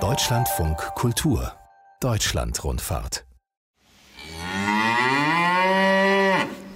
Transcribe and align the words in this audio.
Deutschlandfunk 0.00 0.78
Kultur 0.94 1.52
Deutschlandrundfahrt 2.00 3.26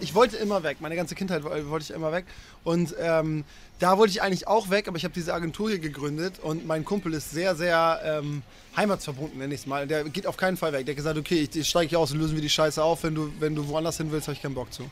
ich 0.01 0.15
wollte 0.15 0.37
immer 0.37 0.63
weg. 0.63 0.77
Meine 0.81 0.95
ganze 0.95 1.15
Kindheit 1.15 1.43
wollte 1.43 1.83
ich 1.83 1.91
immer 1.91 2.13
weg. 2.13 2.27
Und 2.65 2.95
ähm, 3.01 3.45
da 3.79 3.97
wollte 3.97 4.11
ich 4.11 4.21
eigentlich 4.21 4.47
auch 4.47 4.69
weg, 4.69 4.89
aber 4.89 4.99
ich 4.99 5.05
habe 5.05 5.15
diese 5.15 5.33
Agentur 5.33 5.71
hier 5.71 5.79
gegründet 5.79 6.39
und 6.39 6.67
mein 6.67 6.85
Kumpel 6.85 7.15
ist 7.15 7.31
sehr, 7.31 7.57
sehr 7.57 8.01
ähm, 8.05 8.43
heimatsverbunden, 8.77 9.39
nenne 9.39 9.55
ich 9.55 9.61
es 9.61 9.67
mal. 9.67 9.87
Der 9.87 10.05
geht 10.05 10.27
auf 10.27 10.37
keinen 10.37 10.59
Fall 10.59 10.73
weg. 10.73 10.85
Der 10.85 10.93
hat 10.93 10.97
gesagt, 10.97 11.19
okay, 11.19 11.41
ich, 11.41 11.57
ich 11.57 11.69
steige 11.69 11.89
hier 11.89 11.99
aus 11.99 12.13
und 12.13 12.19
lösen 12.19 12.35
wir 12.35 12.43
die 12.43 12.51
Scheiße 12.51 12.83
auf. 12.83 13.05
Wenn 13.05 13.15
du, 13.15 13.33
wenn 13.41 13.55
du 13.55 13.67
woanders 13.69 13.97
hin 13.97 14.13
willst, 14.13 14.29
habe 14.29 14.37
ich 14.37 14.43
keinen 14.43 14.55
Bock 14.55 14.71
zu. 14.73 14.91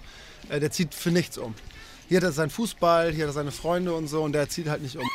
Äh, 0.48 0.58
der 0.58 0.70
zieht 0.70 0.94
für 0.94 1.10
nichts 1.10 1.36
um. 1.36 1.54
Hier 2.08 2.16
hat 2.16 2.24
er 2.24 2.32
seinen 2.32 2.50
Fußball, 2.50 3.12
hier 3.12 3.24
hat 3.24 3.30
er 3.30 3.34
seine 3.34 3.52
Freunde 3.52 3.94
und 3.94 4.08
so 4.08 4.22
und 4.22 4.32
der 4.32 4.48
zieht 4.48 4.68
halt 4.68 4.82
nicht 4.82 4.96
um. 4.96 5.08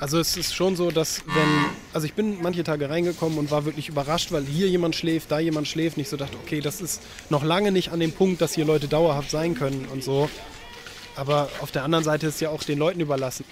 Also 0.00 0.20
es 0.20 0.36
ist 0.36 0.54
schon 0.54 0.76
so, 0.76 0.92
dass 0.92 1.22
wenn, 1.26 1.64
also 1.92 2.06
ich 2.06 2.14
bin 2.14 2.40
manche 2.40 2.62
Tage 2.62 2.88
reingekommen 2.88 3.36
und 3.36 3.50
war 3.50 3.64
wirklich 3.64 3.88
überrascht, 3.88 4.30
weil 4.30 4.44
hier 4.44 4.68
jemand 4.68 4.94
schläft, 4.94 5.32
da 5.32 5.40
jemand 5.40 5.66
schläft. 5.66 5.96
Nicht 5.96 6.08
so 6.08 6.16
dachte, 6.16 6.36
okay, 6.44 6.60
das 6.60 6.80
ist 6.80 7.02
noch 7.30 7.42
lange 7.42 7.72
nicht 7.72 7.90
an 7.90 7.98
dem 7.98 8.12
Punkt, 8.12 8.40
dass 8.40 8.54
hier 8.54 8.64
Leute 8.64 8.86
dauerhaft 8.86 9.30
sein 9.30 9.56
können 9.56 9.88
und 9.92 10.04
so. 10.04 10.30
Aber 11.16 11.48
auf 11.60 11.72
der 11.72 11.82
anderen 11.82 12.04
Seite 12.04 12.28
ist 12.28 12.40
ja 12.40 12.50
auch 12.50 12.62
den 12.62 12.78
Leuten 12.78 13.00
überlassen. 13.00 13.44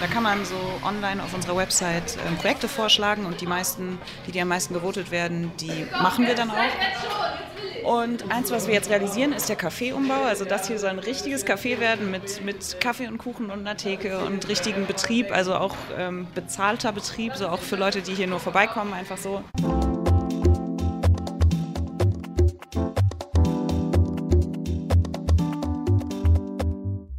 Da 0.00 0.06
kann 0.06 0.22
man 0.22 0.44
so 0.44 0.56
online 0.82 1.22
auf 1.22 1.34
unserer 1.34 1.56
Website 1.56 2.16
äh, 2.16 2.34
Projekte 2.36 2.68
vorschlagen 2.68 3.24
und 3.26 3.40
die 3.40 3.46
meisten, 3.46 3.98
die, 4.26 4.32
die 4.32 4.40
am 4.40 4.48
meisten 4.48 4.74
gewotet 4.74 5.10
werden, 5.10 5.52
die 5.60 5.86
machen 6.02 6.26
wir 6.26 6.34
dann 6.34 6.50
auch. 6.50 6.56
Und 7.84 8.30
eins, 8.32 8.50
was 8.50 8.66
wir 8.66 8.74
jetzt 8.74 8.88
realisieren, 8.88 9.32
ist 9.32 9.48
der 9.48 9.56
Kaffeeumbau. 9.56 10.22
Also 10.24 10.44
das 10.44 10.68
hier 10.68 10.78
soll 10.78 10.90
ein 10.90 10.98
richtiges 10.98 11.46
Café 11.46 11.80
werden 11.80 12.10
mit, 12.10 12.42
mit 12.42 12.80
Kaffee 12.80 13.06
und 13.08 13.18
Kuchen 13.18 13.50
und 13.50 13.60
einer 13.60 13.76
Theke 13.76 14.20
und 14.20 14.48
richtigen 14.48 14.86
Betrieb, 14.86 15.30
also 15.30 15.54
auch 15.54 15.76
ähm, 15.98 16.26
bezahlter 16.34 16.92
Betrieb, 16.92 17.34
so 17.36 17.48
auch 17.48 17.60
für 17.60 17.76
Leute, 17.76 18.00
die 18.00 18.14
hier 18.14 18.26
nur 18.26 18.40
vorbeikommen, 18.40 18.94
einfach 18.94 19.18
so. 19.18 19.44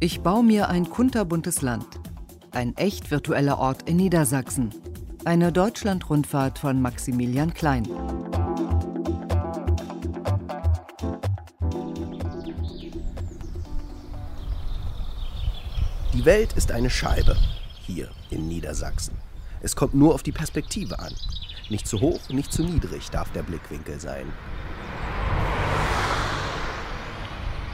Ich 0.00 0.20
baue 0.20 0.42
mir 0.42 0.68
ein 0.68 0.90
kunterbuntes 0.90 1.62
Land. 1.62 1.86
Ein 2.56 2.74
echt 2.78 3.10
virtueller 3.10 3.58
Ort 3.58 3.86
in 3.86 3.98
Niedersachsen. 3.98 4.70
Eine 5.26 5.52
Deutschlandrundfahrt 5.52 6.58
von 6.58 6.80
Maximilian 6.80 7.52
Klein. 7.52 7.82
Die 16.14 16.24
Welt 16.24 16.54
ist 16.54 16.72
eine 16.72 16.88
Scheibe 16.88 17.36
hier 17.82 18.08
in 18.30 18.48
Niedersachsen. 18.48 19.18
Es 19.60 19.76
kommt 19.76 19.92
nur 19.92 20.14
auf 20.14 20.22
die 20.22 20.32
Perspektive 20.32 20.98
an. 20.98 21.12
Nicht 21.68 21.86
zu 21.86 22.00
hoch, 22.00 22.30
nicht 22.30 22.54
zu 22.54 22.64
niedrig 22.64 23.10
darf 23.10 23.30
der 23.32 23.42
Blickwinkel 23.42 24.00
sein. 24.00 24.32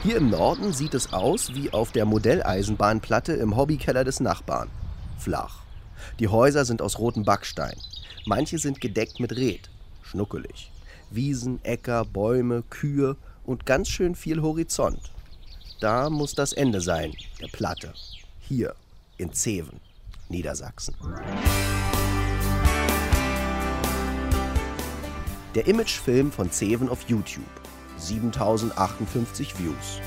Hier 0.03 0.17
im 0.17 0.29
Norden 0.29 0.73
sieht 0.73 0.95
es 0.95 1.13
aus 1.13 1.53
wie 1.53 1.71
auf 1.71 1.93
der 1.93 2.03
Modelleisenbahnplatte 2.03 3.31
im 3.31 3.55
Hobbykeller 3.55 4.03
des 4.03 4.19
Nachbarn. 4.19 4.69
Flach. 5.17 5.61
Die 6.19 6.27
Häuser 6.27 6.65
sind 6.65 6.81
aus 6.81 6.99
rotem 6.99 7.23
Backstein. 7.23 7.77
Manche 8.25 8.59
sind 8.59 8.81
gedeckt 8.81 9.21
mit 9.21 9.31
Red. 9.37 9.69
Schnuckelig. 10.01 10.69
Wiesen, 11.09 11.63
Äcker, 11.63 12.03
Bäume, 12.03 12.63
Kühe 12.69 13.15
und 13.45 13.65
ganz 13.65 13.87
schön 13.87 14.13
viel 14.13 14.41
Horizont. 14.41 15.13
Da 15.79 16.09
muss 16.09 16.35
das 16.35 16.51
Ende 16.51 16.81
sein, 16.81 17.13
der 17.39 17.47
Platte 17.47 17.93
hier 18.41 18.75
in 19.17 19.31
Zeven, 19.31 19.79
Niedersachsen. 20.27 20.95
Der 25.55 25.65
Imagefilm 25.65 26.29
von 26.29 26.51
Zeven 26.51 26.89
auf 26.89 27.03
YouTube. 27.07 27.62
7058 28.07 29.57
Views. 29.59 30.01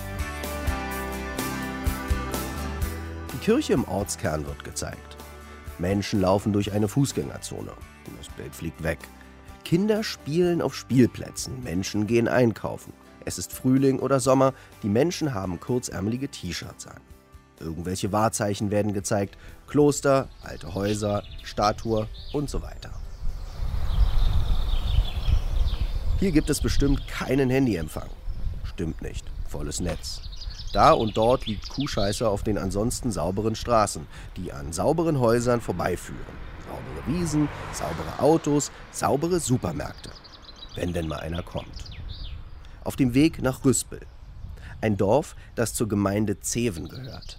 Die 3.32 3.38
Kirche 3.38 3.72
im 3.72 3.84
Ortskern 3.84 4.46
wird 4.46 4.64
gezeigt. 4.64 5.16
Menschen 5.78 6.20
laufen 6.20 6.52
durch 6.52 6.72
eine 6.72 6.88
Fußgängerzone. 6.88 7.72
Das 8.18 8.28
Bild 8.28 8.54
fliegt 8.54 8.82
weg. 8.82 8.98
Kinder 9.64 10.02
spielen 10.04 10.62
auf 10.62 10.74
Spielplätzen. 10.76 11.62
Menschen 11.64 12.06
gehen 12.06 12.28
einkaufen. 12.28 12.92
Es 13.24 13.38
ist 13.38 13.52
Frühling 13.52 13.98
oder 13.98 14.20
Sommer. 14.20 14.54
Die 14.82 14.88
Menschen 14.88 15.34
haben 15.34 15.58
kurzärmelige 15.58 16.28
T-Shirts 16.28 16.86
an. 16.86 17.00
Irgendwelche 17.58 18.12
Wahrzeichen 18.12 18.70
werden 18.70 18.92
gezeigt, 18.92 19.38
Kloster, 19.66 20.28
alte 20.42 20.74
Häuser, 20.74 21.22
Statue 21.42 22.06
und 22.32 22.50
so 22.50 22.62
weiter. 22.62 22.92
Hier 26.18 26.32
gibt 26.32 26.48
es 26.48 26.62
bestimmt 26.62 27.06
keinen 27.08 27.50
Handyempfang. 27.50 28.08
Stimmt 28.64 29.02
nicht, 29.02 29.26
volles 29.48 29.80
Netz. 29.80 30.22
Da 30.72 30.92
und 30.92 31.16
dort 31.16 31.46
liegt 31.46 31.68
Kuhscheiße 31.68 32.26
auf 32.26 32.42
den 32.42 32.56
ansonsten 32.56 33.12
sauberen 33.12 33.54
Straßen, 33.54 34.06
die 34.36 34.50
an 34.50 34.72
sauberen 34.72 35.20
Häusern 35.20 35.60
vorbeiführen. 35.60 36.20
Saubere 36.66 37.18
Wiesen, 37.18 37.48
saubere 37.74 38.18
Autos, 38.18 38.70
saubere 38.92 39.40
Supermärkte. 39.40 40.10
Wenn 40.74 40.94
denn 40.94 41.06
mal 41.06 41.20
einer 41.20 41.42
kommt. 41.42 41.84
Auf 42.82 42.96
dem 42.96 43.12
Weg 43.12 43.42
nach 43.42 43.64
Rüspel. 43.64 44.00
Ein 44.80 44.96
Dorf, 44.96 45.36
das 45.54 45.74
zur 45.74 45.88
Gemeinde 45.88 46.40
Zeven 46.40 46.88
gehört. 46.88 47.36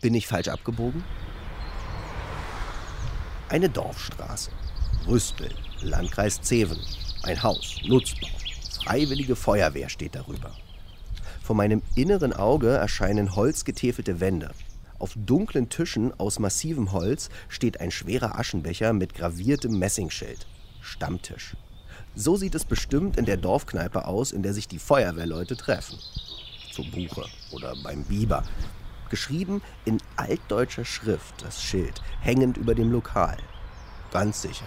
Bin 0.00 0.14
ich 0.14 0.28
falsch 0.28 0.48
abgebogen? 0.48 1.02
Eine 3.48 3.68
Dorfstraße. 3.68 4.50
Rüspel, 5.08 5.50
Landkreis 5.80 6.40
Zeven. 6.40 6.78
Ein 7.22 7.42
Haus, 7.42 7.76
Nutzbau. 7.86 8.28
Freiwillige 8.84 9.36
Feuerwehr 9.36 9.88
steht 9.88 10.14
darüber. 10.14 10.52
Vor 11.42 11.56
meinem 11.56 11.82
inneren 11.94 12.32
Auge 12.32 12.70
erscheinen 12.70 13.34
holzgetäfelte 13.36 14.20
Wände. 14.20 14.52
Auf 14.98 15.14
dunklen 15.16 15.68
Tischen 15.68 16.18
aus 16.18 16.38
massivem 16.38 16.92
Holz 16.92 17.28
steht 17.48 17.80
ein 17.80 17.90
schwerer 17.90 18.38
Aschenbecher 18.38 18.92
mit 18.92 19.14
graviertem 19.14 19.78
Messingschild. 19.78 20.46
Stammtisch. 20.80 21.56
So 22.14 22.36
sieht 22.36 22.54
es 22.54 22.64
bestimmt 22.64 23.16
in 23.16 23.24
der 23.24 23.36
Dorfkneipe 23.36 24.06
aus, 24.06 24.32
in 24.32 24.42
der 24.42 24.54
sich 24.54 24.68
die 24.68 24.78
Feuerwehrleute 24.78 25.56
treffen. 25.56 25.98
Zur 26.72 26.84
Buche 26.90 27.24
oder 27.52 27.74
beim 27.82 28.04
Biber, 28.04 28.44
Geschrieben 29.10 29.62
in 29.84 29.98
altdeutscher 30.16 30.84
Schrift, 30.84 31.42
das 31.42 31.62
Schild, 31.62 32.02
hängend 32.20 32.56
über 32.58 32.74
dem 32.74 32.92
Lokal. 32.92 33.38
Ganz 34.10 34.42
sicher. 34.42 34.66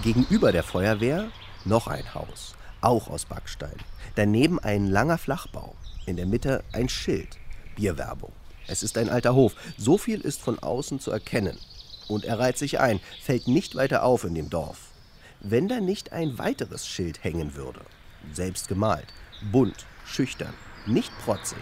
Gegenüber 0.00 0.50
der 0.50 0.64
Feuerwehr 0.64 1.28
noch 1.64 1.86
ein 1.86 2.14
Haus, 2.14 2.54
auch 2.80 3.08
aus 3.08 3.26
Backstein. 3.26 3.76
Daneben 4.16 4.58
ein 4.58 4.88
langer 4.88 5.18
Flachbau. 5.18 5.76
In 6.06 6.16
der 6.16 6.26
Mitte 6.26 6.64
ein 6.72 6.88
Schild. 6.88 7.38
Bierwerbung. 7.76 8.32
Es 8.66 8.82
ist 8.82 8.98
ein 8.98 9.08
alter 9.08 9.34
Hof. 9.34 9.54
So 9.76 9.98
viel 9.98 10.20
ist 10.20 10.40
von 10.40 10.58
außen 10.58 10.98
zu 10.98 11.12
erkennen. 11.12 11.56
Und 12.08 12.24
er 12.24 12.38
reiht 12.40 12.58
sich 12.58 12.80
ein, 12.80 13.00
fällt 13.20 13.46
nicht 13.46 13.76
weiter 13.76 14.02
auf 14.02 14.24
in 14.24 14.34
dem 14.34 14.50
Dorf. 14.50 14.78
Wenn 15.40 15.68
da 15.68 15.78
nicht 15.78 16.12
ein 16.12 16.36
weiteres 16.38 16.86
Schild 16.86 17.22
hängen 17.22 17.54
würde. 17.54 17.80
Selbst 18.32 18.66
gemalt. 18.66 19.06
Bunt, 19.52 19.86
schüchtern, 20.04 20.54
nicht 20.86 21.12
protzig, 21.24 21.58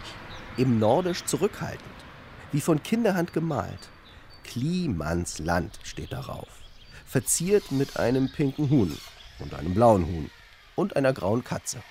im 0.56 0.78
Nordisch 0.78 1.24
zurückhaltend, 1.24 1.84
wie 2.52 2.60
von 2.60 2.82
Kinderhand 2.82 3.32
gemalt. 3.32 3.88
Klimans 4.44 5.38
Land 5.38 5.78
steht 5.82 6.12
darauf, 6.12 6.48
verziert 7.10 7.72
mit 7.72 7.98
einem 7.98 8.30
pinken 8.30 8.70
Huhn 8.70 8.96
und 9.40 9.52
einem 9.54 9.74
blauen 9.74 10.06
Huhn 10.06 10.30
und 10.76 10.94
einer 10.94 11.12
grauen 11.12 11.42
Katze. 11.42 11.82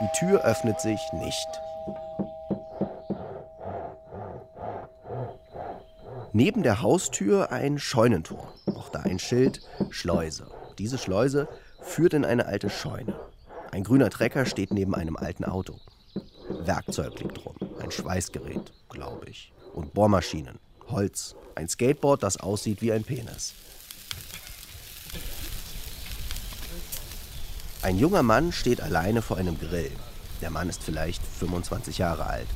Die 0.00 0.18
Tür 0.18 0.44
öffnet 0.44 0.80
sich 0.80 1.00
nicht. 1.12 1.46
Neben 6.32 6.64
der 6.64 6.82
Haustür 6.82 7.52
ein 7.52 7.78
Scheunentor. 7.78 8.52
Auch 8.66 8.88
da 8.88 9.00
ein 9.00 9.20
Schild 9.20 9.60
Schleuse. 9.90 10.50
Diese 10.78 10.98
Schleuse 10.98 11.46
führt 11.80 12.14
in 12.14 12.24
eine 12.24 12.46
alte 12.46 12.68
Scheune. 12.68 13.14
Ein 13.70 13.84
grüner 13.84 14.10
Trecker 14.10 14.44
steht 14.44 14.72
neben 14.72 14.96
einem 14.96 15.16
alten 15.16 15.44
Auto. 15.44 15.78
Werkzeug 16.48 17.20
liegt 17.20 17.46
rum, 17.46 17.56
ein 17.80 17.92
Schweißgerät, 17.92 18.72
glaube 18.88 19.28
ich. 19.28 19.52
Und 19.74 19.92
Bohrmaschinen, 19.92 20.58
Holz, 20.88 21.34
ein 21.54 21.68
Skateboard, 21.68 22.22
das 22.22 22.38
aussieht 22.38 22.80
wie 22.80 22.92
ein 22.92 23.04
Penis. 23.04 23.54
Ein 27.82 27.98
junger 27.98 28.22
Mann 28.22 28.52
steht 28.52 28.80
alleine 28.80 29.20
vor 29.20 29.36
einem 29.36 29.58
Grill. 29.58 29.90
Der 30.40 30.50
Mann 30.50 30.70
ist 30.70 30.82
vielleicht 30.82 31.22
25 31.22 31.98
Jahre 31.98 32.24
alt. 32.24 32.48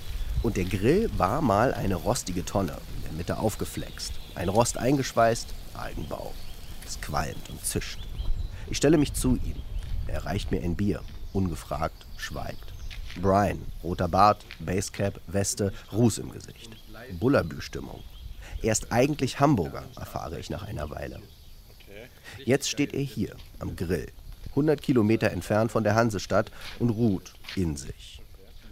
Und 0.43 0.57
der 0.57 0.65
Grill 0.65 1.11
war 1.19 1.43
mal 1.43 1.75
eine 1.75 1.97
rostige 1.97 2.45
Tonne, 2.45 2.79
in 2.97 3.03
der 3.03 3.13
Mitte 3.13 3.39
aufgeflext. 3.39 4.13
Ein 4.35 4.49
Rost 4.49 4.79
eingeschweißt, 4.79 5.49
Eigenbau. 5.77 6.33
Es 6.87 7.01
qualmt 7.01 7.51
und 7.51 7.63
zischt. 7.65 7.99
Ich 8.71 8.77
stelle 8.79 8.97
mich 8.97 9.13
zu 9.13 9.35
ihm. 9.37 9.57
Er 10.07 10.25
reicht 10.25 10.51
mir 10.51 10.63
ein 10.63 10.77
Bier. 10.77 11.03
Ungefragt, 11.33 12.07
schweigt. 12.17 12.73
Brian, 13.21 13.65
roter 13.83 14.09
Bart, 14.09 14.45
Basecap, 14.61 15.21
Weste, 15.27 15.73
Ruß 15.93 16.19
im 16.19 16.31
Gesicht. 16.31 16.77
Bullabü-Stimmung. 17.19 18.03
Er 18.63 18.73
ist 18.73 18.93
eigentlich 18.93 19.41
Hamburger, 19.41 19.85
erfahre 19.97 20.39
ich 20.39 20.51
nach 20.51 20.65
einer 20.65 20.91
Weile. 20.91 21.21
Jetzt 22.45 22.69
steht 22.69 22.95
er 22.95 23.03
hier, 23.03 23.37
am 23.59 23.77
Grill, 23.77 24.09
100 24.51 24.83
Kilometer 24.83 25.31
entfernt 25.31 25.71
von 25.71 25.85
der 25.85 25.95
Hansestadt 25.95 26.51
und 26.79 26.91
ruht 26.91 27.33
in 27.57 27.77
sich. 27.77 28.21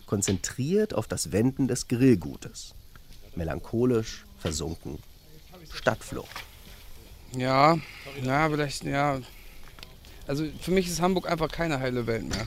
Konzentriert 0.07 0.95
auf 0.95 1.07
das 1.07 1.33
Wenden 1.33 1.69
des 1.69 1.89
Grillgutes. 1.89 2.75
Melancholisch, 3.35 4.25
versunken. 4.39 4.99
Stadtflucht. 5.73 6.45
Ja, 7.37 7.79
ja, 8.23 8.49
vielleicht, 8.49 8.85
ja. 8.85 9.21
Also 10.27 10.47
für 10.61 10.71
mich 10.71 10.87
ist 10.89 11.01
Hamburg 11.01 11.31
einfach 11.31 11.51
keine 11.51 11.79
heile 11.79 12.07
Welt 12.07 12.29
mehr. 12.29 12.47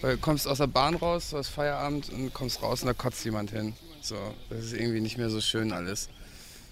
Weil 0.00 0.16
du 0.16 0.20
kommst 0.20 0.46
aus 0.46 0.58
der 0.58 0.68
Bahn 0.68 0.94
raus, 0.94 1.30
du 1.30 1.38
hast 1.38 1.48
Feierabend 1.48 2.10
und 2.10 2.32
kommst 2.32 2.62
raus 2.62 2.82
und 2.82 2.86
da 2.86 2.94
kotzt 2.94 3.24
jemand 3.24 3.50
hin. 3.50 3.74
So, 4.00 4.16
das 4.48 4.66
ist 4.66 4.72
irgendwie 4.74 5.00
nicht 5.00 5.18
mehr 5.18 5.30
so 5.30 5.40
schön 5.40 5.72
alles. 5.72 6.08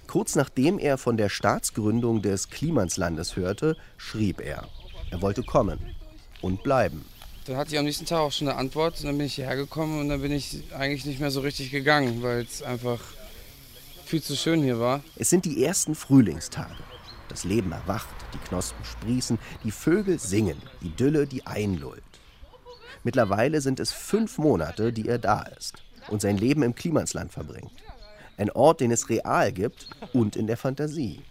Kurz 0.07 0.37
nachdem 0.37 0.79
er 0.79 0.99
von 0.99 1.17
der 1.17 1.29
Staatsgründung 1.29 2.23
des 2.23 2.49
Klimanslandes 2.51 3.35
hörte, 3.35 3.77
schrieb 3.97 4.41
er, 4.41 4.69
er 5.11 5.21
wollte 5.21 5.43
kommen 5.43 5.81
und 6.41 6.63
bleiben. 6.63 7.05
Dann 7.47 7.57
hatte 7.57 7.73
ich 7.73 7.79
am 7.79 7.85
nächsten 7.85 8.07
Tag 8.07 8.19
auch 8.19 8.33
schon 8.33 8.49
eine 8.49 8.57
Antwort 8.57 8.99
und 9.01 9.07
dann 9.07 9.19
bin 9.19 9.27
ich 9.27 9.35
hierher 9.35 9.57
gekommen 9.57 10.01
und 10.01 10.09
dann 10.09 10.21
bin 10.21 10.33
ich 10.33 10.63
eigentlich 10.77 11.05
nicht 11.05 11.21
mehr 11.21 11.31
so 11.31 11.41
richtig 11.41 11.71
gegangen, 11.71 12.23
weil 12.23 12.43
es 12.43 12.63
einfach 12.63 13.01
viel 14.05 14.23
zu 14.23 14.37
schön 14.37 14.63
hier 14.63 14.79
war. 14.79 15.03
Es 15.17 15.31
sind 15.31 15.45
die 15.45 15.65
ersten 15.65 15.95
Frühlingstage. 15.95 16.83
Das 17.29 17.45
Leben 17.45 17.73
erwacht, 17.73 18.15
die 18.33 18.49
Knospen 18.49 18.85
sprießen, 18.85 19.39
die 19.65 19.73
Vögel 19.73 20.19
singen, 20.19 20.61
die 20.83 20.91
Dülle, 20.91 21.27
die 21.27 21.47
einlullt. 21.47 22.03
Mittlerweile 23.07 23.61
sind 23.61 23.79
es 23.79 23.93
fünf 23.93 24.37
Monate, 24.37 24.93
die 24.93 25.07
er 25.07 25.19
da 25.19 25.43
ist 25.43 25.75
und 26.09 26.21
sein 26.21 26.39
Leben 26.39 26.65
im 26.65 26.75
Klimansland 26.75 27.31
verbringt. 27.31 27.71
Ein 28.37 28.51
Ort, 28.51 28.81
den 28.81 28.91
es 28.91 29.09
real 29.09 29.53
gibt 29.53 29.89
und 30.13 30.35
in 30.35 30.49
der 30.49 30.57
Fantasie. 30.57 31.23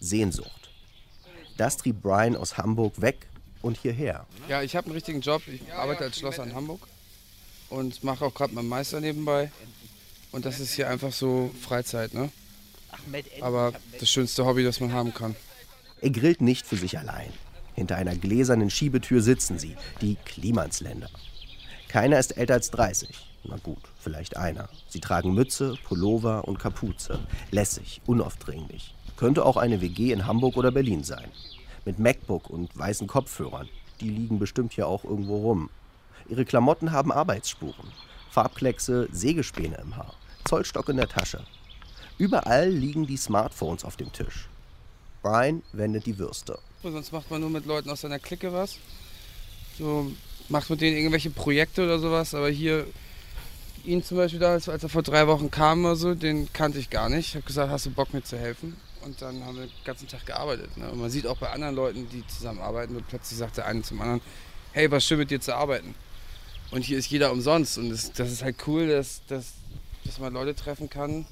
Sehnsucht. 0.00 0.68
Das 1.56 1.78
trieb 1.78 2.02
Brian 2.02 2.36
aus 2.36 2.58
Hamburg 2.58 3.00
weg 3.00 3.26
und 3.62 3.78
hierher. 3.78 4.26
Ja, 4.50 4.60
ich 4.60 4.76
habe 4.76 4.84
einen 4.84 4.96
richtigen 4.96 5.22
Job. 5.22 5.40
Ich 5.48 5.72
arbeite 5.72 6.04
als 6.04 6.18
Schlosser 6.18 6.44
in 6.44 6.54
Hamburg 6.54 6.86
und 7.70 8.04
mache 8.04 8.26
auch 8.26 8.34
gerade 8.34 8.52
meinen 8.52 8.68
Meister 8.68 9.00
nebenbei. 9.00 9.50
Und 10.30 10.44
das 10.44 10.60
ist 10.60 10.74
hier 10.74 10.90
einfach 10.90 11.14
so 11.14 11.50
Freizeit, 11.58 12.12
ne? 12.12 12.30
Aber 13.40 13.72
das 13.98 14.10
schönste 14.10 14.44
Hobby, 14.44 14.62
das 14.62 14.78
man 14.78 14.92
haben 14.92 15.14
kann. 15.14 15.34
Er 16.02 16.10
grillt 16.10 16.42
nicht 16.42 16.66
für 16.66 16.76
sich 16.76 16.98
allein. 16.98 17.32
Hinter 17.78 17.94
einer 17.94 18.16
gläsernen 18.16 18.70
Schiebetür 18.70 19.22
sitzen 19.22 19.56
sie, 19.56 19.76
die 20.00 20.16
Klimansländer. 20.24 21.08
Keiner 21.86 22.18
ist 22.18 22.36
älter 22.36 22.54
als 22.54 22.72
30. 22.72 23.08
Na 23.44 23.56
gut, 23.62 23.78
vielleicht 24.00 24.36
einer. 24.36 24.68
Sie 24.88 24.98
tragen 24.98 25.32
Mütze, 25.32 25.76
Pullover 25.84 26.48
und 26.48 26.58
Kapuze. 26.58 27.20
Lässig, 27.52 28.02
unaufdringlich. 28.04 28.96
Könnte 29.16 29.46
auch 29.46 29.56
eine 29.56 29.80
WG 29.80 30.10
in 30.10 30.26
Hamburg 30.26 30.56
oder 30.56 30.72
Berlin 30.72 31.04
sein. 31.04 31.30
Mit 31.84 32.00
MacBook 32.00 32.50
und 32.50 32.76
weißen 32.76 33.06
Kopfhörern. 33.06 33.68
Die 34.00 34.10
liegen 34.10 34.40
bestimmt 34.40 34.72
hier 34.72 34.88
auch 34.88 35.04
irgendwo 35.04 35.36
rum. 35.36 35.70
Ihre 36.28 36.44
Klamotten 36.44 36.90
haben 36.90 37.12
Arbeitsspuren. 37.12 37.92
Farbkleckse, 38.32 39.08
Sägespäne 39.12 39.76
im 39.76 39.96
Haar. 39.96 40.14
Zollstock 40.48 40.88
in 40.88 40.96
der 40.96 41.08
Tasche. 41.08 41.44
Überall 42.18 42.70
liegen 42.70 43.06
die 43.06 43.16
Smartphones 43.16 43.84
auf 43.84 43.96
dem 43.96 44.12
Tisch. 44.12 44.48
Brian 45.22 45.62
wendet 45.72 46.06
die 46.06 46.18
Würste. 46.18 46.58
Sonst 46.82 47.12
macht 47.12 47.30
man 47.30 47.40
nur 47.40 47.50
mit 47.50 47.66
Leuten 47.66 47.90
aus 47.90 48.02
seiner 48.02 48.18
Clique 48.18 48.52
was. 48.52 48.76
So 49.78 50.12
macht 50.48 50.70
mit 50.70 50.80
denen 50.80 50.96
irgendwelche 50.96 51.30
Projekte 51.30 51.84
oder 51.84 51.98
sowas. 51.98 52.34
Aber 52.34 52.48
hier, 52.48 52.86
ihn 53.84 54.02
zum 54.02 54.16
Beispiel 54.16 54.40
da, 54.40 54.52
als 54.52 54.68
er 54.68 54.88
vor 54.88 55.02
drei 55.02 55.26
Wochen 55.26 55.50
kam 55.50 55.84
oder 55.84 55.96
so, 55.96 56.14
den 56.14 56.52
kannte 56.52 56.78
ich 56.78 56.90
gar 56.90 57.08
nicht. 57.08 57.28
Ich 57.28 57.34
habe 57.34 57.46
gesagt, 57.46 57.70
hast 57.70 57.86
du 57.86 57.90
Bock 57.90 58.12
mir 58.14 58.22
zu 58.22 58.38
helfen? 58.38 58.76
Und 59.04 59.20
dann 59.22 59.44
haben 59.44 59.56
wir 59.56 59.66
den 59.66 59.84
ganzen 59.84 60.08
Tag 60.08 60.26
gearbeitet. 60.26 60.76
Ne? 60.76 60.90
Und 60.90 61.00
man 61.00 61.10
sieht 61.10 61.26
auch 61.26 61.38
bei 61.38 61.50
anderen 61.50 61.74
Leuten, 61.74 62.08
die 62.10 62.26
zusammenarbeiten, 62.26 62.96
und 62.96 63.06
plötzlich 63.08 63.38
sagt 63.38 63.56
der 63.56 63.66
eine 63.66 63.82
zum 63.82 64.00
anderen, 64.00 64.20
hey, 64.72 64.90
war 64.90 65.00
schön 65.00 65.18
mit 65.18 65.30
dir 65.30 65.40
zu 65.40 65.54
arbeiten. 65.54 65.94
Und 66.70 66.84
hier 66.84 66.98
ist 66.98 67.08
jeder 67.08 67.32
umsonst. 67.32 67.78
Und 67.78 67.90
das, 67.90 68.12
das 68.12 68.30
ist 68.30 68.42
halt 68.42 68.56
cool, 68.66 68.88
dass, 68.88 69.22
dass, 69.28 69.54
dass 70.04 70.18
man 70.18 70.32
Leute 70.32 70.54
treffen 70.54 70.90
kann 70.90 71.26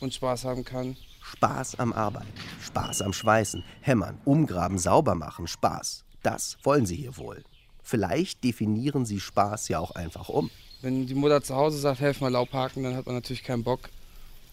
und 0.00 0.14
Spaß 0.14 0.44
haben 0.44 0.64
kann. 0.64 0.96
Spaß 1.32 1.78
am 1.78 1.92
Arbeiten, 1.92 2.32
Spaß 2.64 3.02
am 3.02 3.12
Schweißen, 3.12 3.64
Hämmern, 3.80 4.18
Umgraben, 4.24 4.78
sauber 4.78 5.14
machen, 5.14 5.46
Spaß. 5.46 6.04
Das 6.22 6.56
wollen 6.62 6.86
sie 6.86 6.96
hier 6.96 7.16
wohl. 7.16 7.42
Vielleicht 7.82 8.44
definieren 8.44 9.04
sie 9.06 9.18
Spaß 9.18 9.68
ja 9.68 9.78
auch 9.78 9.92
einfach 9.92 10.28
um. 10.28 10.50
Wenn 10.82 11.06
die 11.06 11.14
Mutter 11.14 11.42
zu 11.42 11.54
Hause 11.56 11.78
sagt, 11.78 12.00
helf 12.00 12.20
mal 12.20 12.30
Laub 12.30 12.52
haken, 12.52 12.82
dann 12.82 12.96
hat 12.96 13.06
man 13.06 13.14
natürlich 13.14 13.44
keinen 13.44 13.64
Bock. 13.64 13.88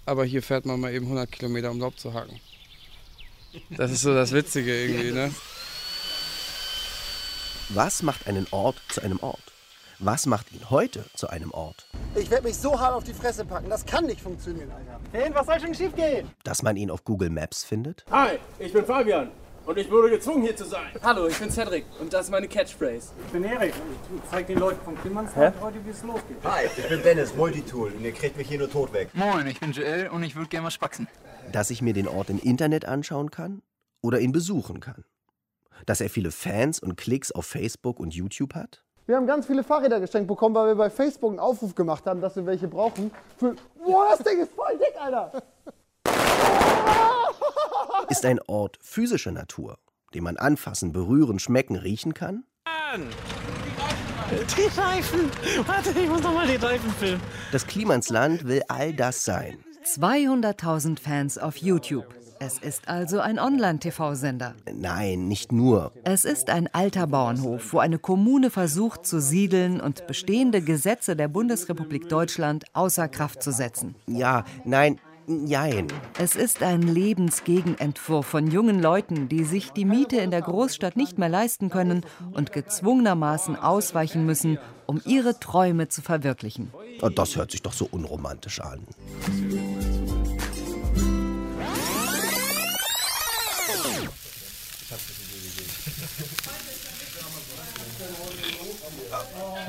Aber 0.05 0.25
hier 0.25 0.41
fährt 0.41 0.65
man 0.65 0.79
mal 0.79 0.93
eben 0.93 1.05
100 1.05 1.31
Kilometer, 1.31 1.69
um 1.69 1.79
Laub 1.79 1.99
zu 1.99 2.13
haken. 2.13 2.39
Das 3.71 3.91
ist 3.91 4.01
so 4.01 4.13
das 4.13 4.31
Witzige 4.31 4.73
irgendwie, 4.73 5.11
ne? 5.11 5.33
Was 7.69 8.03
macht 8.03 8.27
einen 8.27 8.47
Ort 8.51 8.77
zu 8.89 9.01
einem 9.01 9.19
Ort? 9.19 9.48
Was 10.01 10.25
macht 10.27 10.53
ihn 10.53 10.69
heute 10.69 11.03
zu 11.13 11.29
einem 11.29 11.51
Ort? 11.51 11.85
Ich 12.15 12.31
werde 12.31 12.47
mich 12.47 12.55
so 12.55 12.79
hart 12.79 12.93
auf 12.93 13.03
die 13.03 13.13
Fresse 13.13 13.43
packen. 13.43 13.69
Das 13.69 13.85
kann 13.85 14.05
nicht 14.05 14.21
funktionieren, 14.21 14.71
Alter. 14.71 14.97
Hey, 15.11 15.29
was 15.33 15.45
soll 15.45 15.59
schon 15.59 15.75
schief 15.75 15.93
gehen? 15.93 16.29
Dass 16.45 16.63
man 16.63 16.77
ihn 16.77 16.89
auf 16.89 17.03
Google 17.03 17.29
Maps 17.29 17.65
findet? 17.65 18.05
Hi, 18.09 18.37
ich 18.59 18.71
bin 18.71 18.85
Fabian 18.85 19.29
und 19.65 19.77
ich 19.77 19.91
wurde 19.91 20.09
gezwungen 20.09 20.43
hier 20.43 20.55
zu 20.55 20.63
sein. 20.63 20.87
Hallo, 21.03 21.27
ich 21.27 21.37
bin 21.37 21.51
Cedric 21.51 21.83
und 21.99 22.13
das 22.13 22.27
ist 22.27 22.31
meine 22.31 22.47
Catchphrase. 22.47 23.09
Ich 23.25 23.31
bin 23.33 23.43
Erik 23.43 23.73
und 23.73 24.19
ich 24.23 24.29
zeig 24.31 24.47
den 24.47 24.59
Leuten 24.59 24.81
vom 24.85 24.97
Klimansland 25.01 25.59
heute, 25.59 25.85
wie 25.85 25.89
es 25.89 26.01
losgeht. 26.01 26.37
Hi, 26.45 26.67
ich 26.77 26.87
bin 26.87 27.03
Dennis, 27.03 27.35
Multitool 27.35 27.91
und 27.91 28.01
ihr 28.01 28.13
kriegt 28.13 28.37
mich 28.37 28.47
hier 28.47 28.59
nur 28.59 28.71
tot 28.71 28.93
weg. 28.93 29.09
Moin, 29.11 29.47
ich 29.47 29.59
bin 29.59 29.73
Joel 29.73 30.07
und 30.07 30.23
ich 30.23 30.33
würde 30.33 30.47
gerne 30.47 30.63
mal 30.63 30.71
spaxen. 30.71 31.09
Dass 31.51 31.71
ich 31.71 31.81
mir 31.81 31.93
den 31.93 32.07
Ort 32.07 32.29
im 32.29 32.39
Internet 32.39 32.85
anschauen 32.85 33.31
kann 33.31 33.63
oder 33.99 34.21
ihn 34.21 34.31
besuchen 34.31 34.79
kann. 34.79 35.03
Dass 35.85 35.99
er 35.99 36.09
viele 36.09 36.31
Fans 36.31 36.79
und 36.79 36.95
Klicks 36.95 37.33
auf 37.33 37.45
Facebook 37.45 37.99
und 37.99 38.15
YouTube 38.15 38.55
hat. 38.55 38.85
Wir 39.09 39.15
haben 39.15 39.25
ganz 39.25 39.47
viele 39.47 39.63
Fahrräder 39.63 39.99
geschenkt 39.99 40.27
bekommen, 40.27 40.53
weil 40.53 40.67
wir 40.67 40.75
bei 40.75 40.91
Facebook 40.91 41.31
einen 41.31 41.39
Aufruf 41.39 41.73
gemacht 41.73 42.05
haben, 42.05 42.21
dass 42.21 42.35
wir 42.35 42.45
welche 42.45 42.67
brauchen. 42.67 43.09
Für 43.37 43.55
Boah, 43.83 44.09
das 44.11 44.19
Ding 44.19 44.39
ist 44.39 44.53
voll 44.53 44.77
dick, 44.77 44.93
Alter! 45.01 45.31
Ist 48.09 48.23
ein 48.23 48.39
Ort 48.45 48.77
physischer 48.79 49.31
Natur, 49.31 49.79
den 50.13 50.23
man 50.23 50.37
anfassen, 50.37 50.91
berühren, 50.91 51.39
schmecken, 51.39 51.75
riechen 51.75 52.13
kann? 52.13 52.43
Die 54.31 54.79
Reifen! 54.79 55.31
Warte, 55.65 55.89
ich 55.99 56.07
muss 56.07 56.21
noch 56.21 56.35
mal 56.35 56.45
die 56.45 56.63
Reifen 56.63 56.91
filmen. 56.91 57.21
Das 57.51 57.65
Klimansland 57.65 58.47
will 58.47 58.61
all 58.67 58.93
das 58.93 59.25
sein. 59.25 59.57
200.000 59.85 60.99
Fans 60.99 61.39
auf 61.39 61.57
YouTube. 61.57 62.05
Es 62.41 62.57
ist 62.57 62.87
also 62.87 63.19
ein 63.19 63.37
Online-TV-Sender. 63.37 64.55
Nein, 64.73 65.27
nicht 65.27 65.51
nur. 65.51 65.91
Es 66.05 66.23
ist 66.23 66.49
ein 66.49 66.73
alter 66.73 67.05
Bauernhof, 67.05 67.73
wo 67.73 67.79
eine 67.79 67.99
Kommune 67.99 68.49
versucht 68.49 69.05
zu 69.05 69.19
siedeln 69.19 69.81
und 69.81 70.07
bestehende 70.07 70.61
Gesetze 70.61 71.17
der 71.17 71.27
Bundesrepublik 71.27 72.07
Deutschland 72.07 72.63
außer 72.71 73.09
Kraft 73.09 73.43
zu 73.43 73.51
setzen. 73.51 73.95
Ja, 74.07 74.45
nein, 74.63 75.01
jein. 75.27 75.87
Es 76.17 76.37
ist 76.37 76.63
ein 76.63 76.81
Lebensgegenentwurf 76.81 78.25
von 78.25 78.49
jungen 78.49 78.81
Leuten, 78.81 79.27
die 79.27 79.43
sich 79.43 79.71
die 79.71 79.85
Miete 79.85 80.17
in 80.17 80.31
der 80.31 80.41
Großstadt 80.41 80.95
nicht 80.95 81.17
mehr 81.17 81.29
leisten 81.29 81.69
können 81.69 82.05
und 82.31 82.53
gezwungenermaßen 82.53 83.57
ausweichen 83.57 84.25
müssen, 84.25 84.59
um 84.85 85.01
ihre 85.05 85.41
Träume 85.41 85.89
zu 85.89 86.01
verwirklichen. 86.01 86.71
Oh, 87.01 87.09
Das 87.09 87.35
hört 87.35 87.51
sich 87.51 87.61
doch 87.61 87.73
so 87.73 87.87
unromantisch 87.91 88.61
an. 88.61 88.87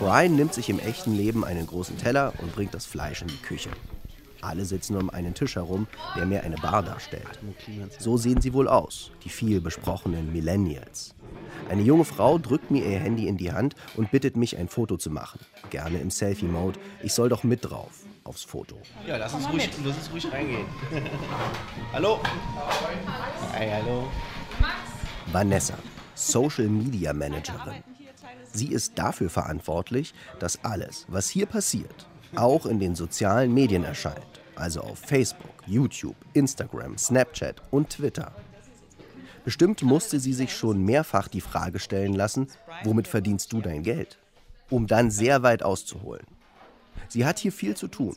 Brian 0.00 0.34
nimmt 0.34 0.54
sich 0.54 0.70
im 0.70 0.78
echten 0.78 1.14
Leben 1.14 1.44
einen 1.44 1.66
großen 1.66 1.98
Teller 1.98 2.32
und 2.38 2.54
bringt 2.54 2.72
das 2.72 2.86
Fleisch 2.86 3.20
in 3.20 3.28
die 3.28 3.36
Küche. 3.36 3.68
Alle 4.40 4.64
sitzen 4.64 4.96
um 4.96 5.10
einen 5.10 5.34
Tisch 5.34 5.56
herum, 5.56 5.86
der 6.16 6.24
mehr 6.24 6.42
eine 6.42 6.56
Bar 6.56 6.82
darstellt. 6.82 7.38
So 7.98 8.16
sehen 8.16 8.40
sie 8.40 8.54
wohl 8.54 8.66
aus, 8.66 9.10
die 9.24 9.28
viel 9.28 9.60
besprochenen 9.60 10.32
Millennials. 10.32 11.14
Eine 11.68 11.82
junge 11.82 12.06
Frau 12.06 12.38
drückt 12.38 12.70
mir 12.70 12.82
ihr 12.82 12.98
Handy 12.98 13.28
in 13.28 13.36
die 13.36 13.52
Hand 13.52 13.74
und 13.94 14.10
bittet 14.10 14.38
mich, 14.38 14.56
ein 14.56 14.68
Foto 14.68 14.96
zu 14.96 15.10
machen. 15.10 15.38
Gerne 15.68 15.98
im 15.98 16.10
Selfie-Mode. 16.10 16.80
Ich 17.02 17.12
soll 17.12 17.28
doch 17.28 17.44
mit 17.44 17.68
drauf 17.68 17.90
aufs 18.24 18.42
Foto. 18.42 18.78
Ja, 19.06 19.18
lass 19.18 19.34
uns 19.34 19.50
ruhig, 19.50 19.68
lass 19.84 19.98
uns 19.98 20.10
ruhig 20.10 20.32
reingehen. 20.32 20.64
hallo? 21.92 22.20
Hi, 23.52 23.68
hallo. 23.70 24.08
Vanessa, 25.30 25.74
Social 26.14 26.68
Media 26.68 27.12
Managerin. 27.12 27.89
Sie 28.52 28.72
ist 28.72 28.98
dafür 28.98 29.30
verantwortlich, 29.30 30.14
dass 30.38 30.64
alles, 30.64 31.06
was 31.08 31.28
hier 31.28 31.46
passiert, 31.46 32.08
auch 32.36 32.66
in 32.66 32.80
den 32.80 32.94
sozialen 32.94 33.52
Medien 33.54 33.84
erscheint. 33.84 34.40
Also 34.56 34.80
auf 34.80 34.98
Facebook, 34.98 35.54
YouTube, 35.66 36.16
Instagram, 36.34 36.98
Snapchat 36.98 37.62
und 37.70 37.90
Twitter. 37.90 38.32
Bestimmt 39.44 39.82
musste 39.82 40.20
sie 40.20 40.34
sich 40.34 40.54
schon 40.54 40.84
mehrfach 40.84 41.28
die 41.28 41.40
Frage 41.40 41.78
stellen 41.78 42.12
lassen, 42.12 42.48
womit 42.84 43.08
verdienst 43.08 43.52
du 43.52 43.60
dein 43.60 43.82
Geld? 43.82 44.18
Um 44.68 44.86
dann 44.86 45.10
sehr 45.10 45.42
weit 45.42 45.62
auszuholen. 45.62 46.26
Sie 47.08 47.24
hat 47.24 47.38
hier 47.38 47.52
viel 47.52 47.76
zu 47.76 47.88
tun. 47.88 48.16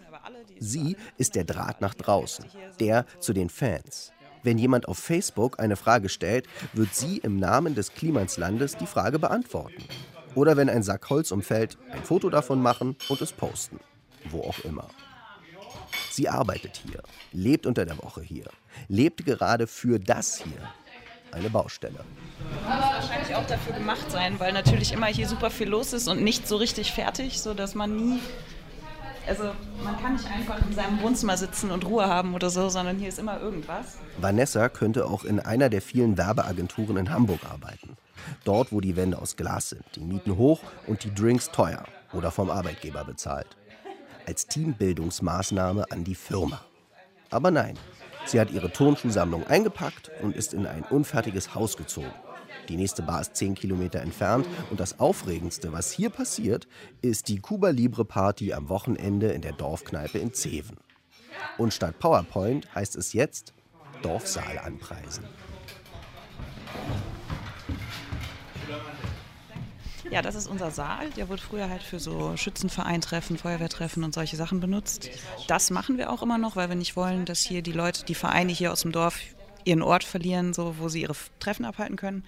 Sie 0.60 0.98
ist 1.18 1.36
der 1.36 1.46
Draht 1.46 1.82
nach 1.82 1.94
draußen, 1.94 2.46
der 2.80 3.06
zu 3.20 3.34
den 3.34 3.50
Fans. 3.50 4.12
Wenn 4.44 4.58
jemand 4.58 4.90
auf 4.90 4.98
Facebook 4.98 5.60
eine 5.60 5.78
Frage 5.78 6.10
stellt, 6.10 6.48
wird 6.74 6.94
sie 6.94 7.18
im 7.18 7.38
Namen 7.38 7.76
des 7.76 7.94
Klimanslandes 7.94 8.76
die 8.76 8.86
Frage 8.86 9.18
beantworten. 9.18 9.84
Oder 10.36 10.58
wenn 10.58 10.70
ein 10.70 10.84
Sack 10.84 11.10
Holz 11.10 11.32
umfällt, 11.32 11.78
ein 11.92 12.04
Foto 12.04 12.30
davon 12.30 12.62
machen 12.62 12.96
und 13.10 13.22
es 13.22 13.32
posten. 13.32 13.80
Wo 14.30 14.42
auch 14.42 14.60
immer. 14.60 14.88
Sie 16.10 16.30
arbeitet 16.30 16.82
hier, 16.88 17.02
lebt 17.32 17.66
unter 17.66 17.86
der 17.86 17.98
Woche 17.98 18.22
hier, 18.22 18.46
lebt 18.88 19.26
gerade 19.26 19.68
für 19.68 20.00
das 20.00 20.38
hier. 20.38 20.70
Eine 21.32 21.50
Baustelle. 21.50 22.06
Muss 22.64 22.68
wahrscheinlich 22.68 23.36
auch 23.36 23.48
dafür 23.48 23.74
gemacht 23.74 24.12
sein, 24.12 24.40
weil 24.40 24.54
natürlich 24.54 24.92
immer 24.92 25.08
hier 25.08 25.28
super 25.28 25.50
viel 25.50 25.68
los 25.68 25.92
ist 25.92 26.08
und 26.08 26.22
nicht 26.24 26.48
so 26.48 26.58
richtig 26.58 26.92
fertig, 26.92 27.42
sodass 27.42 27.74
man 27.74 27.96
nie 27.96 28.20
also 29.28 29.52
man 29.84 30.00
kann 30.02 30.14
nicht 30.14 30.30
einfach 30.30 30.60
in 30.66 30.74
seinem 30.74 31.02
Wohnzimmer 31.02 31.38
sitzen 31.38 31.72
und 31.72 31.86
Ruhe 31.86 32.06
haben 32.06 32.34
oder 32.34 32.50
so, 32.50 32.70
sondern 32.70 32.98
hier 32.98 33.10
ist 33.10 33.20
immer 33.20 33.40
irgendwas. 33.40 33.98
Vanessa 34.20 34.70
könnte 34.70 35.06
auch 35.06 35.24
in 35.24 35.40
einer 35.40 35.70
der 35.70 35.82
vielen 35.82 36.18
Werbeagenturen 36.18 36.98
in 36.98 37.10
Hamburg 37.12 37.40
arbeiten. 37.50 37.98
Dort, 38.44 38.72
wo 38.72 38.82
die 38.82 38.96
Wände 38.96 39.18
aus 39.18 39.36
Glas 39.36 39.70
sind, 39.70 39.84
die 39.96 40.02
Mieten 40.02 40.38
hoch 40.38 40.62
und 40.88 41.04
die 41.04 41.14
Drinks 41.14 41.52
teuer 41.52 41.84
oder 42.14 42.32
vom 42.32 42.50
Arbeitgeber 42.50 43.04
bezahlt. 43.04 43.58
Als 44.26 44.48
Teambildungsmaßnahme 44.48 45.92
an 45.92 46.04
die 46.04 46.16
Firma. 46.16 46.62
Aber 47.30 47.52
nein, 47.52 47.78
sie 48.26 48.40
hat 48.40 48.52
ihre 48.52 48.72
Turnschuhsammlung 48.72 49.46
eingepackt 49.48 50.12
und 50.22 50.36
ist 50.36 50.54
in 50.54 50.66
ein 50.66 50.84
unfertiges 50.84 51.56
Haus 51.56 51.76
gezogen. 51.76 52.14
Die 52.70 52.78
nächste 52.78 53.02
Bar 53.02 53.22
ist 53.22 53.36
10 53.36 53.56
Kilometer 53.56 54.02
entfernt 54.02 54.48
und 54.70 54.80
das 54.80 55.00
Aufregendste, 55.00 55.72
was 55.72 55.92
hier 55.92 56.10
passiert, 56.10 56.68
ist 57.02 57.28
die 57.28 57.40
Cuba 57.40 57.70
Libre 57.70 58.06
Party 58.06 58.54
am 58.54 58.70
Wochenende 58.70 59.32
in 59.32 59.42
der 59.42 59.54
Dorfkneipe 59.54 60.18
in 60.18 60.34
Zeven. 60.34 60.78
Und 61.58 61.74
statt 61.74 62.00
PowerPoint 62.00 62.74
heißt 62.74 62.96
es 62.96 63.14
jetzt 63.14 63.54
Dorfsaal 64.02 64.60
anpreisen. 64.60 65.26
Ja, 70.10 70.22
das 70.22 70.36
ist 70.36 70.48
unser 70.48 70.70
Saal. 70.70 71.10
Der 71.12 71.28
wurde 71.28 71.42
früher 71.42 71.70
halt 71.70 71.82
für 71.82 72.00
so 72.00 72.38
Schützenvereintreffen, 72.38 73.38
Feuerwehrtreffen 73.38 74.04
und 74.04 74.14
solche 74.14 74.36
Sachen 74.36 74.60
benutzt. 74.60 75.10
Das 75.48 75.72
machen 75.72 75.98
wir 75.98 76.12
auch 76.12 76.22
immer 76.22 76.38
noch, 76.38 76.56
weil 76.56 76.70
wir 76.70 76.76
nicht 76.76 76.96
wollen, 76.96 77.26
dass 77.26 77.40
hier 77.40 77.62
die 77.62 77.72
Leute, 77.72 78.06
die 78.06 78.14
Vereine 78.14 78.52
hier 78.52 78.72
aus 78.72 78.82
dem 78.82 78.92
Dorf 78.92 79.20
ihren 79.64 79.82
Ort 79.82 80.04
verlieren, 80.04 80.54
so, 80.54 80.76
wo 80.78 80.90
sie 80.90 81.02
ihre 81.02 81.16
Treffen 81.40 81.66
abhalten 81.66 81.96
können. 81.96 82.26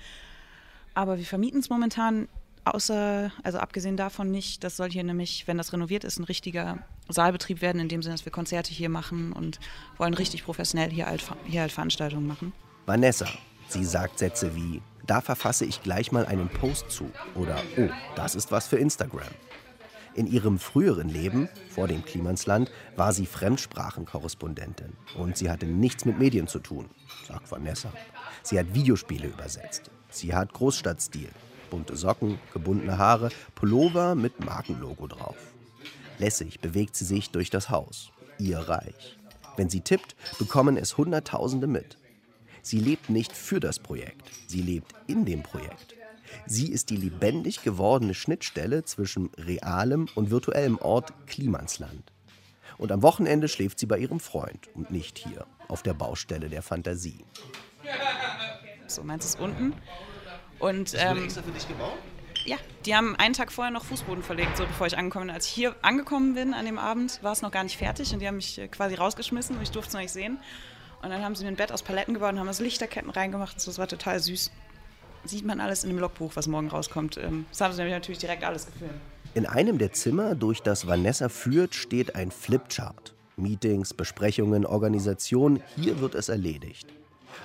Aber 0.95 1.17
wir 1.17 1.25
vermieten 1.25 1.59
es 1.59 1.69
momentan 1.69 2.27
außer, 2.63 3.31
also 3.43 3.59
abgesehen 3.59 3.95
davon 3.95 4.31
nicht, 4.31 4.63
das 4.63 4.77
soll 4.77 4.89
hier 4.89 5.03
nämlich, 5.03 5.47
wenn 5.47 5.57
das 5.57 5.71
renoviert 5.71 6.03
ist, 6.03 6.17
ein 6.17 6.23
richtiger 6.23 6.79
Saalbetrieb 7.09 7.61
werden, 7.61 7.79
in 7.79 7.89
dem 7.89 8.01
Sinne, 8.01 8.15
dass 8.15 8.25
wir 8.25 8.31
Konzerte 8.31 8.73
hier 8.73 8.89
machen 8.89 9.31
und 9.33 9.59
wollen 9.97 10.15
richtig 10.15 10.43
professionell 10.43 10.89
hier 10.89 11.05
halt, 11.05 11.23
hier 11.45 11.61
halt 11.61 11.71
Veranstaltungen 11.71 12.25
machen. 12.25 12.53
Vanessa, 12.87 13.27
sie 13.67 13.83
sagt 13.83 14.19
Sätze 14.19 14.55
wie, 14.55 14.81
da 15.05 15.21
verfasse 15.21 15.65
ich 15.65 15.83
gleich 15.83 16.11
mal 16.11 16.25
einen 16.25 16.49
Post 16.49 16.89
zu 16.89 17.11
oder 17.35 17.61
oh, 17.77 17.89
das 18.15 18.33
ist 18.33 18.51
was 18.51 18.67
für 18.67 18.77
Instagram. 18.77 19.27
In 20.15 20.27
ihrem 20.27 20.59
früheren 20.59 21.09
Leben, 21.09 21.49
vor 21.69 21.89
dem 21.89 22.03
Klimansland, 22.05 22.71
war 22.95 23.11
sie 23.11 23.25
Fremdsprachenkorrespondentin 23.25 24.93
und 25.17 25.37
sie 25.37 25.49
hatte 25.51 25.65
nichts 25.65 26.05
mit 26.05 26.17
Medien 26.17 26.47
zu 26.47 26.59
tun, 26.59 26.89
sagt 27.27 27.51
Vanessa. 27.51 27.91
Sie 28.41 28.57
hat 28.57 28.73
Videospiele 28.73 29.27
übersetzt. 29.27 29.91
Sie 30.15 30.33
hat 30.33 30.53
Großstadtstil. 30.53 31.29
Bunte 31.69 31.97
Socken, 31.97 32.39
gebundene 32.53 32.97
Haare, 32.97 33.29
Pullover 33.53 34.15
mit 34.15 34.39
Markenlogo 34.39 35.07
drauf. 35.07 35.35
Lässig 36.19 36.61
bewegt 36.61 36.95
sie 36.95 37.03
sich 37.03 37.31
durch 37.31 37.49
das 37.49 37.69
Haus. 37.69 38.11
Ihr 38.39 38.59
Reich. 38.59 39.17
Wenn 39.57 39.69
sie 39.69 39.81
tippt, 39.81 40.15
bekommen 40.39 40.77
es 40.77 40.97
Hunderttausende 40.97 41.67
mit. 41.67 41.97
Sie 42.61 42.79
lebt 42.79 43.09
nicht 43.09 43.33
für 43.33 43.59
das 43.59 43.79
Projekt, 43.79 44.31
sie 44.47 44.61
lebt 44.61 44.95
in 45.07 45.25
dem 45.25 45.43
Projekt. 45.43 45.95
Sie 46.47 46.71
ist 46.71 46.89
die 46.89 46.97
lebendig 46.97 47.61
gewordene 47.63 48.13
Schnittstelle 48.13 48.83
zwischen 48.85 49.29
realem 49.37 50.07
und 50.15 50.31
virtuellem 50.31 50.77
Ort 50.77 51.13
Klimansland. 51.27 52.11
Und 52.77 52.91
am 52.91 53.01
Wochenende 53.01 53.47
schläft 53.47 53.79
sie 53.79 53.85
bei 53.85 53.99
ihrem 53.99 54.19
Freund 54.19 54.67
und 54.73 54.91
nicht 54.91 55.17
hier, 55.17 55.45
auf 55.67 55.83
der 55.83 55.93
Baustelle 55.93 56.49
der 56.49 56.61
Fantasie. 56.61 57.23
So, 58.87 59.03
meins 59.03 59.25
ist 59.25 59.39
unten. 59.39 59.73
Und, 60.59 60.93
das 60.93 61.01
wurde 61.01 61.19
ähm, 61.19 61.23
extra 61.25 61.41
für 61.41 61.51
dich 61.51 61.67
gebaut? 61.67 61.97
Ja, 62.45 62.57
die 62.85 62.95
haben 62.95 63.15
einen 63.15 63.33
Tag 63.33 63.51
vorher 63.51 63.71
noch 63.71 63.83
Fußboden 63.85 64.23
verlegt, 64.23 64.57
so 64.57 64.65
bevor 64.65 64.87
ich 64.87 64.97
angekommen 64.97 65.27
bin. 65.27 65.35
Als 65.35 65.47
ich 65.47 65.53
hier 65.53 65.75
angekommen 65.81 66.35
bin 66.35 66.53
an 66.53 66.65
dem 66.65 66.77
Abend, 66.77 67.21
war 67.23 67.31
es 67.31 67.41
noch 67.41 67.51
gar 67.51 67.63
nicht 67.63 67.77
fertig 67.77 68.13
und 68.13 68.19
die 68.19 68.27
haben 68.27 68.35
mich 68.35 68.59
äh, 68.59 68.67
quasi 68.67 68.95
rausgeschmissen 68.95 69.55
und 69.55 69.63
ich 69.63 69.71
durfte 69.71 69.89
es 69.89 69.93
noch 69.93 70.01
nicht 70.01 70.11
sehen. 70.11 70.37
Und 71.01 71.09
dann 71.09 71.23
haben 71.23 71.35
sie 71.35 71.43
mir 71.43 71.51
ein 71.51 71.55
Bett 71.55 71.71
aus 71.71 71.83
Paletten 71.83 72.13
gebaut 72.13 72.33
und 72.33 72.39
haben 72.39 72.47
das 72.47 72.59
Lichterketten 72.59 73.09
reingemacht. 73.09 73.59
So, 73.59 73.71
das 73.71 73.77
war 73.77 73.87
total 73.87 74.19
süß. 74.19 74.51
Sieht 75.25 75.45
man 75.45 75.59
alles 75.59 75.83
in 75.83 75.89
dem 75.89 75.99
Logbuch, 75.99 76.35
was 76.35 76.47
morgen 76.47 76.67
rauskommt. 76.67 77.17
Ähm, 77.17 77.45
Das 77.49 77.61
haben 77.61 77.73
sie 77.73 77.79
nämlich 77.79 77.95
natürlich 77.95 78.19
direkt 78.19 78.43
alles 78.43 78.67
gefilmt. 78.67 78.93
In 79.33 79.45
einem 79.45 79.77
der 79.77 79.91
Zimmer, 79.91 80.35
durch 80.35 80.61
das 80.61 80.87
Vanessa 80.87 81.29
führt, 81.29 81.75
steht 81.75 82.15
ein 82.15 82.31
Flipchart. 82.31 83.13
Meetings, 83.37 83.93
Besprechungen, 83.93 84.65
Organisation, 84.65 85.61
hier 85.75 85.99
wird 85.99 86.15
es 86.15 86.29
erledigt. 86.29 86.87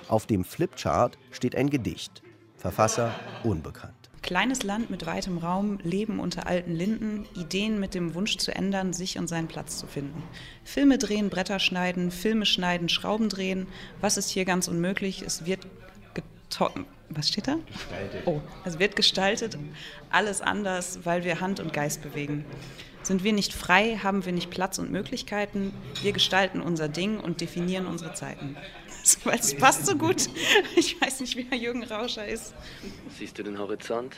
Auf 0.07 0.25
dem 0.25 0.43
Flipchart 0.43 1.17
steht 1.31 1.55
ein 1.55 1.69
Gedicht. 1.69 2.21
Verfasser 2.57 3.13
unbekannt. 3.43 4.11
Kleines 4.21 4.61
Land 4.61 4.91
mit 4.91 5.07
weitem 5.07 5.39
Raum, 5.39 5.79
Leben 5.81 6.19
unter 6.19 6.45
alten 6.45 6.73
Linden, 6.73 7.25
Ideen 7.35 7.79
mit 7.79 7.95
dem 7.95 8.13
Wunsch 8.13 8.37
zu 8.37 8.53
ändern, 8.53 8.93
sich 8.93 9.17
und 9.17 9.27
seinen 9.27 9.47
Platz 9.47 9.79
zu 9.79 9.87
finden. 9.87 10.21
Filme 10.63 10.99
drehen, 10.99 11.31
Bretter 11.31 11.57
schneiden, 11.57 12.11
Filme 12.11 12.45
schneiden, 12.45 12.87
Schrauben 12.87 13.29
drehen. 13.29 13.67
Was 13.99 14.17
ist 14.17 14.29
hier 14.29 14.45
ganz 14.45 14.67
unmöglich? 14.67 15.23
Es 15.23 15.45
wird 15.47 15.65
was 17.09 17.27
steht 17.29 17.47
da? 17.47 17.57
Gestaltet. 17.65 18.21
Oh, 18.25 18.41
es 18.65 18.79
wird 18.79 18.95
gestaltet, 18.95 19.57
alles 20.09 20.41
anders, 20.41 20.99
weil 21.03 21.23
wir 21.23 21.39
Hand 21.39 21.59
und 21.59 21.73
Geist 21.73 22.01
bewegen. 22.01 22.45
Sind 23.03 23.23
wir 23.23 23.33
nicht 23.33 23.53
frei, 23.53 23.97
haben 24.01 24.25
wir 24.25 24.31
nicht 24.31 24.51
Platz 24.51 24.77
und 24.77 24.91
Möglichkeiten. 24.91 25.73
Wir 26.01 26.11
gestalten 26.11 26.61
unser 26.61 26.87
Ding 26.87 27.19
und 27.19 27.41
definieren 27.41 27.87
unsere 27.87 28.13
Zeiten. 28.13 28.55
Weil 29.23 29.39
es 29.39 29.57
passt 29.57 29.87
so 29.87 29.95
gut. 29.95 30.29
Ich 30.75 31.01
weiß 31.01 31.21
nicht, 31.21 31.35
wie 31.35 31.43
der 31.43 31.57
Jürgen 31.57 31.83
Rauscher 31.83 32.27
ist. 32.27 32.53
Siehst 33.17 33.39
du 33.39 33.43
den 33.43 33.57
Horizont? 33.57 34.15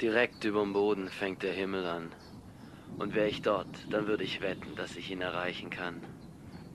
Direkt 0.00 0.44
überm 0.44 0.72
Boden 0.72 1.08
fängt 1.08 1.42
der 1.42 1.52
Himmel 1.52 1.84
an. 1.84 2.12
Und 2.98 3.14
wäre 3.14 3.28
ich 3.28 3.42
dort, 3.42 3.68
dann 3.90 4.06
würde 4.06 4.24
ich 4.24 4.40
wetten, 4.40 4.76
dass 4.76 4.96
ich 4.96 5.10
ihn 5.10 5.20
erreichen 5.20 5.70
kann. 5.70 6.00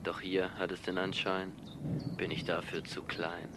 Doch 0.02 0.20
hier 0.20 0.54
hat 0.58 0.70
es 0.70 0.82
den 0.82 0.98
Anschein, 0.98 1.52
bin 2.18 2.30
ich 2.30 2.44
dafür 2.44 2.84
zu 2.84 3.02
klein. 3.02 3.48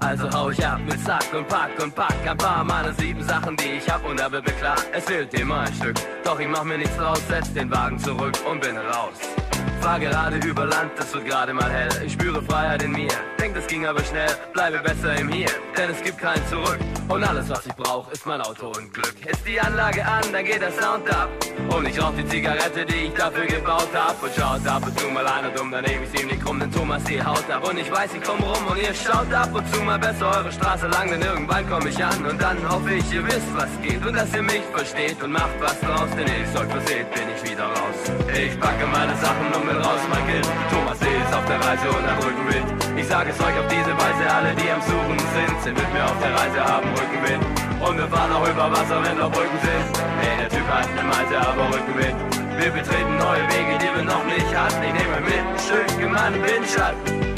Also 0.00 0.30
hau 0.32 0.50
ich 0.50 0.66
ab 0.66 0.80
mit 0.86 0.98
Sack 1.00 1.32
und 1.34 1.46
Pack 1.46 1.70
und 1.82 1.94
pack 1.94 2.14
ein 2.26 2.36
paar 2.36 2.64
meiner 2.64 2.92
sieben 2.94 3.22
Sachen, 3.22 3.56
die 3.56 3.78
ich 3.78 3.88
hab 3.88 4.04
und 4.04 4.18
mir 4.18 4.52
klar, 4.52 4.76
es 4.92 5.04
fehlt 5.04 5.32
immer 5.34 5.60
ein 5.60 5.74
Stück. 5.74 5.96
Doch 6.24 6.40
ich 6.40 6.48
mach 6.48 6.64
mir 6.64 6.78
nichts 6.78 6.96
draus, 6.96 7.20
setz 7.28 7.52
den 7.52 7.70
Wagen 7.70 7.98
zurück 7.98 8.36
und 8.50 8.60
bin 8.60 8.76
raus. 8.76 9.49
Fahr 9.80 9.98
gerade 9.98 10.36
über 10.46 10.66
Land, 10.66 10.92
es 10.98 11.14
wird 11.14 11.24
gerade 11.26 11.54
mal 11.54 11.70
hell. 11.70 11.88
Ich 12.04 12.12
spüre 12.12 12.42
Freiheit 12.42 12.82
in 12.82 12.92
mir, 12.92 13.08
denk 13.38 13.54
das 13.54 13.66
ging 13.66 13.86
aber 13.86 14.04
schnell. 14.04 14.28
Bleibe 14.52 14.78
besser 14.78 15.16
im 15.16 15.28
Hier, 15.28 15.48
denn 15.76 15.90
es 15.90 16.02
gibt 16.02 16.18
kein 16.18 16.46
Zurück. 16.48 16.78
Und 17.08 17.24
alles 17.24 17.48
was 17.48 17.64
ich 17.66 17.74
brauch, 17.74 18.10
ist 18.12 18.26
mein 18.26 18.40
Auto 18.42 18.66
und 18.68 18.92
Glück. 18.92 19.14
Ist 19.26 19.46
die 19.46 19.58
Anlage 19.58 20.04
an, 20.04 20.22
dann 20.32 20.44
geht 20.44 20.60
der 20.60 20.70
Sound 20.70 21.10
ab. 21.10 21.28
Und 21.74 21.88
ich 21.88 22.00
rauch 22.00 22.12
die 22.16 22.26
Zigarette, 22.26 22.84
die 22.84 23.06
ich 23.06 23.14
dafür 23.14 23.46
gebaut 23.46 23.88
hab. 23.94 24.22
Und 24.22 24.32
schaut 24.36 24.66
ab 24.66 24.82
und 24.84 24.98
zu 24.98 25.08
mal 25.08 25.26
einer 25.26 25.50
dumm, 25.50 25.70
daneben 25.72 26.04
ich 26.04 26.20
ihm 26.20 26.28
nicht 26.28 26.44
krumm, 26.44 26.60
denn 26.60 26.70
Thomas 26.70 27.02
die 27.04 27.22
haut 27.22 27.50
ab. 27.50 27.68
Und 27.68 27.78
ich 27.78 27.90
weiß, 27.90 28.10
ich 28.14 28.22
komm 28.22 28.38
rum 28.38 28.66
und 28.70 28.76
ihr 28.76 28.94
schaut 28.94 29.32
ab 29.32 29.48
und 29.52 29.66
zu 29.74 29.80
mal 29.80 29.98
besser 29.98 30.28
eure 30.28 30.52
Straße 30.52 30.86
lang, 30.88 31.08
denn 31.10 31.22
irgendwann 31.22 31.68
komm 31.68 31.86
ich 31.86 32.04
an. 32.04 32.26
Und 32.26 32.40
dann 32.40 32.56
hoffe 32.68 32.92
ich, 32.94 33.12
ihr 33.12 33.26
wisst, 33.26 33.54
was 33.56 33.70
geht 33.82 34.04
und 34.06 34.14
dass 34.14 34.32
ihr 34.34 34.42
mich 34.42 34.62
versteht 34.72 35.22
und 35.22 35.32
macht 35.32 35.58
was 35.60 35.80
draus, 35.80 36.10
denn 36.16 36.26
ich's 36.26 36.54
euch 36.54 36.70
verseht, 36.70 37.10
bin 37.12 37.24
ich 37.34 37.50
wieder 37.50 37.64
raus. 37.64 37.98
Ich 38.36 38.60
packe 38.60 38.86
meine 38.86 39.16
Sachen 39.16 39.46
und 39.52 39.69
bin 39.70 39.78
raus, 39.82 40.02
mein 40.10 40.26
Kind. 40.26 40.46
Thomas 40.70 40.98
D. 40.98 41.06
ist 41.06 41.34
auf 41.34 41.46
der 41.46 41.60
Reise 41.62 41.88
und 41.88 42.04
am 42.04 42.18
Rückenwind. 42.18 42.66
Ich 42.98 43.06
sag 43.06 43.28
es 43.28 43.38
euch 43.38 43.56
auf 43.58 43.68
diese 43.70 43.92
Weise, 43.94 44.24
alle, 44.26 44.54
die 44.54 44.68
am 44.70 44.82
Suchen 44.82 45.18
sind, 45.18 45.54
sind 45.62 45.76
mit 45.78 45.90
mir 45.94 46.04
auf 46.04 46.18
der 46.18 46.32
Reise, 46.34 46.58
haben 46.58 46.90
Rückenwind. 46.90 47.44
Und 47.80 47.96
wir 47.96 48.08
fahren 48.08 48.32
auch 48.32 48.46
über 48.48 48.70
Wasser, 48.70 48.98
wenn 49.04 49.18
noch 49.18 49.30
Brücken 49.30 49.60
sind. 49.62 49.86
Hey, 50.20 50.36
der 50.42 50.48
Typ 50.50 50.66
hat 50.68 50.88
ne 50.94 51.04
Meise, 51.06 51.36
aber 51.38 51.64
Rückenwind. 51.70 52.18
Wir 52.58 52.70
betreten 52.70 53.16
neue 53.16 53.44
Wege, 53.54 53.78
die 53.80 53.90
wir 53.96 54.04
noch 54.04 54.24
nicht 54.26 54.50
hatten. 54.54 54.82
Ich 54.82 54.92
nehme 54.92 55.20
mit 55.22 55.44
ein 55.46 55.58
Stück 55.58 55.90
in 56.02 56.12
meinen 56.12 56.42
Windschatten. 56.42 57.30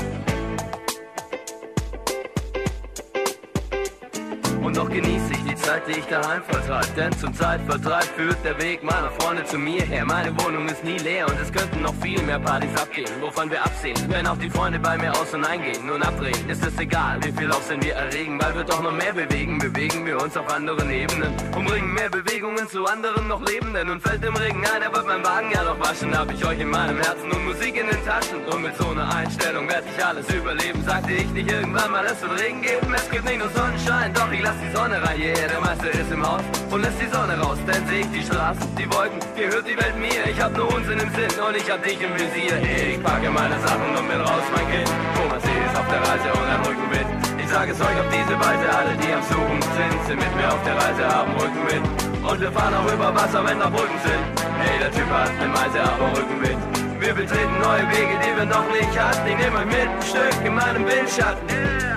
Und 4.65 4.77
doch 4.77 4.89
genieße 4.89 5.33
ich 5.33 5.45
die 5.45 5.52
Zeit, 5.63 5.83
die 5.87 5.93
ich 5.93 6.07
daheim 6.07 6.43
vertreib. 6.43 6.95
Denn 6.97 7.13
zum 7.19 7.33
Zeitvertreib 7.35 8.05
führt 8.17 8.45
der 8.45 8.61
Weg 8.61 8.83
meiner 8.83 9.11
Freunde 9.19 9.45
zu 9.45 9.59
mir 9.59 9.83
her. 9.83 10.05
Meine 10.05 10.31
Wohnung 10.43 10.67
ist 10.69 10.85
nie 10.85 10.99
leer 10.99 11.27
und 11.29 11.41
es 11.41 11.53
könnten 11.53 11.83
noch 11.83 11.95
viel 12.03 12.21
mehr 12.23 12.39
Partys 12.39 12.75
abgehen, 12.77 13.11
wovon 13.21 13.51
wir 13.51 13.63
absehen. 13.65 13.97
Wenn 14.09 14.27
auch 14.27 14.37
die 14.39 14.51
Freunde 14.51 14.79
bei 14.79 14.99
mir 14.99 15.13
aus 15.13 15.33
und 15.33 15.45
eingehen 15.45 15.91
und 15.91 16.03
abdrehen, 16.03 16.49
ist 16.49 16.65
es 16.65 16.79
egal, 16.79 17.19
wie 17.23 17.33
viel 17.33 17.51
Aufsehen 17.51 17.83
wir 17.83 17.95
erregen, 17.95 18.41
weil 18.43 18.55
wir 18.55 18.65
doch 18.65 18.83
noch 18.83 18.93
mehr 18.93 19.13
bewegen. 19.13 19.59
Bewegen 19.59 20.05
wir 20.07 20.21
uns 20.21 20.37
auf 20.37 20.53
anderen 20.53 20.91
Ebenen, 20.91 21.33
umbringen 21.57 21.95
mehr 21.95 22.11
Bewegungen 22.11 22.69
zu 22.69 22.85
anderen 22.87 23.29
noch 23.29 23.43
Lebenden. 23.47 23.91
Und 23.91 24.03
fällt 24.03 24.25
im 24.25 24.37
Regen 24.37 24.65
ein, 24.75 24.83
er 24.83 24.93
wird 24.93 25.07
mein 25.07 25.25
Wagen 25.25 25.51
ja 25.53 25.63
noch 25.63 25.79
waschen. 25.81 26.17
Hab 26.17 26.31
ich 26.33 26.45
euch 26.45 26.61
in 26.61 26.71
meinem 26.71 26.99
Herzen 26.99 27.31
und 27.31 27.45
Musik 27.45 27.77
in 27.77 27.87
den 27.87 28.05
Taschen. 28.05 28.45
Und 28.45 28.63
mit 28.63 28.77
so 28.77 28.89
einer 28.89 29.15
Einstellung 29.15 29.69
werd 29.69 29.85
ich 29.95 30.05
alles 30.05 30.29
überleben. 30.33 30.83
Sagte 30.85 31.13
ich 31.13 31.31
nicht 31.31 31.51
irgendwann 31.51 31.91
mal, 31.91 32.05
es 32.05 32.21
wird 32.21 32.41
Regen 32.41 32.63
geben. 32.63 32.93
Es 32.95 33.09
gibt 33.11 33.25
nicht 33.25 33.39
nur 33.39 33.51
Sonnenschein, 33.51 34.13
doch 34.15 34.31
ich 34.33 34.43
lass 34.43 34.57
die 34.61 34.77
Sonne 34.77 35.03
rein. 35.03 35.13
Yeah, 35.21 35.52
der 35.53 35.61
Meister 35.61 35.91
ist 35.93 36.11
im 36.11 36.25
Haus 36.25 36.41
und 36.71 36.81
lässt 36.81 36.99
die 37.01 37.11
Sonne 37.13 37.37
raus. 37.39 37.59
Dann 37.67 37.87
seh 37.87 38.01
ich 38.01 38.11
die 38.11 38.25
Straßen, 38.25 38.65
die 38.77 38.89
Wolken, 38.89 39.21
gehört 39.37 39.67
die 39.69 39.77
Welt 39.77 39.97
mir. 40.01 40.25
Ich 40.25 40.41
hab 40.41 40.57
nur 40.57 40.73
Unsinn 40.73 40.99
im 40.99 41.11
Sinn 41.13 41.33
und 41.45 41.55
ich 41.57 41.69
hab 41.71 41.85
dich 41.85 42.01
im 42.01 42.13
Visier. 42.17 42.57
Ich 42.57 43.03
packe 43.03 43.29
meine 43.29 43.59
Sachen 43.61 43.91
und 43.93 44.05
bin 44.09 44.21
raus, 44.21 44.45
mein 44.57 44.67
Kind. 44.73 44.89
Thomas 45.17 45.43
C. 45.45 45.49
ist 45.53 45.77
auf 45.77 45.89
der 45.93 46.01
Reise 46.01 46.29
und 46.33 46.49
am 46.49 46.63
Rückenwind. 46.65 47.09
Ich 47.37 47.49
sage 47.49 47.73
es 47.73 47.81
euch 47.81 47.99
auf 48.01 48.09
diese 48.09 48.35
Weise, 48.41 48.67
alle 48.73 48.95
die 48.97 49.13
am 49.13 49.23
Suchen 49.29 49.61
sind, 49.77 49.97
sind 50.09 50.19
mit 50.25 50.33
mir 50.37 50.49
auf 50.49 50.63
der 50.65 50.77
Reise, 50.81 51.03
haben 51.05 51.33
Rückenwind. 51.37 51.87
Und 52.25 52.41
wir 52.41 52.53
fahren 52.53 52.75
auch 52.75 52.89
über 52.89 53.15
Wasser, 53.15 53.45
wenn 53.45 53.59
da 53.61 53.69
Brücken 53.69 54.01
sind. 54.09 54.25
Hey, 54.57 54.79
der 54.81 54.93
Typ 54.93 55.09
hat 55.11 55.29
eine 55.37 55.53
Meise, 55.53 55.79
aber 55.85 56.09
Rückenwind. 56.17 56.61
Wir 56.99 57.13
betreten 57.13 57.57
neue 57.61 57.85
Wege, 57.93 58.15
die 58.25 58.33
wir 58.39 58.47
noch 58.47 58.69
nicht 58.73 58.95
hatten. 58.97 59.27
Ich 59.27 59.37
nehme 59.37 59.59
euch 59.59 59.67
mit 59.67 59.89
ein 59.91 60.03
Stück 60.07 60.37
in 60.47 60.55
meinem 60.55 60.87
Windschatten. 60.87 61.51
Yeah, 61.51 61.92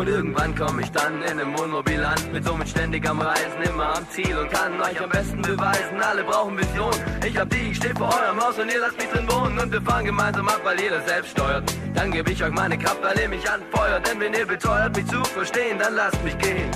Und 0.00 0.08
irgendwann 0.08 0.54
komme 0.54 0.80
ich 0.80 0.90
dann 0.92 1.20
in 1.20 1.38
einem 1.38 1.58
Wohnmobil 1.58 2.02
an, 2.02 2.16
bin 2.32 2.42
somit 2.42 2.70
ständig 2.70 3.06
am 3.06 3.20
Reisen, 3.20 3.60
immer 3.68 3.98
am 3.98 4.08
Ziel 4.08 4.34
und 4.34 4.50
kann 4.50 4.80
euch 4.80 4.98
am 4.98 5.10
besten 5.10 5.42
beweisen, 5.42 6.00
alle 6.00 6.24
brauchen 6.24 6.56
Vision. 6.56 6.94
Ich 7.22 7.36
hab 7.36 7.50
die, 7.50 7.70
ich 7.70 7.76
steh 7.76 7.92
vor 7.94 8.08
eurem 8.08 8.40
Haus 8.40 8.58
und 8.58 8.72
ihr 8.72 8.80
lasst 8.80 8.96
mich 8.96 9.08
drin 9.08 9.30
wohnen 9.30 9.58
und 9.58 9.70
wir 9.70 9.82
fahren 9.82 10.06
gemeinsam 10.06 10.48
ab, 10.48 10.62
weil 10.64 10.78
das 10.78 11.06
selbst 11.06 11.32
steuert. 11.32 11.70
Dann 11.92 12.10
gebe 12.12 12.30
ich 12.30 12.42
euch 12.42 12.50
meine 12.50 12.78
Kraft, 12.78 13.02
weil 13.02 13.18
ihr 13.18 13.28
mich 13.28 13.46
anfeuert, 13.50 14.08
denn 14.08 14.18
wenn 14.20 14.32
ihr 14.32 14.46
beteuert, 14.46 14.96
mich 14.96 15.06
zu 15.06 15.22
verstehen, 15.22 15.78
dann 15.78 15.94
lasst 15.94 16.24
mich 16.24 16.38
gehen 16.38 16.70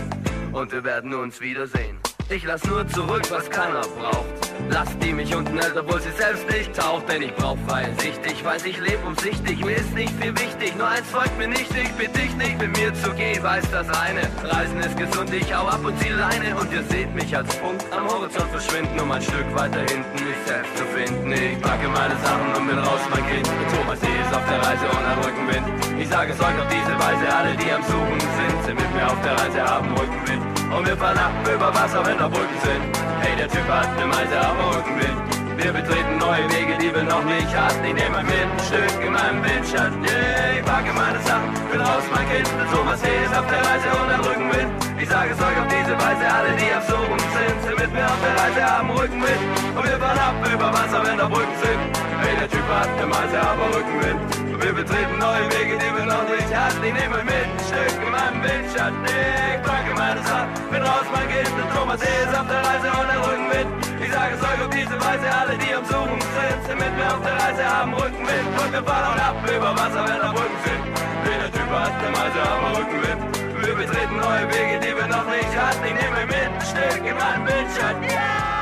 und 0.53 0.71
wir 0.71 0.85
werden 0.85 1.15
uns 1.15 1.41
wiedersehen. 1.41 1.99
Ich 2.31 2.43
lass 2.45 2.65
nur 2.65 2.89
zurück, 2.89 3.23
was 3.31 3.51
keiner 3.51 3.83
braucht. 3.83 4.25
Lasst 4.71 4.97
die 5.03 5.13
mich 5.13 5.35
unten 5.37 5.59
hält, 5.59 5.77
obwohl 5.77 6.01
sie 6.01 6.11
selbst 6.13 6.49
nicht 6.49 6.75
taucht. 6.75 7.07
Denn 7.09 7.21
ich 7.21 7.35
brauch 7.35 7.59
freie 7.69 7.95
Sicht. 8.01 8.19
Ich 8.25 8.43
weiß, 8.43 8.65
ich 8.65 8.81
leb 8.81 8.99
umsichtig. 9.07 9.63
Mir 9.63 9.77
ist 9.77 9.93
nicht 9.95 10.13
viel 10.21 10.33
wichtig. 10.39 10.75
Nur 10.77 10.89
eins 10.89 11.07
folgt 11.11 11.37
mir 11.37 11.49
nicht. 11.49 11.71
Ich 11.77 11.93
bitte 11.93 12.19
dich 12.19 12.35
nicht 12.37 12.59
mit 12.59 12.77
mir 12.79 12.95
zu 12.95 13.11
gehen. 13.13 13.43
Weiß 13.43 13.71
das 13.71 13.89
eine. 14.01 14.23
Reisen 14.43 14.81
ist 14.81 14.97
gesund. 14.97 15.35
Ich 15.35 15.53
hau 15.55 15.67
ab 15.67 15.85
und 15.85 15.99
zieh 16.01 16.09
Leine. 16.09 16.57
Und 16.57 16.73
ihr 16.73 16.83
seht 16.85 17.15
mich 17.15 17.37
als 17.37 17.55
Punkt 17.57 17.85
am 17.93 18.09
Horizont 18.09 18.51
verschwinden. 18.51 18.99
Um 18.99 19.13
ein 19.13 19.23
Stück 19.23 19.55
weiter 19.55 19.81
hinten 19.81 20.25
mich 20.25 20.41
selbst 20.47 20.77
zu 20.79 20.85
finden. 20.97 21.31
Ich 21.31 21.61
packe 21.61 21.89
meine 21.89 22.17
Sachen 22.25 22.55
und 22.57 22.67
bin 22.67 22.79
raus, 22.79 23.01
mein 23.11 23.27
Kind. 23.29 23.47
Thomas 23.77 24.01
D. 24.01 24.07
ist 24.07 24.35
auf 24.35 24.45
der 24.49 24.63
Reise 24.65 24.87
und 24.89 25.05
am 25.05 25.19
Rückenwind. 25.21 26.01
Ich 26.01 26.09
sage 26.09 26.33
es 26.33 26.41
euch 26.41 26.59
auf 26.59 26.69
diese 26.73 26.95
Weise. 26.99 27.37
Alle, 27.37 27.55
die 27.55 27.71
am 27.71 27.83
Suchen 27.83 28.21
sind, 28.21 28.65
sind 28.65 28.81
mit 28.81 28.95
mir 28.95 29.07
auf 29.07 29.21
der 29.21 29.33
Reise, 29.39 29.63
haben 29.63 29.93
Rückenwind. 29.93 30.54
Und 30.71 30.87
wir 30.87 30.97
fahren 30.97 31.19
ab 31.19 31.33
über 31.43 31.75
Wasser, 31.75 32.05
wenn 32.07 32.19
da 32.19 32.29
Brücken 32.29 32.59
sind. 32.63 32.97
Hey, 33.21 33.37
der 33.37 33.49
Typ 33.49 33.67
hat 33.69 33.97
ne 33.97 34.07
Meise, 34.07 34.41
aber 34.41 34.77
Rückenwind. 34.77 35.34
Wir 35.57 35.73
betreten 35.73 36.19
neue 36.19 36.45
Wege, 36.51 36.75
die 36.81 36.93
wir 36.95 37.05
noch 37.05 37.25
nicht 37.25 37.55
hatten. 37.55 37.85
Ich 37.85 37.95
nehme 37.95 38.23
mit 38.23 38.35
ein 38.35 38.59
Stück 38.67 38.95
in 39.01 39.13
meinem 39.13 39.43
Windschatten. 39.45 40.03
Yeah, 40.03 40.59
ich 40.59 40.65
packe 40.65 40.93
meine 40.93 41.21
Sachen, 41.23 41.55
bin 41.71 41.81
raus, 41.81 42.03
mein 42.11 42.27
Kind. 42.29 42.49
Thomas 42.73 43.01
H. 43.03 43.07
ist 43.07 43.35
auf 43.39 43.47
der 43.47 43.63
Reise 43.63 43.89
und 43.95 44.11
am 44.11 44.21
Rückenwind. 44.21 44.71
Ich 44.99 45.09
sage 45.09 45.31
es 45.31 45.39
euch 45.39 45.59
auf 45.59 45.69
diese 45.71 45.95
Weise, 45.95 46.25
alle, 46.27 46.51
die 46.59 46.71
am 46.75 46.83
Suchen 46.83 47.21
sind, 47.21 47.57
sind 47.63 47.79
mit 47.79 47.93
mir 47.95 48.07
auf 48.07 48.19
der 48.19 48.35
Reise, 48.35 48.61
haben 48.67 48.91
Rückenwind. 48.91 49.43
Und 49.79 49.85
wir 49.85 49.99
fahren 50.03 50.19
ab 50.19 50.35
über 50.43 50.69
Wasser, 50.75 51.01
wenn 51.07 51.19
da 51.19 51.27
Brücken 51.29 51.59
sind. 51.63 51.83
Hey, 52.19 52.35
der 52.41 52.51
Typ 52.51 52.67
hat 52.67 52.91
ne 52.99 53.07
Meise, 53.07 53.39
aber 53.39 53.67
Rückenwind. 53.79 54.21
Und 54.51 54.59
wir 54.59 54.75
betreten 54.75 55.17
neue 55.23 55.47
Wege, 55.55 55.79
die 55.79 55.91
wir 55.95 56.07
noch 56.07 56.27
nicht 56.27 56.51
hatten. 56.51 56.83
Ich 56.83 56.95
nehme 56.99 57.23
mit 57.23 57.47
ein 57.47 57.63
Stück 57.63 57.95
in 58.03 58.11
meinem 58.11 58.43
Windschatten. 58.43 59.01
Yeah, 59.07 59.55
ich 59.55 59.63
packe 59.63 59.93
meine 59.95 60.23
Sachen, 60.27 60.51
bin 60.67 60.83
raus, 60.83 61.07
mein 61.15 61.29
Kind. 61.31 61.55
Thomas 61.71 62.01
H. 62.03 62.11
ist 62.11 62.35
auf 62.35 62.49
der 62.51 62.63
Reise 62.67 62.89
und 62.91 63.09
am 63.13 63.23
Rückenwind. 63.23 63.71
Ich 63.87 63.94
euch 64.17 64.63
auf 64.63 64.71
diese 64.71 64.97
Weise, 65.01 65.27
alle, 65.31 65.59
die 65.59 65.75
am 65.75 65.85
Suchen 65.85 66.21
sind, 66.21 66.59
sind 66.67 66.79
mit 66.79 66.95
mir 66.97 67.07
auf 67.07 67.23
der 67.23 67.35
Reise, 67.35 67.65
haben 67.65 67.95
Rückenwind. 67.95 68.49
Und 68.63 68.73
wir 68.73 68.83
fahren 68.85 69.07
auch 69.11 69.23
ab 69.23 69.37
über 69.45 69.73
Wasser, 69.75 70.03
wenn 70.07 70.21
da 70.21 70.33
Brücken 70.33 70.61
sind. 70.65 70.83
Hey, 71.25 71.39
der 71.43 71.53
Typ 71.53 71.71
hat 71.71 71.95
ne 72.03 72.11
Meise, 72.11 72.41
aber 72.43 72.79
Rückenwind. 72.79 73.23
Wir 73.65 73.75
betreten 73.75 74.17
neue 74.17 74.47
Wege, 74.49 74.81
die 74.81 74.95
wir 74.97 75.07
noch 75.09 75.27
nicht 75.27 75.55
hatten. 75.57 75.85
Ich 75.85 75.95
nehme 75.95 76.27
mit 76.27 76.63
Stück 76.63 77.03
in 77.05 77.17
meinem 77.17 77.47
Windschatten. 77.47 78.05
Yeah! 78.05 78.55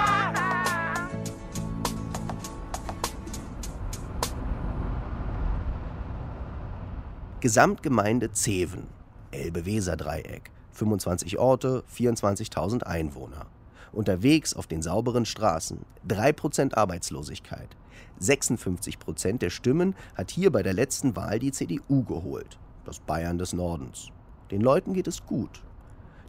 Gesamtgemeinde 7.41 8.31
Zeven, 8.31 8.87
Elbe-Weser-Dreieck, 9.33 10.53
25 10.71 11.39
Orte, 11.39 11.83
24.000 11.93 12.85
Einwohner. 12.85 13.47
Unterwegs 13.93 14.55
auf 14.55 14.67
den 14.67 14.83
sauberen 14.83 15.25
Straßen, 15.25 15.85
3% 16.09 16.75
Arbeitslosigkeit. 16.75 17.77
56% 18.21 19.39
der 19.39 19.51
Stimmen 19.51 19.95
hat 20.15 20.31
hier 20.31 20.51
bei 20.51 20.63
der 20.63 20.73
letzten 20.73 21.17
Wahl 21.17 21.39
die 21.39 21.53
CDU 21.53 22.05
geholt, 22.05 22.59
das 22.85 23.01
Bayern 23.01 23.39
des 23.39 23.53
Nordens. 23.53 24.09
Den 24.51 24.61
Leuten 24.61 24.95
geht 24.95 25.09
es 25.09 25.25
gut. 25.27 25.63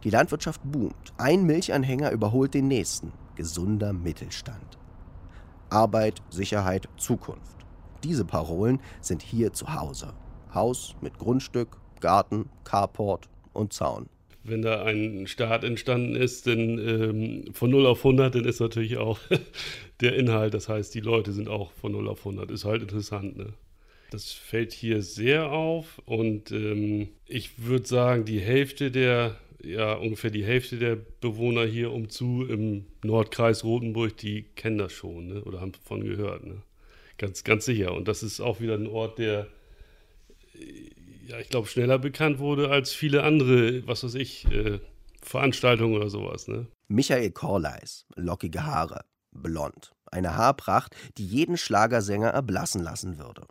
Die 0.02 0.10
Landwirtschaft 0.10 0.60
boomt. 0.64 1.14
Ein 1.16 1.44
Milchanhänger 1.44 2.10
überholt 2.10 2.54
den 2.54 2.68
nächsten. 2.68 3.12
Gesunder 3.36 3.92
Mittelstand. 3.92 4.78
Arbeit, 5.70 6.22
Sicherheit, 6.30 6.88
Zukunft. 6.96 7.64
Diese 8.02 8.24
Parolen 8.24 8.80
sind 9.00 9.22
hier 9.22 9.52
zu 9.52 9.74
Hause. 9.74 10.12
Haus 10.54 10.94
mit 11.00 11.18
Grundstück, 11.18 11.78
Garten, 12.00 12.50
Carport 12.64 13.28
und 13.54 13.72
Zaun. 13.72 14.08
Wenn 14.46 14.62
da 14.62 14.82
ein 14.84 15.26
Staat 15.26 15.64
entstanden 15.64 16.16
ist, 16.16 16.46
dann 16.46 16.78
ähm, 16.78 17.54
von 17.54 17.70
0 17.70 17.86
auf 17.86 17.98
100, 17.98 18.34
dann 18.34 18.44
ist 18.44 18.60
natürlich 18.60 18.98
auch 18.98 19.18
der 20.00 20.14
Inhalt, 20.16 20.54
das 20.54 20.68
heißt, 20.68 20.94
die 20.94 21.00
Leute 21.00 21.32
sind 21.32 21.48
auch 21.48 21.72
von 21.72 21.92
0 21.92 22.08
auf 22.08 22.20
100. 22.20 22.50
Ist 22.50 22.64
halt 22.64 22.82
interessant, 22.82 23.36
ne? 23.36 23.54
Das 24.10 24.32
fällt 24.32 24.72
hier 24.72 25.02
sehr 25.02 25.50
auf 25.50 26.00
und 26.04 26.52
ähm, 26.52 27.08
ich 27.26 27.66
würde 27.66 27.88
sagen, 27.88 28.24
die 28.24 28.38
Hälfte 28.38 28.90
der, 28.90 29.36
ja, 29.64 29.94
ungefähr 29.94 30.30
die 30.30 30.44
Hälfte 30.44 30.76
der 30.76 30.96
Bewohner 30.96 31.64
hier 31.64 31.90
umzu 31.90 32.46
im 32.48 32.84
Nordkreis 33.02 33.64
Rotenburg, 33.64 34.16
die 34.16 34.44
kennen 34.54 34.78
das 34.78 34.92
schon, 34.92 35.28
ne? 35.28 35.42
Oder 35.42 35.60
haben 35.60 35.72
davon 35.72 36.04
gehört, 36.04 36.46
ne? 36.46 36.62
Ganz, 37.18 37.44
ganz 37.44 37.64
sicher. 37.64 37.92
Und 37.94 38.06
das 38.08 38.22
ist 38.22 38.40
auch 38.40 38.60
wieder 38.60 38.74
ein 38.74 38.86
Ort, 38.86 39.18
der 39.18 39.48
ja, 41.26 41.38
ich 41.38 41.48
glaube, 41.48 41.68
schneller 41.68 41.98
bekannt 41.98 42.38
wurde 42.38 42.70
als 42.70 42.92
viele 42.92 43.22
andere, 43.22 43.86
was 43.86 44.04
weiß 44.04 44.14
ich, 44.14 44.50
äh, 44.50 44.80
Veranstaltungen 45.22 45.94
oder 45.94 46.10
sowas. 46.10 46.48
Ne? 46.48 46.66
Michael 46.88 47.30
Korleis, 47.30 48.06
lockige 48.14 48.64
Haare, 48.64 49.04
blond, 49.32 49.92
eine 50.06 50.36
Haarpracht, 50.36 50.94
die 51.16 51.26
jeden 51.26 51.56
Schlagersänger 51.56 52.28
erblassen 52.28 52.82
lassen 52.82 53.18
würde. 53.18 53.46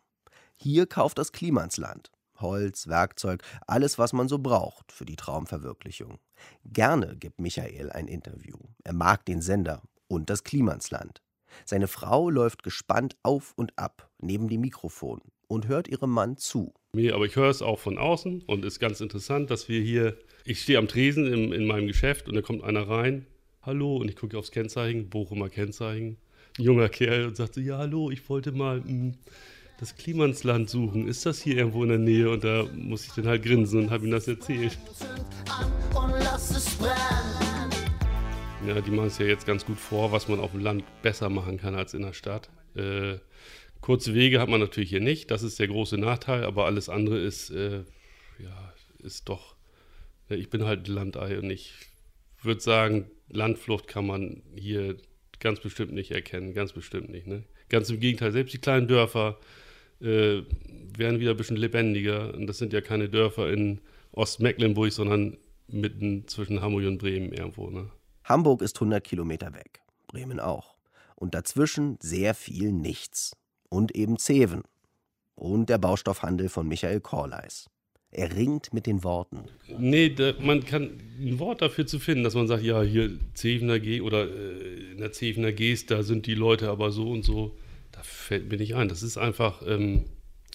Hier 0.55 0.85
kauft 0.85 1.17
das 1.17 1.31
Klimansland. 1.31 2.11
Holz, 2.39 2.87
Werkzeug, 2.87 3.43
alles, 3.67 3.97
was 3.97 4.11
man 4.11 4.27
so 4.27 4.39
braucht 4.39 4.91
für 4.91 5.05
die 5.05 5.15
Traumverwirklichung. 5.15 6.19
Gerne 6.65 7.15
gibt 7.15 7.39
Michael 7.39 7.91
ein 7.91 8.07
Interview. 8.07 8.57
Er 8.83 8.93
mag 8.93 9.25
den 9.25 9.41
Sender 9.41 9.81
und 10.07 10.29
das 10.29 10.43
Klimansland. 10.43 11.21
Seine 11.65 11.87
Frau 11.87 12.29
läuft 12.29 12.63
gespannt 12.63 13.15
auf 13.23 13.53
und 13.55 13.77
ab 13.77 14.09
neben 14.19 14.47
dem 14.47 14.61
Mikrofon 14.61 15.21
und 15.47 15.67
hört 15.67 15.87
ihrem 15.87 16.11
Mann 16.11 16.37
zu. 16.37 16.73
Nee, 16.93 17.11
aber 17.11 17.25
ich 17.25 17.35
höre 17.35 17.49
es 17.49 17.61
auch 17.61 17.79
von 17.79 17.97
außen 17.97 18.43
und 18.45 18.65
ist 18.65 18.79
ganz 18.79 19.01
interessant, 19.01 19.49
dass 19.49 19.67
wir 19.67 19.81
hier, 19.81 20.17
ich 20.45 20.61
stehe 20.61 20.77
am 20.77 20.87
Tresen 20.87 21.25
im, 21.25 21.51
in 21.51 21.65
meinem 21.65 21.87
Geschäft 21.87 22.27
und 22.27 22.35
da 22.35 22.41
kommt 22.41 22.63
einer 22.63 22.87
rein, 22.87 23.25
hallo, 23.61 23.97
und 23.97 24.09
ich 24.09 24.15
gucke 24.15 24.37
aufs 24.37 24.51
Kennzeichen, 24.51 25.09
Bochumer 25.09 25.49
Kennzeichen, 25.49 26.17
ein 26.59 26.63
junger 26.63 26.89
Kerl 26.89 27.25
und 27.25 27.35
sagt 27.35 27.55
so, 27.55 27.61
ja, 27.61 27.77
hallo, 27.77 28.11
ich 28.11 28.29
wollte 28.29 28.51
mal 28.51 28.79
mh, 28.79 28.87
hm, 28.87 29.13
das 29.79 29.95
Klimansland 29.95 30.69
suchen. 30.69 31.07
Ist 31.07 31.25
das 31.25 31.41
hier 31.41 31.57
irgendwo 31.57 31.83
in 31.83 31.89
der 31.89 31.97
Nähe? 31.97 32.29
Und 32.29 32.43
da 32.43 32.65
muss 32.73 33.05
ich 33.05 33.13
dann 33.13 33.27
halt 33.27 33.43
grinsen 33.43 33.81
und 33.81 33.89
habe 33.89 34.05
ihm 34.05 34.11
das 34.11 34.27
erzählt. 34.27 34.77
Ja, 38.67 38.79
die 38.79 38.91
machen 38.91 39.07
es 39.07 39.17
ja 39.17 39.25
jetzt 39.25 39.45
ganz 39.45 39.65
gut 39.65 39.77
vor, 39.77 40.11
was 40.11 40.29
man 40.29 40.39
auf 40.39 40.51
dem 40.51 40.61
Land 40.61 40.83
besser 41.01 41.29
machen 41.29 41.57
kann 41.57 41.75
als 41.75 41.93
in 41.93 42.03
der 42.03 42.13
Stadt. 42.13 42.49
Äh, 42.75 43.15
Kurze 43.83 44.13
Wege 44.13 44.39
hat 44.39 44.47
man 44.47 44.61
natürlich 44.61 44.91
hier 44.91 45.01
nicht, 45.01 45.29
das 45.29 45.43
ist 45.43 45.59
der 45.59 45.67
große 45.67 45.97
Nachteil, 45.97 46.45
aber 46.45 46.63
alles 46.67 46.87
andere 46.87 47.19
ist, 47.19 47.49
äh, 47.49 47.83
ja, 48.39 48.73
ist 48.99 49.27
doch, 49.27 49.57
ja, 50.29 50.37
ich 50.37 50.49
bin 50.49 50.63
halt 50.63 50.87
Landei 50.87 51.37
und 51.37 51.49
ich 51.49 51.73
würde 52.41 52.61
sagen, 52.61 53.11
Landflucht 53.27 53.89
kann 53.89 54.07
man 54.07 54.41
hier 54.55 54.95
ganz 55.41 55.59
bestimmt 55.59 55.91
nicht 55.91 56.11
erkennen, 56.11 56.53
ganz 56.53 56.71
bestimmt 56.71 57.09
nicht. 57.09 57.27
Ne? 57.27 57.43
Ganz 57.67 57.89
im 57.89 57.99
Gegenteil, 57.99 58.31
selbst 58.31 58.53
die 58.53 58.59
kleinen 58.59 58.87
Dörfer 58.87 59.37
äh, 59.99 60.43
werden 60.97 61.19
wieder 61.19 61.31
ein 61.31 61.37
bisschen 61.37 61.57
lebendiger. 61.57 62.33
Und 62.33 62.47
das 62.47 62.59
sind 62.59 62.71
ja 62.71 62.79
keine 62.79 63.09
Dörfer 63.09 63.51
in 63.51 63.81
Ostmecklenburg, 64.13 64.93
sondern 64.93 65.35
mitten 65.67 66.25
zwischen 66.29 66.61
Hamburg 66.61 66.85
und 66.85 66.99
Bremen 66.99 67.33
irgendwo. 67.33 67.69
Ne? 67.69 67.91
Hamburg 68.23 68.61
ist 68.61 68.77
100 68.77 69.03
Kilometer 69.03 69.53
weg, 69.53 69.81
Bremen 70.07 70.39
auch. 70.39 70.77
Und 71.15 71.33
dazwischen 71.35 71.97
sehr 71.99 72.33
viel 72.33 72.71
Nichts. 72.71 73.33
Und 73.73 73.95
eben 73.95 74.19
Zeven. 74.19 74.61
Und 75.33 75.67
der 75.67 75.79
Baustoffhandel 75.79 76.47
von 76.47 76.67
Michael 76.67 77.01
Korleis. 77.01 77.71
Er 78.11 78.35
ringt 78.35 78.71
mit 78.71 78.85
den 78.85 79.03
Worten. 79.03 79.45
Nee, 79.79 80.09
da, 80.09 80.33
man 80.39 80.63
kann 80.63 80.99
ein 81.19 81.39
Wort 81.39 81.63
dafür 81.63 81.87
zu 81.87 81.97
finden, 81.97 82.23
dass 82.23 82.35
man 82.35 82.47
sagt, 82.47 82.61
ja, 82.61 82.83
hier 82.83 83.17
Zevener 83.33 83.79
G 83.79 84.01
oder 84.01 84.29
äh, 84.29 84.91
in 84.91 84.99
der 84.99 85.11
Zevener 85.11 85.51
Geest, 85.51 85.89
da 85.89 86.03
sind 86.03 86.27
die 86.27 86.35
Leute 86.35 86.69
aber 86.69 86.91
so 86.91 87.09
und 87.09 87.23
so. 87.23 87.57
Da 87.91 88.03
fällt 88.03 88.51
mir 88.51 88.57
nicht 88.57 88.75
ein. 88.75 88.89
Das 88.89 89.01
ist 89.01 89.17
einfach, 89.17 89.63
ähm, 89.65 90.05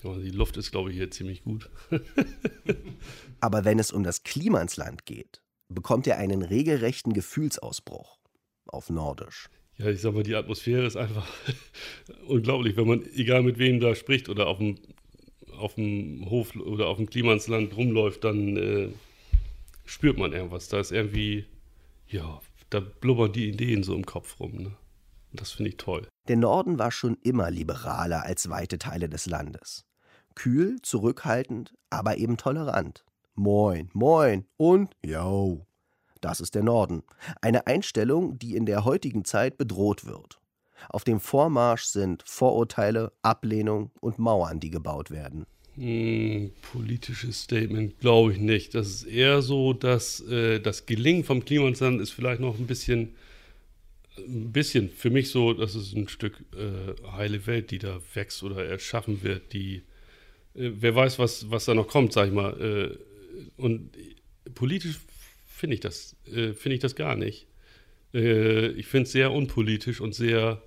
die 0.04 0.31
Luft 0.31 0.57
ist, 0.57 0.70
glaube 0.70 0.90
ich, 0.90 0.96
hier 0.96 1.11
ziemlich 1.11 1.42
gut. 1.42 1.68
aber 3.40 3.64
wenn 3.64 3.81
es 3.81 3.90
um 3.90 4.04
das 4.04 4.22
Klima 4.22 4.62
ins 4.62 4.76
Land 4.76 5.07
geht, 5.07 5.42
bekommt 5.68 6.07
er 6.07 6.18
einen 6.18 6.42
regelrechten 6.42 7.14
Gefühlsausbruch. 7.14 8.16
Auf 8.68 8.90
Nordisch. 8.90 9.50
Ja, 9.78 9.86
ich 9.86 10.00
sag 10.00 10.12
mal, 10.12 10.24
die 10.24 10.34
Atmosphäre 10.34 10.86
ist 10.86 10.96
einfach 10.96 11.26
unglaublich, 12.26 12.76
wenn 12.76 12.88
man, 12.88 13.06
egal 13.14 13.42
mit 13.42 13.58
wem 13.58 13.80
da 13.80 13.94
spricht 13.94 14.28
oder 14.28 14.48
auf 14.48 14.58
dem 14.58 14.76
auf 15.58 15.74
dem 15.74 16.28
Hof 16.30 16.54
oder 16.56 16.86
auf 16.86 16.96
dem 16.96 17.10
Klimansland 17.10 17.76
rumläuft, 17.76 18.24
dann 18.24 18.56
äh, 18.56 18.88
spürt 19.84 20.18
man 20.18 20.32
irgendwas. 20.32 20.68
Da 20.68 20.80
ist 20.80 20.92
irgendwie, 20.92 21.46
ja, 22.06 22.40
da 22.70 22.80
blubbern 22.80 23.32
die 23.32 23.48
Ideen 23.48 23.82
so 23.82 23.94
im 23.94 24.06
Kopf 24.06 24.40
rum. 24.40 24.54
Ne? 24.56 24.76
Das 25.32 25.52
finde 25.52 25.70
ich 25.70 25.76
toll. 25.76 26.06
Der 26.28 26.36
Norden 26.36 26.78
war 26.78 26.90
schon 26.90 27.16
immer 27.22 27.50
liberaler 27.50 28.24
als 28.24 28.48
weite 28.48 28.78
Teile 28.78 29.08
des 29.08 29.26
Landes. 29.26 29.84
Kühl, 30.34 30.80
zurückhaltend, 30.82 31.74
aber 31.90 32.18
eben 32.18 32.36
tolerant. 32.36 33.04
Moin, 33.34 33.90
moin 33.92 34.46
und 34.56 34.94
yo. 35.04 35.67
Das 36.20 36.40
ist 36.40 36.54
der 36.54 36.62
Norden. 36.62 37.02
Eine 37.40 37.66
Einstellung, 37.66 38.38
die 38.38 38.57
in 38.57 38.66
der 38.66 38.85
heutigen 38.85 39.24
Zeit 39.24 39.59
bedroht 39.59 40.07
wird. 40.07 40.40
Auf 40.88 41.04
dem 41.04 41.20
Vormarsch 41.20 41.85
sind 41.85 42.22
Vorurteile, 42.26 43.12
Ablehnung 43.22 43.90
und 44.00 44.18
Mauern, 44.18 44.61
die 44.61 44.70
gebaut 44.70 45.11
werden. 45.11 45.46
Hm, 45.74 46.50
politisches 46.72 47.42
Statement 47.42 47.98
glaube 48.00 48.33
ich 48.33 48.38
nicht. 48.38 48.74
Das 48.74 48.88
ist 48.88 49.04
eher 49.04 49.42
so, 49.42 49.72
dass 49.72 50.20
äh, 50.20 50.61
das 50.61 50.87
Gelingen 50.87 51.24
vom 51.24 51.44
Klimansland 51.44 52.00
ist 52.00 52.11
vielleicht 52.11 52.40
noch 52.40 52.59
ein 52.59 52.66
bisschen, 52.66 53.14
ein 54.16 54.52
bisschen 54.52 54.90
für 54.90 55.11
mich 55.11 55.31
so, 55.31 55.52
dass 55.52 55.74
es 55.74 55.94
ein 55.94 56.09
Stück 56.09 56.44
äh, 56.52 57.11
heile 57.12 57.46
Welt, 57.46 57.70
die 57.70 57.78
da 57.78 58.00
wächst 58.14 58.42
oder 58.42 58.64
erschaffen 58.64 59.22
wird, 59.22 59.52
die 59.52 59.83
äh, 60.54 60.72
wer 60.81 60.94
weiß, 60.94 61.18
was, 61.18 61.50
was 61.50 61.66
da 61.66 61.74
noch 61.74 61.88
kommt, 61.88 62.12
sag 62.12 62.28
ich 62.28 62.35
mal. 62.35 62.61
Äh, 62.61 62.98
und 63.57 63.90
politisch 64.54 64.98
finde 65.58 65.74
ich 65.74 65.80
das, 65.80 66.16
äh, 66.26 66.52
finde 66.52 66.76
ich 66.76 66.80
das 66.80 66.94
gar 66.94 67.16
nicht. 67.16 67.46
Äh, 68.14 68.68
ich 68.68 68.86
finde 68.86 69.04
es 69.04 69.12
sehr 69.12 69.32
unpolitisch 69.32 70.00
und 70.00 70.14
sehr 70.14 70.62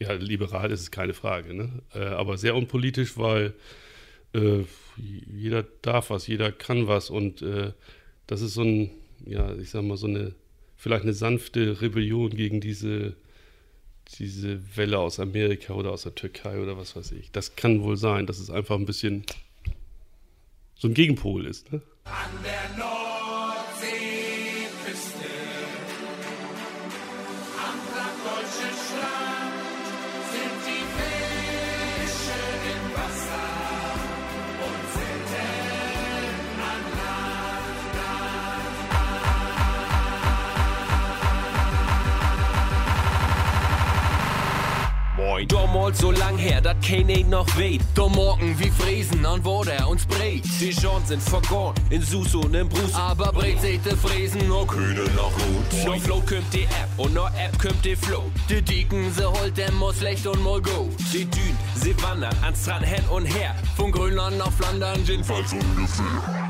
ja, 0.00 0.12
liberal 0.12 0.70
ist 0.70 0.80
es 0.80 0.90
keine 0.90 1.12
Frage, 1.12 1.54
ne? 1.54 1.82
Äh, 1.92 2.04
aber 2.04 2.38
sehr 2.38 2.54
unpolitisch, 2.54 3.18
weil 3.18 3.52
äh, 4.32 4.62
jeder 4.96 5.64
darf 5.82 6.10
was, 6.10 6.26
jeder 6.26 6.52
kann 6.52 6.86
was 6.86 7.10
und 7.10 7.42
äh, 7.42 7.72
das 8.28 8.42
ist 8.42 8.54
so 8.54 8.62
ein, 8.62 8.90
ja, 9.26 9.56
ich 9.56 9.70
sag 9.70 9.82
mal, 9.82 9.96
so 9.96 10.06
eine, 10.06 10.34
vielleicht 10.76 11.02
eine 11.02 11.14
sanfte 11.14 11.80
Rebellion 11.80 12.30
gegen 12.30 12.60
diese, 12.60 13.16
diese 14.18 14.76
Welle 14.76 14.98
aus 14.98 15.18
Amerika 15.18 15.74
oder 15.74 15.90
aus 15.90 16.02
der 16.02 16.14
Türkei 16.14 16.62
oder 16.62 16.76
was 16.76 16.94
weiß 16.94 17.12
ich. 17.12 17.32
Das 17.32 17.56
kann 17.56 17.82
wohl 17.82 17.96
sein, 17.96 18.26
dass 18.26 18.38
es 18.38 18.50
einfach 18.50 18.76
ein 18.76 18.86
bisschen 18.86 19.24
so 20.76 20.86
ein 20.86 20.94
Gegenpol 20.94 21.46
ist. 21.46 21.72
Ne? 21.72 21.82
An 22.04 22.30
der 22.44 22.78
Nord 22.78 22.97
Damals 45.88 46.00
so 46.00 46.10
lang 46.10 46.36
her, 46.36 46.60
dat 46.60 46.76
ihn 46.90 47.30
noch 47.30 47.56
weht. 47.56 47.80
Da 47.94 48.08
morgen 48.08 48.58
wie 48.58 48.70
Friesen 48.70 49.24
an 49.24 49.42
wo 49.42 49.64
der 49.64 49.88
uns 49.88 50.04
breit. 50.04 50.42
Die 50.60 50.70
Chancen 50.70 51.06
sind 51.06 51.22
vergoren, 51.22 51.74
in 51.88 52.02
Sus 52.02 52.34
und 52.34 52.54
im 52.54 52.68
Brus. 52.68 52.92
Aber 52.94 53.32
breit 53.32 53.58
seht 53.62 53.86
de 53.86 53.96
Friesen, 53.96 54.46
no 54.48 54.66
Kühne 54.66 55.04
noch 55.16 55.32
gut. 55.32 55.86
No 55.86 55.98
Flow 55.98 56.20
kümmt 56.26 56.52
die 56.52 56.64
App 56.64 56.90
und 56.98 57.14
no 57.14 57.24
App 57.28 57.58
kümmt 57.58 57.82
die 57.86 57.96
Flow. 57.96 58.24
Die 58.50 58.60
Dicken, 58.60 59.10
se 59.14 59.32
holt 59.32 59.56
dem 59.56 59.74
muss 59.76 59.96
schlecht 59.96 60.26
und 60.26 60.44
mal 60.44 60.60
go. 60.60 60.90
Die 61.10 61.24
Dün, 61.24 61.56
sie 61.74 61.94
wandern 62.02 62.36
ans 62.42 62.60
Strand 62.60 62.84
hin 62.84 63.04
und 63.10 63.24
her. 63.24 63.54
Von 63.74 63.90
Grönland 63.90 64.36
nach 64.36 64.52
Flandern, 64.52 65.02
jedenfalls 65.06 65.54
ungefähr. 65.54 66.47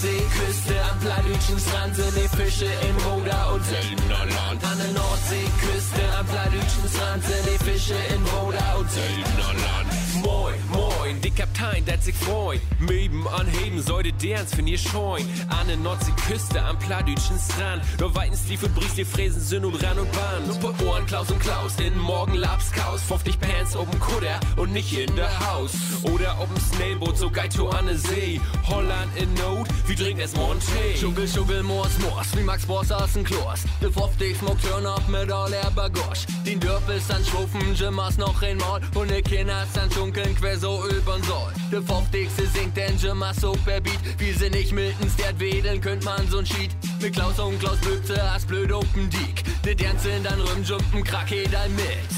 Nordseeküste 0.00 0.82
am 0.90 0.98
Pladütschen 1.00 1.58
Strand 1.58 1.94
sind 1.94 2.16
die 2.16 2.28
Fische 2.34 2.64
in 2.64 2.96
Roda 3.04 3.50
und 3.50 3.62
seltener. 3.66 4.20
An 4.22 4.78
der 4.78 4.92
Nordseeküste 4.92 6.18
am 6.18 6.26
Pladütschen 6.26 6.88
Strand 6.88 7.22
sind 7.22 7.44
die 7.44 7.64
Fische 7.64 7.94
in 8.14 8.24
Roda 8.24 8.76
und 8.78 8.90
seltener. 8.90 9.99
Moin, 10.14 10.54
moin, 10.72 11.20
die 11.20 11.30
Kaptein, 11.30 11.84
dat 11.84 12.02
sich 12.02 12.16
freut. 12.16 12.60
Meben 12.80 13.28
anheben, 13.28 13.80
sollte 13.80 14.12
derns 14.12 14.52
für 14.54 14.62
ihr 14.62 14.78
scheuen. 14.78 15.24
An 15.48 15.68
der 15.68 15.76
Nordseeküste 15.76 16.62
am 16.62 16.78
Pladütschen 16.78 17.38
Strand. 17.38 17.82
Nur 18.00 18.14
weiten 18.14 18.36
Stief 18.36 18.62
und 18.64 18.74
Bries, 18.74 18.94
die 18.94 19.04
Fräsen 19.04 19.40
sind 19.40 19.64
und 19.64 19.80
ran 19.82 19.98
und 19.98 20.10
Bahn. 20.12 20.50
Super 20.50 20.74
Ohren, 20.84 21.06
Klaus 21.06 21.30
und 21.30 21.40
Klaus, 21.40 21.76
in 21.78 21.96
Morgen 21.98 22.34
Lapskaus. 22.34 23.02
50 23.02 23.38
Pants 23.38 23.76
oben 23.76 23.98
Kudder 24.00 24.40
und 24.56 24.72
nicht 24.72 24.92
in 24.98 25.14
der 25.14 25.30
Haus. 25.52 25.72
Oder 26.02 26.36
ob'm 26.40 26.58
Snailboot, 26.74 27.16
so 27.16 27.30
geil 27.30 27.48
to 27.48 27.68
an 27.68 27.96
See. 27.96 28.40
Holland 28.68 29.16
in 29.16 29.32
Not, 29.34 29.68
wie 29.86 29.94
trinkt 29.94 30.22
es 30.22 30.34
Monte? 30.34 30.66
Schugel, 30.98 31.28
Schugel, 31.28 31.62
Moors, 31.62 31.98
Moors, 32.00 32.36
wie 32.36 32.42
Max 32.42 32.66
Boss 32.66 32.90
aus 32.90 33.12
dem 33.12 33.22
Klos. 33.22 33.60
De 33.80 33.90
50 33.90 34.36
Smoke 34.38 34.60
turn 34.60 34.86
up 34.86 35.08
mit 35.08 35.30
all 35.30 35.50
der 35.50 35.70
Bagosch. 35.70 36.26
Den 36.44 36.58
Dörpels 36.58 37.08
an 37.10 37.24
Schrufen, 37.24 37.74
Jimmers 37.74 38.16
noch 38.18 38.42
einmal. 38.42 38.80
Und 38.94 39.10
de 39.10 39.22
Kinder 39.22 39.66
an 39.80 39.90
Schunkeln 40.00 40.34
quer 40.34 40.58
so 40.58 40.82
übern 40.88 41.22
Soll. 41.24 41.52
De 41.70 41.82
50 41.82 42.30
singt 42.54 42.74
den 42.74 42.96
Jimmers 42.96 43.36
so 43.36 43.52
per 43.66 43.82
Beat. 43.82 44.00
Wir 44.16 44.34
sind 44.34 44.54
nicht 44.54 44.72
Miltons, 44.72 45.14
der 45.16 45.38
wedeln 45.38 45.78
könnt 45.78 46.04
man 46.04 46.26
so'n 46.30 46.46
Sheet. 46.46 46.70
Mit 47.02 47.12
Klaus 47.12 47.38
und 47.38 47.58
Klaus 47.60 47.76
Blödse, 47.82 48.18
as 48.32 48.46
blöd 48.46 48.72
open 48.72 49.10
Diek. 49.10 49.44
De 49.62 49.74
Dernzeln 49.74 50.22
dann 50.22 50.40
Rümjumpen, 50.40 51.04
Krake 51.04 51.46
dann 51.50 51.74
mit. 51.76 52.10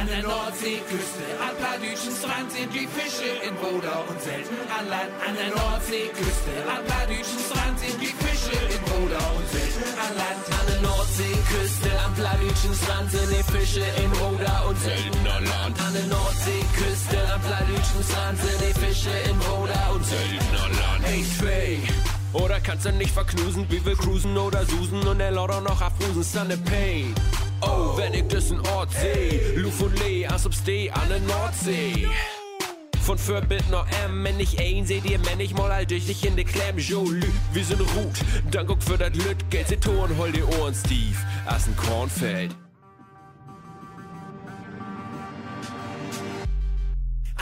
An 0.00 0.06
der 0.08 0.22
Nordseeküste, 0.22 1.24
am 1.38 1.54
Pladütschen 1.58 2.12
Strand 2.18 2.50
sind 2.50 2.74
die 2.74 2.88
Fische 2.88 3.30
in 3.46 3.54
Roda 3.62 4.02
und 4.08 4.20
selten 4.20 4.56
an 4.76 4.88
Land. 4.88 5.10
An 5.26 5.34
der 5.36 5.50
Nordseeküste, 5.54 6.52
am 6.66 6.84
Pladütschen 6.86 7.38
Strand 7.38 7.78
sind 7.78 8.00
die 8.00 8.14
Fische 8.18 8.58
in 8.74 8.77
Und 8.98 9.48
selten 9.50 9.84
an 9.94 10.16
Land. 10.16 10.44
An 10.58 10.66
der 10.66 10.80
Nordseeküste, 10.82 11.90
am 12.04 12.14
Pladütschen 12.14 12.74
Strand 12.74 13.10
sind 13.10 13.30
die 13.30 13.44
Fische 13.52 13.84
in 14.02 14.10
Roda 14.12 14.60
und 14.68 14.78
selten 14.78 15.26
an 15.26 15.44
Land. 15.44 15.80
An 15.80 15.92
der 15.94 16.06
Nordseeküste, 16.06 17.18
am 17.32 17.40
Pladütschen 17.40 18.02
Strand 18.02 18.38
sind 18.38 18.60
die 18.60 18.74
Fische 18.80 19.14
in 19.30 19.36
Roda 19.40 19.90
und 19.94 20.04
selten 20.04 20.54
an 20.64 20.72
Land. 20.72 21.04
Hey, 21.04 21.24
Trey. 21.38 21.78
Oder 22.32 22.60
kannst 22.60 22.86
du 22.86 22.92
nicht 22.92 23.12
verknusen, 23.12 23.66
wie 23.70 23.84
wir 23.84 23.96
cruisen 23.96 24.36
oder 24.36 24.66
susen 24.66 25.06
und 25.06 25.18
der 25.18 25.30
Lord 25.30 25.52
auch 25.52 25.62
noch 25.62 25.80
abfusen, 25.80 26.22
Sunny 26.22 26.56
Pain. 26.56 27.14
Oh, 27.60 27.96
wenn 27.96 28.14
ich 28.14 28.26
das 28.28 28.50
in 28.50 28.60
Ort 28.66 28.90
seh, 28.92 29.40
Luf 29.56 29.80
und 29.80 29.98
Lee, 30.00 30.26
steh 30.50 30.90
an 30.90 31.08
der 31.08 31.20
Nordsee. 31.20 32.08
Von 33.08 33.16
Vorbild 33.16 33.70
noch 33.70 33.86
M, 34.04 34.22
wenn 34.22 34.38
ich 34.38 34.60
ein 34.60 34.84
seh 34.84 35.00
dir, 35.00 35.18
wenn 35.24 35.40
ich 35.40 35.54
mal 35.54 35.72
all 35.72 35.86
durch 35.86 36.04
dich 36.04 36.26
in 36.26 36.36
de 36.36 36.44
Klemm, 36.44 36.76
Jolie, 36.76 37.22
wir 37.54 37.64
sind 37.64 37.80
Rut, 37.80 38.20
dann 38.50 38.66
guck 38.66 38.82
für 38.82 38.98
dat 38.98 39.16
Lüt, 39.16 39.48
Geld, 39.48 39.68
sie 39.68 39.78
Toren, 39.78 40.14
hol 40.18 40.30
die 40.30 40.42
Ohren, 40.42 40.74
Steve, 40.74 41.16
als 41.46 41.68
ein 41.68 41.74
Kornfeld. 41.74 42.54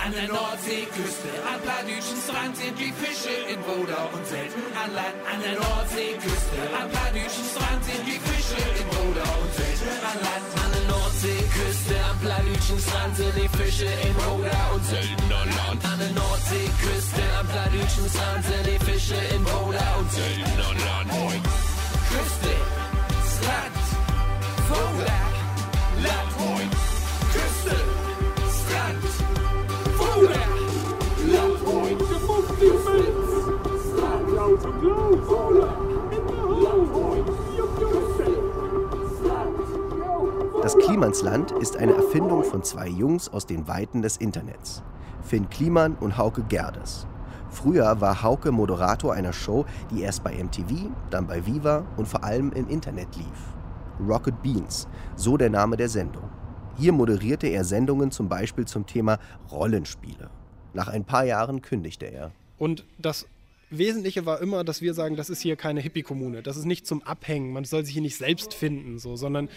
An 0.07 0.13
der 0.13 0.29
Nordseeküste, 0.29 1.31
am 1.51 1.59
Pladütschen 1.67 2.15
Strand 2.23 2.57
sind 2.57 2.79
die 2.79 2.95
Fische 2.95 3.35
in 3.51 3.59
Roda 3.67 4.07
und 4.15 4.25
selten 4.25 4.63
an 4.79 4.95
Land. 4.95 5.19
An 5.27 5.43
der 5.43 5.59
Nordseeküste, 5.59 6.59
am 6.79 6.89
Pladütschen 6.95 7.47
Strand 7.51 7.83
sind 7.83 8.07
die 8.07 8.21
Fische 8.23 8.55
in 8.55 8.87
Roda 8.87 9.27
und 9.43 9.51
selten 9.59 9.91
an 10.07 10.19
Land. 10.23 10.47
An 10.63 10.71
der 10.79 10.87
Nordseeküste, 10.95 11.95
am 12.07 12.19
Planütchenstrand 12.23 13.17
sind 13.19 13.35
die 13.35 13.51
Fische 13.59 13.91
in 14.07 14.15
Roda 14.23 14.61
und 14.79 14.85
Söldnerland. 14.87 15.81
An 15.91 15.99
der 15.99 16.13
Nordseeküste 16.15 17.23
am 17.41 17.47
Planütchenstrand 17.51 18.43
sind 18.47 18.63
die 18.63 18.81
Fische 18.87 19.19
in 19.35 19.43
Roda 19.43 19.87
und 19.99 20.09
Söldnerland. 20.15 21.11
Küste, 22.15 22.55
Das 40.67 40.77
Klimansland 40.79 41.53
ist 41.53 41.77
eine 41.77 41.95
Erfindung 41.95 42.43
von 42.43 42.65
zwei 42.65 42.89
Jungs 42.89 43.29
aus 43.29 43.47
den 43.47 43.69
Weiten 43.69 44.03
des 44.03 44.17
Internets. 44.17 44.83
Finn 45.23 45.49
Kliman 45.49 45.95
und 45.95 46.19
Hauke 46.19 46.43
Gerdes. 46.43 47.07
Früher 47.51 48.01
war 48.01 48.25
Hauke 48.25 48.51
Moderator 48.51 49.15
einer 49.15 49.33
Show, 49.33 49.65
die 49.93 50.01
erst 50.01 50.25
bei 50.25 50.35
MTV, 50.35 50.91
dann 51.09 51.29
bei 51.29 51.47
Viva 51.47 51.87
und 51.97 52.09
vor 52.09 52.25
allem 52.25 52.51
im 52.51 52.69
Internet 52.69 53.15
lief. 53.15 53.55
Rocket 54.01 54.43
Beans, 54.43 54.89
so 55.15 55.37
der 55.37 55.51
Name 55.51 55.77
der 55.77 55.89
Sendung. 55.89 56.29
Hier 56.77 56.91
moderierte 56.91 57.47
er 57.47 57.63
Sendungen 57.63 58.11
zum 58.11 58.29
Beispiel 58.29 58.65
zum 58.65 58.87
Thema 58.87 59.21
Rollenspiele. 59.53 60.31
Nach 60.75 60.89
ein 60.89 61.05
paar 61.05 61.25
Jahren 61.25 61.63
kündigte 61.63 62.07
er. 62.07 62.33
Und 62.59 62.85
das 62.99 63.29
Wesentliche 63.71 64.27
war 64.27 64.41
immer, 64.41 64.65
dass 64.65 64.81
wir 64.81 64.95
sagen, 64.95 65.15
das 65.15 65.31
ist 65.31 65.43
hier 65.43 65.55
keine 65.55 65.81
Hippie-Kommune. 65.81 66.43
Das 66.43 66.57
ist 66.57 66.65
nicht 66.67 66.89
zum 66.89 67.03
Abhängen. 67.05 67.53
Man 67.53 67.65
soll 67.65 67.85
sich 67.85 67.95
hier 67.95 68.03
nicht 68.03 68.17
selbst 68.17 68.55
finden, 68.55 68.99
so, 68.99 69.15
sondern 69.15 69.49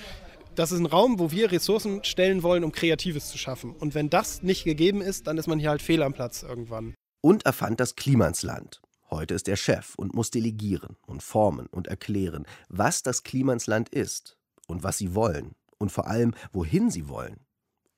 das 0.59 0.73
ist 0.73 0.79
ein 0.79 0.87
Raum, 0.87 1.19
wo 1.19 1.31
wir 1.31 1.53
Ressourcen 1.53 2.03
stellen 2.03 2.43
wollen, 2.43 2.65
um 2.65 2.73
Kreatives 2.73 3.29
zu 3.29 3.37
schaffen. 3.37 3.71
Und 3.71 3.95
wenn 3.95 4.09
das 4.09 4.43
nicht 4.43 4.65
gegeben 4.65 5.01
ist, 5.01 5.25
dann 5.25 5.37
ist 5.37 5.47
man 5.47 5.57
hier 5.57 5.69
halt 5.69 5.81
fehl 5.81 6.03
am 6.03 6.11
Platz 6.11 6.43
irgendwann. 6.43 6.95
Und 7.21 7.45
erfand 7.45 7.79
das 7.79 7.95
Klimansland. 7.95 8.81
Heute 9.09 9.35
ist 9.35 9.47
er 9.47 9.55
Chef 9.55 9.95
und 9.95 10.13
muss 10.13 10.31
delegieren 10.31 10.97
und 11.07 11.23
formen 11.23 11.67
und 11.67 11.87
erklären, 11.87 12.45
was 12.67 13.03
das 13.03 13.23
Klimansland 13.23 13.87
ist 13.87 14.37
und 14.67 14.83
was 14.83 14.97
sie 14.97 15.15
wollen 15.15 15.55
und 15.77 15.93
vor 15.93 16.07
allem, 16.07 16.33
wohin 16.51 16.91
sie 16.91 17.07
wollen 17.07 17.39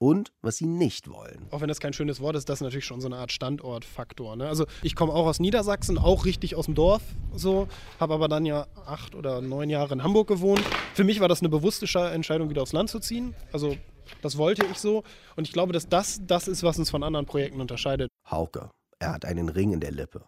und 0.02 0.34
was 0.42 0.58
sie 0.58 0.66
nicht 0.66 1.12
wollen. 1.12 1.46
Auch 1.52 1.62
wenn 1.62 1.68
das 1.68 1.80
kein 1.80 1.94
schönes 1.94 2.20
Wort 2.22 2.36
ist, 2.36 2.50
das 2.50 2.58
ist 2.58 2.64
natürlich 2.64 2.86
schon 2.86 3.02
so 3.02 3.08
eine 3.08 3.18
Art 3.18 3.32
Standortfaktor. 3.32 4.36
Ne? 4.36 4.48
Also 4.48 4.66
ich 4.82 4.96
komme 4.96 5.14
auch 5.14 5.28
aus 5.28 5.40
Niedersachsen, 5.40 6.00
auch 6.00 6.26
richtig 6.26 6.56
aus 6.56 6.66
dem 6.66 6.74
Dorf, 6.74 7.04
so, 7.36 7.68
habe 8.00 8.16
aber 8.16 8.28
dann 8.28 8.48
ja 8.48 8.66
acht 8.88 9.14
oder 9.14 9.42
neun 9.42 9.70
Jahre 9.70 9.94
in 9.94 10.02
Hamburg 10.02 10.28
gewohnt. 10.28 10.64
Für 10.96 11.04
mich 11.04 11.20
war 11.20 11.28
das 11.28 11.42
eine 11.42 11.50
bewusste 11.50 11.86
Entscheidung, 12.10 12.50
wieder 12.50 12.64
aufs 12.64 12.74
Land 12.74 12.90
zu 12.90 13.00
ziehen. 13.00 13.36
Also 13.54 13.78
das 14.24 14.40
wollte 14.40 14.66
ich 14.66 14.80
so 14.80 15.04
und 15.36 15.48
ich 15.48 15.54
glaube, 15.54 15.72
dass 15.72 15.88
das 15.88 16.20
das 16.26 16.48
ist, 16.48 16.64
was 16.64 16.80
uns 16.80 16.90
von 16.90 17.04
anderen 17.04 17.28
Projekten 17.28 17.62
unterscheidet. 17.62 18.10
Hauke, 18.28 18.72
er 18.98 19.14
hat 19.14 19.24
einen 19.24 19.50
Ring 19.50 19.72
in 19.72 19.82
der 19.82 19.92
Lippe. 19.92 20.24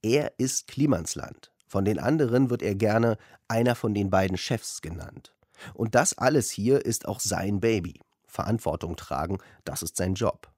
Er 0.00 0.32
ist 0.38 0.68
Klimansland. 0.68 1.52
Von 1.66 1.84
den 1.84 1.98
anderen 1.98 2.48
wird 2.48 2.62
er 2.62 2.74
gerne 2.74 3.18
einer 3.46 3.74
von 3.74 3.92
den 3.92 4.08
beiden 4.08 4.38
Chefs 4.38 4.80
genannt. 4.80 5.34
Und 5.74 5.94
das 5.94 6.16
alles 6.16 6.50
hier 6.50 6.86
ist 6.86 7.06
auch 7.06 7.20
sein 7.20 7.60
Baby. 7.60 8.00
Verantwortung 8.32 8.96
tragen, 8.96 9.38
das 9.64 9.82
ist 9.82 9.96
sein 9.96 10.14
Job. 10.14 10.50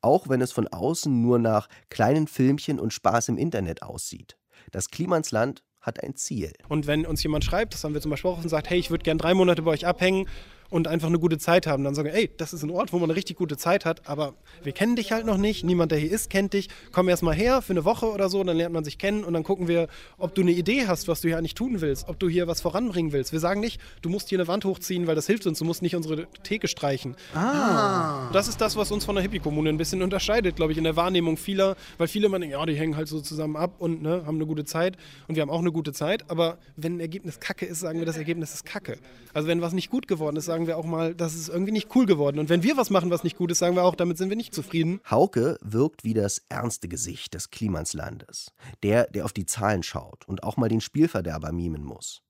Auch 0.00 0.28
wenn 0.28 0.40
es 0.40 0.52
von 0.52 0.66
außen 0.66 1.22
nur 1.22 1.38
nach 1.38 1.68
kleinen 1.90 2.26
Filmchen 2.26 2.80
und 2.80 2.92
Spaß 2.92 3.28
im 3.28 3.38
Internet 3.38 3.82
aussieht. 3.82 4.36
Das 4.72 4.90
Klimansland 4.90 5.62
hat 5.80 6.02
ein 6.02 6.16
Ziel. 6.16 6.52
Und 6.68 6.86
wenn 6.86 7.06
uns 7.06 7.22
jemand 7.22 7.44
schreibt, 7.44 7.74
das 7.74 7.84
haben 7.84 7.94
wir 7.94 8.00
zum 8.00 8.10
Beispiel 8.10 8.30
auch 8.30 8.42
und 8.42 8.48
sagt, 8.48 8.68
hey, 8.70 8.78
ich 8.78 8.90
würde 8.90 9.04
gern 9.04 9.18
drei 9.18 9.34
Monate 9.34 9.62
bei 9.62 9.70
euch 9.70 9.86
abhängen 9.86 10.28
und 10.70 10.88
einfach 10.88 11.08
eine 11.08 11.18
gute 11.18 11.38
Zeit 11.38 11.66
haben. 11.66 11.84
Dann 11.84 11.94
sagen 11.94 12.06
wir, 12.08 12.14
ey, 12.14 12.30
das 12.36 12.52
ist 12.52 12.62
ein 12.62 12.70
Ort, 12.70 12.92
wo 12.92 12.98
man 12.98 13.10
eine 13.10 13.16
richtig 13.16 13.36
gute 13.36 13.56
Zeit 13.56 13.84
hat, 13.84 14.08
aber 14.08 14.34
wir 14.62 14.72
kennen 14.72 14.96
dich 14.96 15.12
halt 15.12 15.26
noch 15.26 15.36
nicht. 15.36 15.64
Niemand, 15.64 15.92
der 15.92 15.98
hier 15.98 16.10
ist, 16.10 16.30
kennt 16.30 16.52
dich. 16.52 16.68
Komm 16.92 17.08
erst 17.08 17.22
mal 17.22 17.34
her 17.34 17.62
für 17.62 17.72
eine 17.72 17.84
Woche 17.84 18.06
oder 18.06 18.28
so, 18.28 18.42
dann 18.42 18.56
lernt 18.56 18.74
man 18.74 18.84
sich 18.84 18.98
kennen 18.98 19.24
und 19.24 19.34
dann 19.34 19.44
gucken 19.44 19.68
wir, 19.68 19.88
ob 20.18 20.34
du 20.34 20.42
eine 20.42 20.52
Idee 20.52 20.86
hast, 20.86 21.08
was 21.08 21.20
du 21.20 21.28
hier 21.28 21.38
eigentlich 21.38 21.54
tun 21.54 21.80
willst, 21.80 22.08
ob 22.08 22.18
du 22.18 22.28
hier 22.28 22.46
was 22.46 22.60
voranbringen 22.60 23.12
willst. 23.12 23.32
Wir 23.32 23.40
sagen 23.40 23.60
nicht, 23.60 23.80
du 24.02 24.08
musst 24.08 24.28
hier 24.28 24.38
eine 24.38 24.48
Wand 24.48 24.64
hochziehen, 24.64 25.06
weil 25.06 25.14
das 25.14 25.26
hilft 25.26 25.46
uns, 25.46 25.58
du 25.58 25.64
musst 25.64 25.82
nicht 25.82 25.94
unsere 25.94 26.26
Theke 26.42 26.68
streichen. 26.68 27.16
Ah. 27.34 28.30
Das 28.32 28.48
ist 28.48 28.60
das, 28.60 28.76
was 28.76 28.90
uns 28.90 29.04
von 29.04 29.14
der 29.14 29.22
Hippie-Kommune 29.22 29.68
ein 29.68 29.78
bisschen 29.78 30.02
unterscheidet, 30.02 30.56
glaube 30.56 30.72
ich, 30.72 30.78
in 30.78 30.84
der 30.84 30.96
Wahrnehmung 30.96 31.36
vieler, 31.36 31.76
weil 31.98 32.08
viele 32.08 32.28
denken, 32.28 32.50
ja, 32.50 32.66
die 32.66 32.74
hängen 32.74 32.96
halt 32.96 33.08
so 33.08 33.20
zusammen 33.20 33.56
ab 33.56 33.72
und 33.78 34.02
ne, 34.02 34.22
haben 34.26 34.36
eine 34.36 34.46
gute 34.46 34.64
Zeit 34.64 34.96
und 35.26 35.34
wir 35.34 35.42
haben 35.42 35.50
auch 35.50 35.60
eine 35.60 35.72
gute 35.72 35.92
Zeit, 35.92 36.24
aber 36.28 36.58
wenn 36.76 36.96
ein 36.96 37.00
Ergebnis 37.00 37.40
kacke 37.40 37.66
ist, 37.66 37.80
sagen 37.80 37.98
wir, 37.98 38.06
das 38.06 38.16
Ergebnis 38.16 38.54
ist 38.54 38.64
kacke. 38.64 38.98
Also 39.34 39.48
wenn 39.48 39.60
was 39.60 39.72
nicht 39.72 39.90
gut 39.90 40.08
geworden 40.08 40.36
ist, 40.36 40.46
sagen 40.46 40.57
wir 40.66 40.76
auch 40.76 40.84
mal, 40.84 41.14
das 41.14 41.34
ist 41.34 41.48
irgendwie 41.48 41.72
nicht 41.72 41.94
cool 41.94 42.06
geworden. 42.06 42.38
Und 42.38 42.48
wenn 42.48 42.62
wir 42.62 42.76
was 42.76 42.90
machen, 42.90 43.10
was 43.10 43.24
nicht 43.24 43.36
gut 43.36 43.50
ist, 43.50 43.58
sagen 43.58 43.76
wir 43.76 43.84
auch, 43.84 43.94
damit 43.94 44.18
sind 44.18 44.28
wir 44.28 44.36
nicht 44.36 44.54
zufrieden. 44.54 45.00
Hauke 45.10 45.58
wirkt 45.60 46.04
wie 46.04 46.14
das 46.14 46.42
ernste 46.48 46.88
Gesicht 46.88 47.34
des 47.34 47.50
Klimanslandes. 47.50 48.52
Der, 48.82 49.06
der 49.06 49.24
auf 49.24 49.32
die 49.32 49.46
Zahlen 49.46 49.82
schaut 49.82 50.26
und 50.26 50.42
auch 50.42 50.56
mal 50.56 50.68
den 50.68 50.80
Spielverderber 50.80 51.52
mimen 51.52 51.84
muss. 51.84 52.22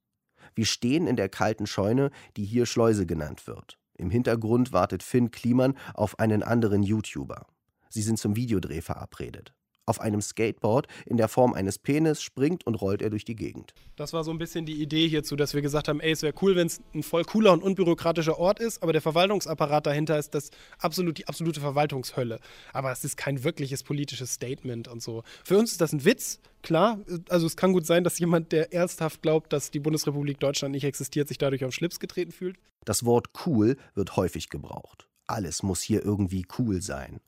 Wir 0.54 0.66
stehen 0.66 1.06
in 1.06 1.16
der 1.16 1.28
kalten 1.28 1.66
Scheune, 1.66 2.10
die 2.36 2.44
hier 2.44 2.66
Schleuse 2.66 3.06
genannt 3.06 3.46
wird. 3.46 3.78
Im 3.94 4.10
Hintergrund 4.10 4.72
wartet 4.72 5.02
Finn 5.02 5.30
Kliman 5.30 5.76
auf 5.94 6.18
einen 6.18 6.42
anderen 6.42 6.82
YouTuber. 6.82 7.46
Sie 7.90 8.02
sind 8.02 8.18
zum 8.18 8.36
Videodreh 8.36 8.80
verabredet. 8.80 9.54
Auf 9.88 10.02
einem 10.02 10.20
Skateboard 10.20 10.86
in 11.06 11.16
der 11.16 11.28
Form 11.28 11.54
eines 11.54 11.78
Penis 11.78 12.20
springt 12.20 12.66
und 12.66 12.74
rollt 12.74 13.00
er 13.00 13.08
durch 13.08 13.24
die 13.24 13.34
Gegend. 13.34 13.72
Das 13.96 14.12
war 14.12 14.22
so 14.22 14.30
ein 14.30 14.36
bisschen 14.36 14.66
die 14.66 14.82
Idee 14.82 15.08
hierzu, 15.08 15.34
dass 15.34 15.54
wir 15.54 15.62
gesagt 15.62 15.88
haben, 15.88 16.00
ey, 16.00 16.12
es 16.12 16.20
wäre 16.20 16.34
cool, 16.42 16.56
wenn 16.56 16.66
es 16.66 16.82
ein 16.94 17.02
voll 17.02 17.24
cooler 17.24 17.54
und 17.54 17.62
unbürokratischer 17.62 18.38
Ort 18.38 18.60
ist, 18.60 18.82
aber 18.82 18.92
der 18.92 19.00
Verwaltungsapparat 19.00 19.86
dahinter 19.86 20.18
ist 20.18 20.34
das 20.34 20.50
absolut, 20.78 21.16
die 21.16 21.26
absolute 21.26 21.60
Verwaltungshölle. 21.60 22.38
Aber 22.74 22.92
es 22.92 23.02
ist 23.02 23.16
kein 23.16 23.44
wirkliches 23.44 23.82
politisches 23.82 24.34
Statement 24.34 24.88
und 24.88 25.02
so. 25.02 25.22
Für 25.42 25.56
uns 25.56 25.72
ist 25.72 25.80
das 25.80 25.94
ein 25.94 26.04
Witz, 26.04 26.38
klar. 26.60 27.00
Also 27.30 27.46
es 27.46 27.56
kann 27.56 27.72
gut 27.72 27.86
sein, 27.86 28.04
dass 28.04 28.18
jemand, 28.18 28.52
der 28.52 28.74
ernsthaft 28.74 29.22
glaubt, 29.22 29.54
dass 29.54 29.70
die 29.70 29.80
Bundesrepublik 29.80 30.38
Deutschland 30.38 30.72
nicht 30.72 30.84
existiert, 30.84 31.28
sich 31.28 31.38
dadurch 31.38 31.64
auf 31.64 31.72
Schlips 31.72 31.98
getreten 31.98 32.32
fühlt. 32.32 32.58
Das 32.84 33.06
Wort 33.06 33.28
cool 33.46 33.78
wird 33.94 34.16
häufig 34.16 34.50
gebraucht. 34.50 35.08
Alles 35.26 35.62
muss 35.62 35.80
hier 35.80 36.04
irgendwie 36.04 36.44
cool 36.58 36.82
sein. 36.82 37.20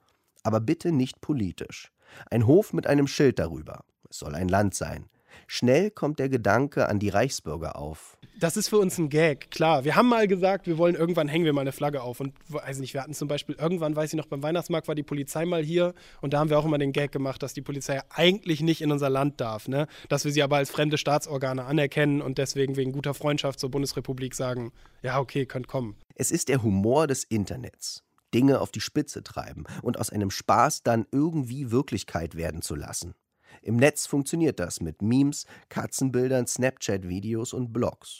Aber 0.43 0.59
bitte 0.59 0.91
nicht 0.91 1.21
politisch. 1.21 1.91
Ein 2.29 2.47
Hof 2.47 2.73
mit 2.73 2.87
einem 2.87 3.07
Schild 3.07 3.39
darüber. 3.39 3.83
Es 4.09 4.19
soll 4.19 4.35
ein 4.35 4.49
Land 4.49 4.75
sein. 4.75 5.09
Schnell 5.47 5.91
kommt 5.91 6.19
der 6.19 6.29
Gedanke 6.29 6.87
an 6.87 6.99
die 6.99 7.09
Reichsbürger 7.09 7.75
auf. 7.75 8.17
Das 8.39 8.57
ist 8.57 8.69
für 8.69 8.79
uns 8.79 8.97
ein 8.97 9.09
Gag, 9.09 9.51
klar. 9.51 9.83
Wir 9.83 9.95
haben 9.95 10.07
mal 10.07 10.27
gesagt, 10.27 10.65
wir 10.65 10.77
wollen 10.77 10.95
irgendwann 10.95 11.27
hängen 11.27 11.45
wir 11.45 11.53
mal 11.53 11.61
eine 11.61 11.71
Flagge 11.71 12.01
auf. 12.01 12.19
Und 12.19 12.33
weiß 12.47 12.79
nicht, 12.79 12.93
wir 12.93 13.01
hatten 13.01 13.13
zum 13.13 13.27
Beispiel 13.27 13.55
irgendwann, 13.55 13.95
weiß 13.95 14.13
ich 14.13 14.17
noch, 14.17 14.27
beim 14.27 14.41
Weihnachtsmarkt 14.41 14.87
war 14.87 14.95
die 14.95 15.03
Polizei 15.03 15.45
mal 15.45 15.63
hier 15.63 15.93
und 16.21 16.33
da 16.33 16.39
haben 16.39 16.49
wir 16.49 16.57
auch 16.57 16.65
immer 16.65 16.77
den 16.77 16.93
Gag 16.93 17.11
gemacht, 17.11 17.43
dass 17.43 17.53
die 17.53 17.61
Polizei 17.61 18.01
eigentlich 18.09 18.61
nicht 18.61 18.81
in 18.81 18.91
unser 18.91 19.09
Land 19.09 19.41
darf, 19.41 19.67
ne? 19.67 19.87
Dass 20.09 20.25
wir 20.25 20.31
sie 20.31 20.41
aber 20.41 20.57
als 20.57 20.71
fremde 20.71 20.97
Staatsorgane 20.97 21.65
anerkennen 21.65 22.21
und 22.21 22.37
deswegen 22.37 22.77
wegen 22.77 22.93
guter 22.93 23.13
Freundschaft 23.13 23.59
zur 23.59 23.69
Bundesrepublik 23.69 24.33
sagen, 24.33 24.71
ja, 25.03 25.19
okay, 25.19 25.45
könnt 25.45 25.67
kommen. 25.67 25.95
Es 26.15 26.31
ist 26.31 26.49
der 26.49 26.63
Humor 26.63 27.07
des 27.07 27.23
Internets. 27.25 28.03
Dinge 28.33 28.61
auf 28.61 28.71
die 28.71 28.81
Spitze 28.81 29.23
treiben 29.23 29.65
und 29.81 29.99
aus 29.99 30.09
einem 30.09 30.31
Spaß 30.31 30.83
dann 30.83 31.05
irgendwie 31.11 31.71
Wirklichkeit 31.71 32.35
werden 32.35 32.61
zu 32.61 32.75
lassen. 32.75 33.13
Im 33.61 33.75
Netz 33.75 34.07
funktioniert 34.07 34.59
das 34.59 34.81
mit 34.81 35.01
Memes, 35.01 35.45
Katzenbildern, 35.69 36.47
Snapchat-Videos 36.47 37.53
und 37.53 37.73
Blogs. 37.73 38.19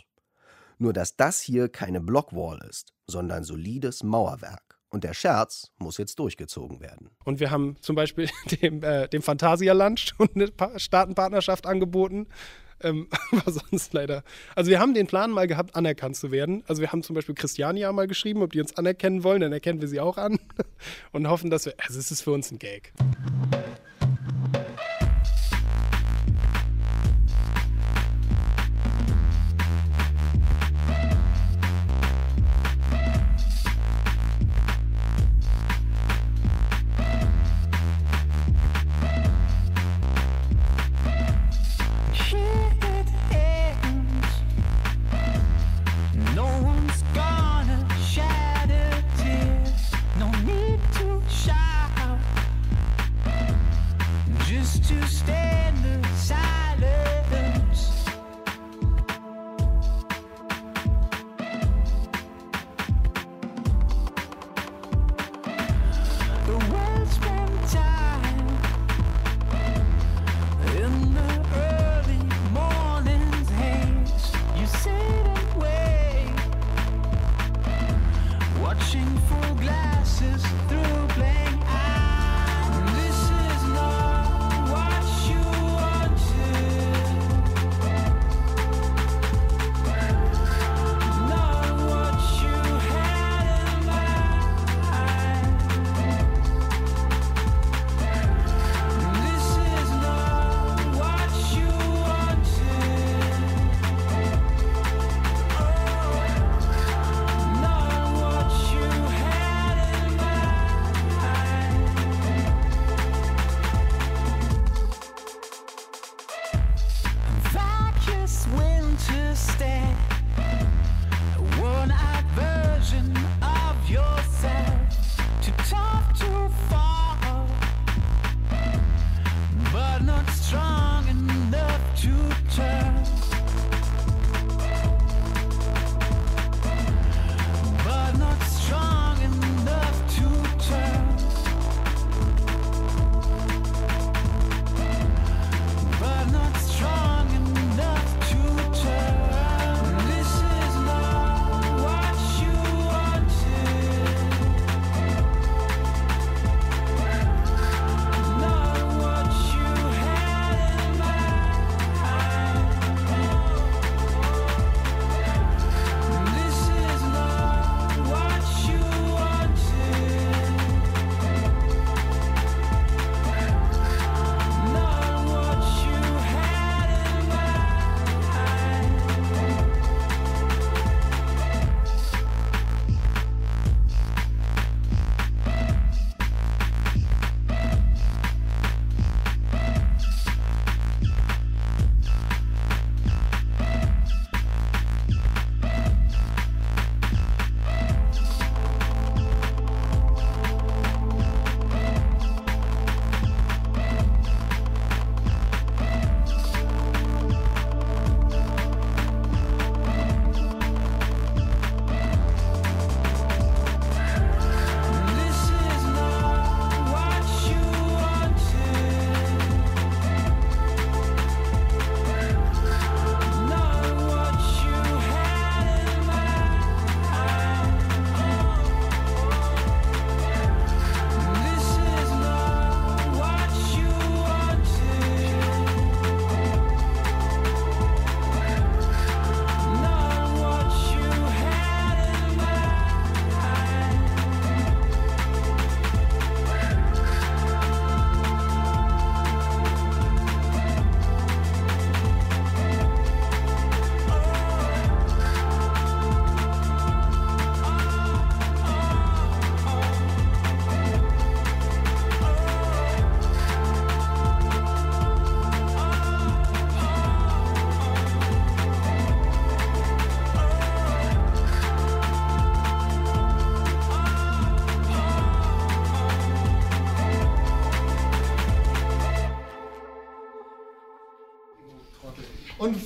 Nur 0.77 0.93
dass 0.93 1.15
das 1.15 1.41
hier 1.41 1.69
keine 1.69 2.01
Blockwall 2.01 2.59
ist, 2.69 2.93
sondern 3.07 3.43
solides 3.43 4.03
Mauerwerk. 4.03 4.79
Und 4.89 5.05
der 5.05 5.13
Scherz 5.13 5.71
muss 5.77 5.97
jetzt 5.97 6.19
durchgezogen 6.19 6.81
werden. 6.81 7.11
Und 7.23 7.39
wir 7.39 7.49
haben 7.49 7.77
zum 7.79 7.95
Beispiel 7.95 8.29
dem, 8.61 8.83
äh, 8.83 9.07
dem 9.07 9.21
Phantasialand 9.21 9.99
schon 10.17 10.29
eine 10.35 10.47
pa 10.47 10.77
Staatenpartnerschaft 10.77 11.65
angeboten. 11.65 12.27
Ähm, 12.83 13.07
aber 13.31 13.51
sonst 13.51 13.93
leider. 13.93 14.23
Also 14.55 14.69
wir 14.69 14.79
haben 14.79 14.93
den 14.93 15.07
Plan 15.07 15.31
mal 15.31 15.47
gehabt, 15.47 15.75
anerkannt 15.75 16.15
zu 16.15 16.31
werden. 16.31 16.63
Also 16.67 16.81
wir 16.81 16.91
haben 16.91 17.03
zum 17.03 17.15
Beispiel 17.15 17.35
Christiania 17.35 17.91
mal 17.91 18.07
geschrieben, 18.07 18.41
ob 18.41 18.51
die 18.51 18.61
uns 18.61 18.77
anerkennen 18.77 19.23
wollen, 19.23 19.41
dann 19.41 19.53
erkennen 19.53 19.81
wir 19.81 19.87
sie 19.87 19.99
auch 19.99 20.17
an 20.17 20.39
und 21.11 21.27
hoffen, 21.27 21.49
dass 21.49 21.65
wir. 21.65 21.73
Also 21.77 21.99
es 21.99 22.11
ist 22.11 22.21
für 22.21 22.31
uns 22.31 22.51
ein 22.51 22.59
Gag. 22.59 22.93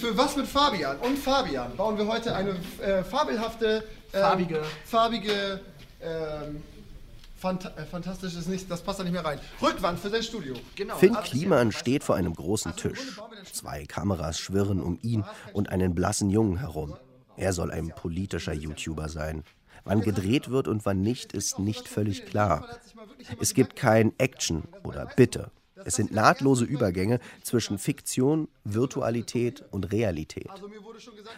Für 0.05 0.17
was 0.17 0.35
mit 0.35 0.45
Fabian 0.45 0.97
und 0.99 1.17
Fabian 1.17 1.75
bauen 1.75 1.97
wir 1.97 2.05
heute 2.05 2.35
eine 2.35 2.51
äh, 2.79 3.03
fabelhafte, 3.03 3.83
ähm, 4.13 4.21
Farbige. 4.21 4.61
farbige, 4.85 5.59
ähm, 5.99 6.61
fant 7.35 7.65
äh, 7.65 7.85
fantastisch 7.89 8.35
ist 8.35 8.47
nicht, 8.47 8.69
das 8.69 8.83
passt 8.83 8.99
da 8.99 9.03
nicht 9.03 9.13
mehr 9.13 9.25
rein. 9.25 9.39
Rückwand 9.63 9.99
für 9.99 10.11
sein 10.11 10.21
Studio. 10.21 10.53
Genau. 10.75 10.95
Finn 10.97 11.15
Kliman 11.23 11.71
steht 11.71 12.03
vor 12.03 12.15
einem 12.15 12.35
großen 12.35 12.75
Tisch. 12.75 13.19
Zwei 13.51 13.85
Kameras 13.85 14.37
schwirren 14.37 14.79
um 14.79 14.99
ihn 15.01 15.23
und 15.53 15.69
einen 15.69 15.95
blassen 15.95 16.29
Jungen 16.29 16.57
herum. 16.57 16.95
Er 17.35 17.53
soll 17.53 17.71
ein 17.71 17.89
politischer 17.89 18.53
YouTuber 18.53 19.09
sein. 19.09 19.43
Wann 19.85 20.01
gedreht 20.01 20.51
wird 20.51 20.67
und 20.67 20.85
wann 20.85 21.01
nicht, 21.01 21.33
ist 21.33 21.57
nicht 21.57 21.87
völlig 21.87 22.27
klar. 22.27 22.67
Es 23.39 23.55
gibt 23.55 23.75
kein 23.75 24.13
Action 24.19 24.65
oder 24.83 25.07
Bitte. 25.15 25.49
Es 25.85 25.95
sind 25.95 26.11
nahtlose 26.11 26.65
Übergänge 26.65 27.19
zwischen 27.43 27.77
Fiktion, 27.77 28.47
Virtualität 28.63 29.63
und 29.71 29.91
Realität. 29.91 30.49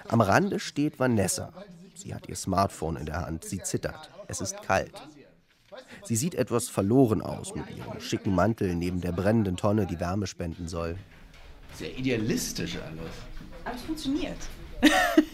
Am 0.07 0.21
Rande 0.21 0.59
steht 0.59 0.99
Vanessa. 0.99 1.51
Sie 1.93 2.15
hat 2.15 2.29
ihr 2.29 2.35
Smartphone 2.35 2.95
in 2.95 3.05
der 3.05 3.25
Hand. 3.25 3.43
Sie 3.43 3.61
zittert. 3.61 4.09
Es 4.27 4.39
ist 4.39 4.61
kalt. 4.63 4.93
Sie 6.05 6.15
sieht 6.15 6.33
etwas 6.33 6.69
verloren 6.69 7.21
aus 7.21 7.53
mit 7.55 7.65
ihrem 7.75 7.99
schicken 7.99 8.33
Mantel 8.33 8.73
neben 8.75 9.01
der 9.01 9.11
brennenden 9.11 9.57
Tonne, 9.57 9.85
die 9.85 9.99
Wärme 9.99 10.27
spenden 10.27 10.69
soll. 10.69 10.97
Sehr 11.73 11.95
idealistisch 11.97 12.77
alles. 12.77 13.11
Aber 13.65 13.75
es 13.75 13.81
funktioniert. 13.81 14.37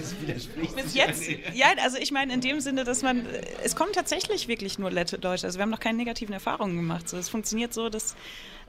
Das 0.00 0.20
widerspricht 0.20 0.76
Bis 0.76 0.94
jetzt, 0.94 1.22
ja, 1.54 1.68
also 1.82 1.96
ich 1.98 2.12
meine 2.12 2.32
in 2.34 2.40
dem 2.40 2.60
Sinne, 2.60 2.84
dass 2.84 3.02
man, 3.02 3.26
es 3.64 3.76
kommen 3.76 3.92
tatsächlich 3.92 4.48
wirklich 4.48 4.78
nur 4.78 4.90
Leute 4.90 5.18
Deutsche. 5.18 5.46
Also 5.46 5.58
wir 5.58 5.62
haben 5.62 5.70
noch 5.70 5.80
keine 5.80 5.98
negativen 5.98 6.32
Erfahrungen 6.32 6.76
gemacht. 6.76 7.08
So, 7.08 7.16
es 7.16 7.28
funktioniert 7.28 7.72
so, 7.72 7.88
dass 7.88 8.14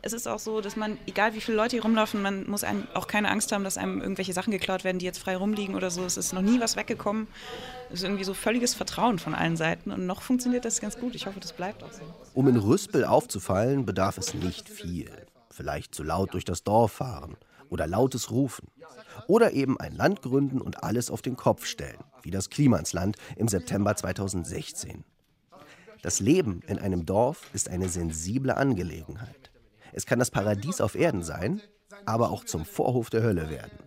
es 0.01 0.13
ist 0.13 0.27
auch 0.27 0.39
so, 0.39 0.61
dass 0.61 0.75
man, 0.75 0.97
egal 1.07 1.33
wie 1.33 1.41
viele 1.41 1.57
Leute 1.57 1.71
hier 1.75 1.81
rumlaufen, 1.81 2.21
man 2.21 2.47
muss 2.49 2.63
einem 2.63 2.87
auch 2.93 3.07
keine 3.07 3.29
Angst 3.29 3.51
haben, 3.51 3.63
dass 3.63 3.77
einem 3.77 3.99
irgendwelche 3.99 4.33
Sachen 4.33 4.51
geklaut 4.51 4.83
werden, 4.83 4.99
die 4.99 5.05
jetzt 5.05 5.17
frei 5.17 5.35
rumliegen 5.35 5.75
oder 5.75 5.89
so. 5.89 6.05
Es 6.05 6.17
ist 6.17 6.33
noch 6.33 6.41
nie 6.41 6.59
was 6.59 6.75
weggekommen. 6.75 7.27
Es 7.89 7.99
ist 7.99 8.03
irgendwie 8.03 8.23
so 8.23 8.33
völliges 8.33 8.75
Vertrauen 8.75 9.17
von 9.17 9.33
allen 9.33 9.57
Seiten 9.57 9.91
und 9.91 10.05
noch 10.05 10.21
funktioniert 10.21 10.65
das 10.65 10.79
ganz 10.81 10.97
gut. 10.99 11.15
Ich 11.15 11.25
hoffe, 11.25 11.39
das 11.39 11.53
bleibt 11.53 11.83
auch 11.83 11.91
so. 11.91 12.03
Um 12.33 12.47
in 12.47 12.57
Rüspel 12.57 13.05
aufzufallen, 13.05 13.85
bedarf 13.85 14.17
es 14.17 14.33
nicht 14.33 14.69
viel. 14.69 15.09
Vielleicht 15.49 15.95
zu 15.95 16.03
laut 16.03 16.33
durch 16.33 16.45
das 16.45 16.63
Dorf 16.63 16.91
fahren 16.91 17.35
oder 17.69 17.87
lautes 17.87 18.29
Rufen. 18.29 18.67
Oder 19.27 19.51
eben 19.51 19.79
ein 19.79 19.93
Land 19.93 20.21
gründen 20.21 20.61
und 20.61 20.83
alles 20.83 21.11
auf 21.11 21.21
den 21.21 21.35
Kopf 21.35 21.65
stellen, 21.65 22.03
wie 22.21 22.31
das 22.31 22.49
Klimansland 22.49 23.17
im 23.35 23.47
September 23.47 23.95
2016. 23.95 25.03
Das 26.01 26.19
Leben 26.19 26.61
in 26.67 26.79
einem 26.79 27.05
Dorf 27.05 27.41
ist 27.53 27.69
eine 27.69 27.89
sensible 27.89 28.55
Angelegenheit. 28.55 29.51
Es 29.91 30.05
kann 30.05 30.19
das 30.19 30.31
Paradies 30.31 30.79
auf 30.79 30.95
Erden 30.95 31.23
sein, 31.23 31.61
aber 32.05 32.31
auch 32.31 32.45
zum 32.45 32.65
Vorhof 32.65 33.09
der 33.09 33.23
Hölle 33.23 33.49
werden. 33.49 33.77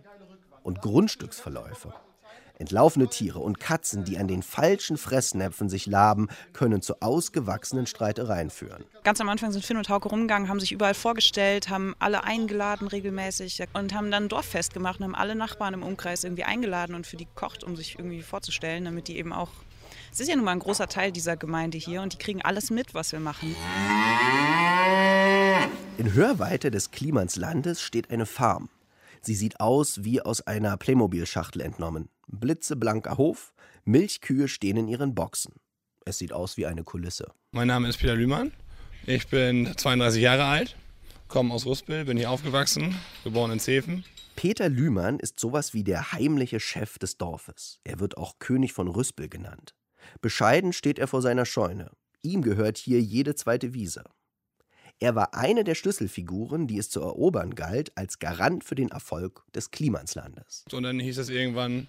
Und 0.63 0.81
Grundstücksverläufe. 0.81 1.93
Entlaufene 2.61 3.07
Tiere 3.07 3.39
und 3.39 3.59
Katzen, 3.59 4.03
die 4.03 4.19
an 4.19 4.27
den 4.27 4.43
falschen 4.43 4.95
Fressnäpfen 4.95 5.67
sich 5.67 5.87
laben, 5.87 6.27
können 6.53 6.83
zu 6.83 7.01
ausgewachsenen 7.01 7.87
Streitereien 7.87 8.51
führen. 8.51 8.83
Ganz 9.03 9.19
am 9.19 9.29
Anfang 9.29 9.51
sind 9.51 9.65
Finn 9.65 9.77
und 9.77 9.89
Hauke 9.89 10.09
rumgegangen, 10.09 10.47
haben 10.47 10.59
sich 10.59 10.71
überall 10.71 10.93
vorgestellt, 10.93 11.69
haben 11.69 11.95
alle 11.97 12.23
eingeladen 12.23 12.87
regelmäßig 12.87 13.63
und 13.73 13.95
haben 13.95 14.11
dann 14.11 14.25
ein 14.25 14.29
Dorffest 14.29 14.75
gemacht 14.75 14.99
und 14.99 15.05
haben 15.05 15.15
alle 15.15 15.33
Nachbarn 15.33 15.73
im 15.73 15.81
Umkreis 15.81 16.23
irgendwie 16.23 16.43
eingeladen 16.43 16.93
und 16.93 17.07
für 17.07 17.17
die 17.17 17.25
gekocht, 17.25 17.63
um 17.63 17.75
sich 17.75 17.97
irgendwie 17.97 18.21
vorzustellen, 18.21 18.85
damit 18.85 19.07
die 19.07 19.17
eben 19.17 19.33
auch. 19.33 19.49
Es 20.13 20.19
ist 20.19 20.29
ja 20.29 20.35
nun 20.35 20.45
mal 20.45 20.51
ein 20.51 20.59
großer 20.59 20.87
Teil 20.87 21.11
dieser 21.11 21.37
Gemeinde 21.37 21.79
hier 21.79 22.03
und 22.03 22.13
die 22.13 22.17
kriegen 22.17 22.43
alles 22.43 22.69
mit, 22.69 22.93
was 22.93 23.11
wir 23.11 23.19
machen. 23.19 23.55
In 25.97 26.13
Hörweite 26.13 26.69
des 26.69 26.91
Klimanslandes 26.91 27.81
steht 27.81 28.11
eine 28.11 28.27
Farm. 28.27 28.69
Sie 29.23 29.35
sieht 29.35 29.59
aus 29.59 30.03
wie 30.03 30.21
aus 30.21 30.41
einer 30.41 30.77
Playmobil-Schachtel 30.77 31.61
entnommen. 31.61 32.09
Blitzeblanker 32.31 33.17
Hof, 33.17 33.53
Milchkühe 33.83 34.47
stehen 34.47 34.77
in 34.77 34.87
ihren 34.87 35.13
Boxen. 35.13 35.53
Es 36.05 36.17
sieht 36.17 36.33
aus 36.33 36.57
wie 36.57 36.65
eine 36.65 36.83
Kulisse. 36.83 37.31
Mein 37.51 37.67
Name 37.67 37.87
ist 37.89 37.97
Peter 37.97 38.15
Lühmann. 38.15 38.51
Ich 39.05 39.27
bin 39.27 39.71
32 39.75 40.21
Jahre 40.21 40.45
alt, 40.45 40.75
komme 41.27 41.53
aus 41.53 41.65
Ruspel, 41.65 42.05
bin 42.05 42.17
hier 42.17 42.31
aufgewachsen, 42.31 42.95
geboren 43.23 43.51
in 43.51 43.59
Zeven. 43.59 44.03
Peter 44.35 44.69
Lühmann 44.69 45.19
ist 45.19 45.39
sowas 45.39 45.73
wie 45.73 45.83
der 45.83 46.13
heimliche 46.13 46.59
Chef 46.59 46.97
des 46.97 47.17
Dorfes. 47.17 47.79
Er 47.83 47.99
wird 47.99 48.17
auch 48.17 48.39
König 48.39 48.73
von 48.73 48.87
Rüspel 48.87 49.29
genannt. 49.29 49.75
Bescheiden 50.21 50.73
steht 50.73 50.99
er 50.99 51.07
vor 51.07 51.21
seiner 51.21 51.45
Scheune. 51.45 51.91
Ihm 52.23 52.41
gehört 52.41 52.77
hier 52.77 53.01
jede 53.01 53.35
zweite 53.35 53.73
Wiese. 53.73 54.03
Er 54.99 55.15
war 55.15 55.33
eine 55.33 55.63
der 55.63 55.73
Schlüsselfiguren, 55.73 56.67
die 56.67 56.77
es 56.77 56.91
zu 56.91 57.01
erobern 57.01 57.55
galt, 57.55 57.91
als 57.97 58.19
Garant 58.19 58.63
für 58.63 58.75
den 58.75 58.89
Erfolg 58.89 59.43
des 59.53 59.71
Klimanslandes. 59.71 60.63
Und 60.71 60.83
dann 60.83 60.99
hieß 60.99 61.17
es 61.17 61.29
irgendwann, 61.29 61.87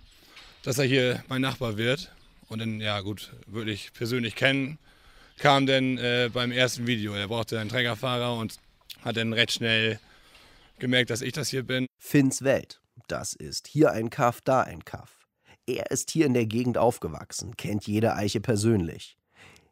dass 0.62 0.78
er 0.78 0.84
hier 0.84 1.22
mein 1.28 1.42
Nachbar 1.42 1.76
wird. 1.76 2.12
Und 2.48 2.60
dann, 2.60 2.80
ja 2.80 3.00
gut, 3.00 3.32
würde 3.46 3.70
ich 3.72 3.92
persönlich 3.92 4.36
kennen, 4.36 4.78
kam 5.38 5.66
dann 5.66 5.98
äh, 5.98 6.30
beim 6.32 6.52
ersten 6.52 6.86
Video. 6.86 7.14
Er 7.14 7.28
brauchte 7.28 7.58
einen 7.58 7.70
Trägerfahrer 7.70 8.36
und 8.36 8.56
hat 9.02 9.16
dann 9.16 9.32
recht 9.32 9.52
schnell 9.52 9.98
gemerkt, 10.78 11.10
dass 11.10 11.22
ich 11.22 11.32
das 11.32 11.48
hier 11.48 11.62
bin. 11.62 11.86
Finns 11.98 12.42
Welt. 12.42 12.80
Das 13.08 13.32
ist 13.32 13.66
hier 13.66 13.92
ein 13.92 14.10
Kaff, 14.10 14.40
da 14.42 14.60
ein 14.60 14.84
Kaff. 14.84 15.26
Er 15.66 15.90
ist 15.90 16.10
hier 16.10 16.26
in 16.26 16.34
der 16.34 16.46
Gegend 16.46 16.76
aufgewachsen, 16.76 17.56
kennt 17.56 17.86
jede 17.86 18.14
Eiche 18.14 18.40
persönlich. 18.40 19.16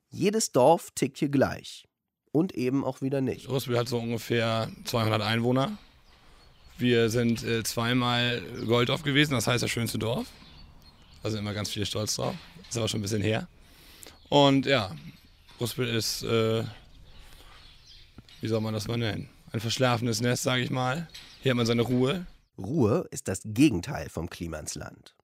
Jedes 0.09 0.53
Dorf 0.53 0.91
tickt 0.95 1.19
hier 1.19 1.29
gleich. 1.29 1.85
Und 2.33 2.55
eben 2.55 2.85
auch 2.85 3.01
wieder 3.01 3.21
nicht. 3.21 3.49
Rüspel 3.49 3.77
hat 3.77 3.89
so 3.89 3.99
ungefähr 3.99 4.71
200 4.85 5.21
Einwohner. 5.21 5.79
Wir 6.79 7.11
sind 7.11 7.43
äh, 7.43 7.65
zweimal 7.65 8.41
Golddorf 8.67 9.03
gewesen, 9.03 9.33
das 9.33 9.49
heißt 9.49 9.65
das 9.65 9.71
schönste 9.71 9.99
Dorf. 9.99 10.27
Da 11.23 11.31
sind 11.31 11.41
immer 11.41 11.55
ganz 11.55 11.71
viele 11.71 11.87
stolz 11.87 12.17
drauf. 12.17 12.35
Ist 12.69 12.77
aber 12.77 12.89
schon 12.89 13.01
ein 13.01 13.03
bisschen 13.03 13.23
her. 13.23 13.49
Und 14.29 14.67
ja, 14.67 14.95
Rüspel 15.61 15.89
ist, 15.89 16.23
äh, 16.23 16.65
wie 18.41 18.49
soll 18.49 18.61
man 18.61 18.75
das 18.75 18.89
mal 18.89 18.97
nennen? 18.97 19.29
Ein 19.53 19.61
verschlafenes 19.61 20.21
Nest, 20.21 20.45
sage 20.45 20.63
ich 20.63 20.71
mal. 20.71 21.09
Hier 21.43 21.51
hat 21.51 21.57
man 21.57 21.67
seine 21.67 21.83
Ruhe. 21.83 22.27
Ruhe 22.57 23.07
ist 23.11 23.29
das 23.29 23.43
Gegenteil 23.45 24.09
vom 24.09 24.31
Klimansland. 24.31 25.17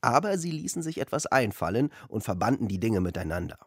Aber 0.00 0.38
sie 0.38 0.50
ließen 0.50 0.82
sich 0.82 0.98
etwas 0.98 1.26
einfallen 1.26 1.90
und 2.08 2.22
verbanden 2.22 2.68
die 2.68 2.80
Dinge 2.80 3.00
miteinander. 3.00 3.58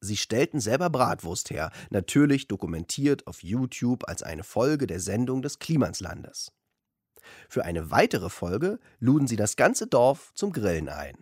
Sie 0.00 0.16
stellten 0.16 0.60
selber 0.60 0.90
Bratwurst 0.90 1.50
her, 1.50 1.70
natürlich 1.90 2.48
dokumentiert 2.48 3.28
auf 3.28 3.42
YouTube 3.44 4.08
als 4.08 4.24
eine 4.24 4.42
Folge 4.42 4.88
der 4.88 4.98
Sendung 4.98 5.42
des 5.42 5.60
Klimanslandes. 5.60 6.50
Für 7.48 7.64
eine 7.64 7.90
weitere 7.90 8.30
Folge 8.30 8.78
luden 9.00 9.26
sie 9.26 9.36
das 9.36 9.56
ganze 9.56 9.86
Dorf 9.86 10.32
zum 10.34 10.52
Grillen 10.52 10.88
ein 10.88 11.16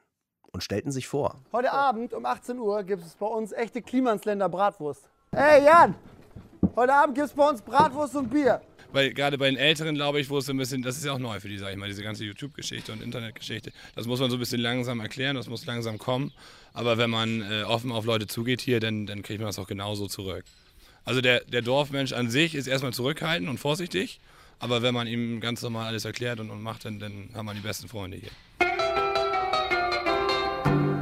und 0.53 0.63
stellten 0.63 0.93
sich 0.93 1.09
vor. 1.09 1.41
Heute 1.53 1.73
Abend 1.73 2.15
um 2.15 2.25
18 2.27 2.59
Uhr 2.59 2.83
gibt 2.83 3.05
es 3.05 3.15
bei 3.15 3.27
uns 3.27 3.53
echte 3.53 3.83
Klimansländer 3.83 4.49
Bratwurst. 4.49 5.09
Hey 5.33 5.65
Jan, 5.65 5.95
heute 6.77 6.95
Abend 6.95 7.15
gibt 7.15 7.29
es 7.29 7.33
bei 7.33 7.49
uns 7.49 7.63
Bratwurst 7.63 8.17
und 8.17 8.31
Bier. 8.31 8.61
Weil 8.93 9.13
gerade 9.15 9.39
bei 9.39 9.49
den 9.49 9.57
Älteren, 9.57 9.95
glaube 9.95 10.21
ich, 10.21 10.29
wo 10.31 10.39
es 10.39 10.47
so 10.47 10.53
ein 10.53 10.57
bisschen, 10.57 10.83
das 10.83 10.97
ist 10.97 11.05
ja 11.05 11.13
auch 11.13 11.19
neu 11.19 11.39
für 11.39 11.49
die, 11.49 11.59
sag 11.59 11.71
ich 11.71 11.77
mal, 11.77 11.89
diese 11.89 12.03
ganze 12.03 12.25
YouTube-Geschichte 12.25 12.93
und 12.93 13.03
Internetgeschichte. 13.03 13.71
Das 13.95 14.07
muss 14.07 14.19
man 14.19 14.31
so 14.31 14.37
ein 14.37 14.41
bisschen 14.41 14.61
langsam 14.61 14.99
erklären, 15.01 15.37
das 15.37 15.49
muss 15.49 15.65
langsam 15.67 15.99
kommen. 15.99 16.33
Aber 16.73 16.99
wenn 16.99 17.11
man 17.11 17.43
äh, 17.43 17.63
offen 17.63 17.93
auf 17.93 18.05
Leute 18.05 18.27
zugeht 18.27 18.61
hier, 18.61 18.81
dann, 18.81 19.07
dann 19.07 19.23
kriegt 19.23 19.41
man 19.41 19.47
das 19.47 19.59
auch 19.61 19.69
genauso 19.69 20.09
zurück. 20.09 20.45
Also 21.05 21.21
der, 21.21 21.41
der 21.45 21.63
Dorfmensch 21.63 22.13
an 22.13 22.31
sich 22.31 22.55
ist 22.55 22.67
erstmal 22.67 22.93
zurückhaltend 22.93 23.49
und 23.49 23.59
vorsichtig. 23.59 24.21
Aber 24.63 24.83
wenn 24.83 24.93
man 24.93 25.07
ihm 25.07 25.41
ganz 25.41 25.63
normal 25.63 25.87
alles 25.87 26.05
erklärt 26.05 26.39
und, 26.39 26.51
und 26.51 26.63
macht, 26.63 26.85
dann, 26.85 26.99
dann 26.99 27.31
haben 27.35 27.47
wir 27.47 27.55
die 27.55 27.61
besten 27.61 27.89
Freunde 27.89 28.19
hier. 28.19 28.31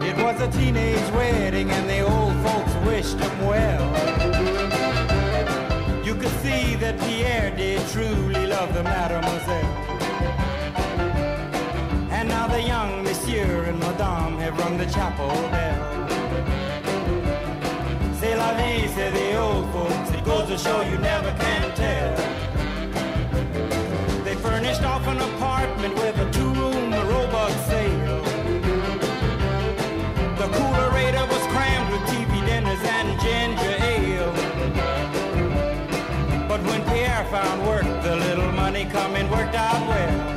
It 0.00 0.16
was 0.16 0.40
a 0.40 0.46
teenage 0.48 1.12
wedding 1.12 1.68
and 1.70 1.88
the 1.88 2.02
old 2.02 2.34
folks 2.46 2.72
wished 2.86 3.18
him 3.18 3.46
well. 3.46 3.82
You 6.04 6.14
could 6.14 6.32
see 6.42 6.76
that 6.76 6.98
Pierre 7.00 7.50
did 7.56 7.80
truly 7.88 8.46
love 8.46 8.72
the 8.74 8.84
mademoiselle. 8.84 9.74
And 12.12 12.28
now 12.28 12.46
the 12.46 12.62
young 12.62 13.02
monsieur 13.02 13.64
and 13.64 13.80
madame 13.80 14.38
have 14.38 14.56
rung 14.58 14.78
the 14.78 14.86
chapel 14.86 15.28
bell. 15.50 16.06
C'est 18.20 18.36
la 18.36 18.54
vie, 18.54 18.86
say 18.88 19.10
the 19.10 19.36
old 19.36 19.68
folks. 19.72 20.10
It 20.10 20.24
goes 20.24 20.48
to 20.48 20.58
show 20.58 20.80
you 20.82 20.98
never 20.98 21.32
can 21.38 21.72
furnished 24.78 24.84
off 24.84 25.06
an 25.08 25.18
apartment 25.34 25.94
with 25.94 26.18
a 26.18 26.30
two-room 26.30 26.92
robot 26.92 27.50
sale. 27.66 28.22
The 30.36 30.48
coolerator 30.56 31.26
was 31.28 31.42
crammed 31.52 31.90
with 31.92 32.02
TV 32.02 32.46
dinners 32.46 32.82
and 32.84 33.20
ginger 33.20 33.74
ale. 33.82 34.32
But 36.48 36.60
when 36.62 36.82
Pierre 36.84 37.24
found 37.30 37.66
work, 37.66 37.84
the 38.02 38.16
little 38.16 38.52
money 38.52 38.84
coming 38.86 39.28
worked 39.30 39.54
out 39.54 39.86
well. 39.88 40.34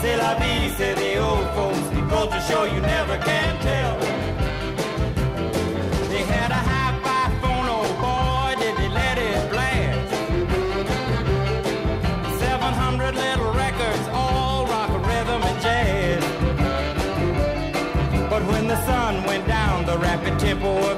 C'est 0.00 0.16
la 0.16 0.34
vie, 0.38 0.68
say 0.76 0.94
the 0.94 1.18
old 1.18 1.48
folks. 1.54 1.80
Goes 2.10 2.30
to 2.30 2.40
show 2.42 2.64
you 2.64 2.80
never 2.80 3.16
can 3.18 3.60
tell. 3.62 3.81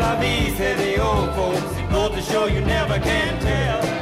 La 0.00 0.16
vie, 0.16 0.50
say 0.56 0.74
the 0.76 1.02
old 1.02 1.30
folks. 1.34 1.76
It 1.76 1.90
goes 1.90 2.12
to 2.12 2.22
show 2.22 2.46
you 2.46 2.62
never 2.62 2.98
can 2.98 3.38
tell. 3.40 3.99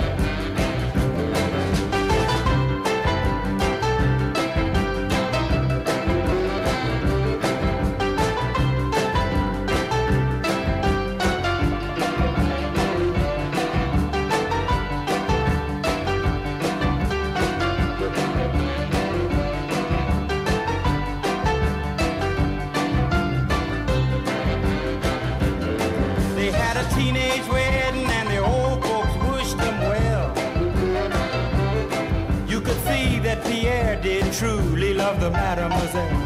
Truly 34.39 34.95
love 34.95 35.19
the 35.21 35.31
mademoiselle. 35.31 36.17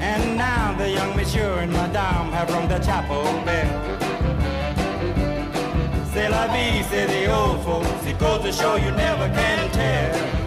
And 0.00 0.36
now 0.36 0.74
the 0.76 0.90
young 0.90 1.16
monsieur 1.16 1.60
and 1.60 1.72
madame 1.72 2.30
have 2.30 2.50
rung 2.50 2.68
the 2.68 2.78
chapel 2.78 3.24
bell. 3.46 3.72
C'est 6.12 6.28
la 6.28 6.46
vie, 6.48 6.82
say 6.90 7.06
the 7.06 7.32
old 7.32 7.64
folks. 7.64 8.06
It 8.06 8.18
goes 8.18 8.42
to 8.42 8.52
show 8.52 8.76
you 8.76 8.90
never 8.90 9.30
can 9.30 9.70
tell. 9.70 10.42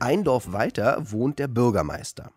Ein 0.00 0.22
Dorf 0.24 0.52
weiter 0.52 0.98
wohnt 1.10 1.38
der 1.38 1.48
Bürgermeister. 1.48 2.30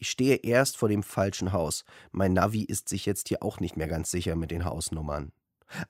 Ich 0.00 0.10
stehe 0.10 0.36
erst 0.36 0.76
vor 0.76 0.88
dem 0.88 1.02
falschen 1.02 1.52
Haus. 1.52 1.84
Mein 2.12 2.32
Navi 2.32 2.62
ist 2.62 2.88
sich 2.88 3.04
jetzt 3.04 3.26
hier 3.26 3.42
auch 3.42 3.58
nicht 3.58 3.76
mehr 3.76 3.88
ganz 3.88 4.12
sicher 4.12 4.36
mit 4.36 4.52
den 4.52 4.64
Hausnummern. 4.64 5.32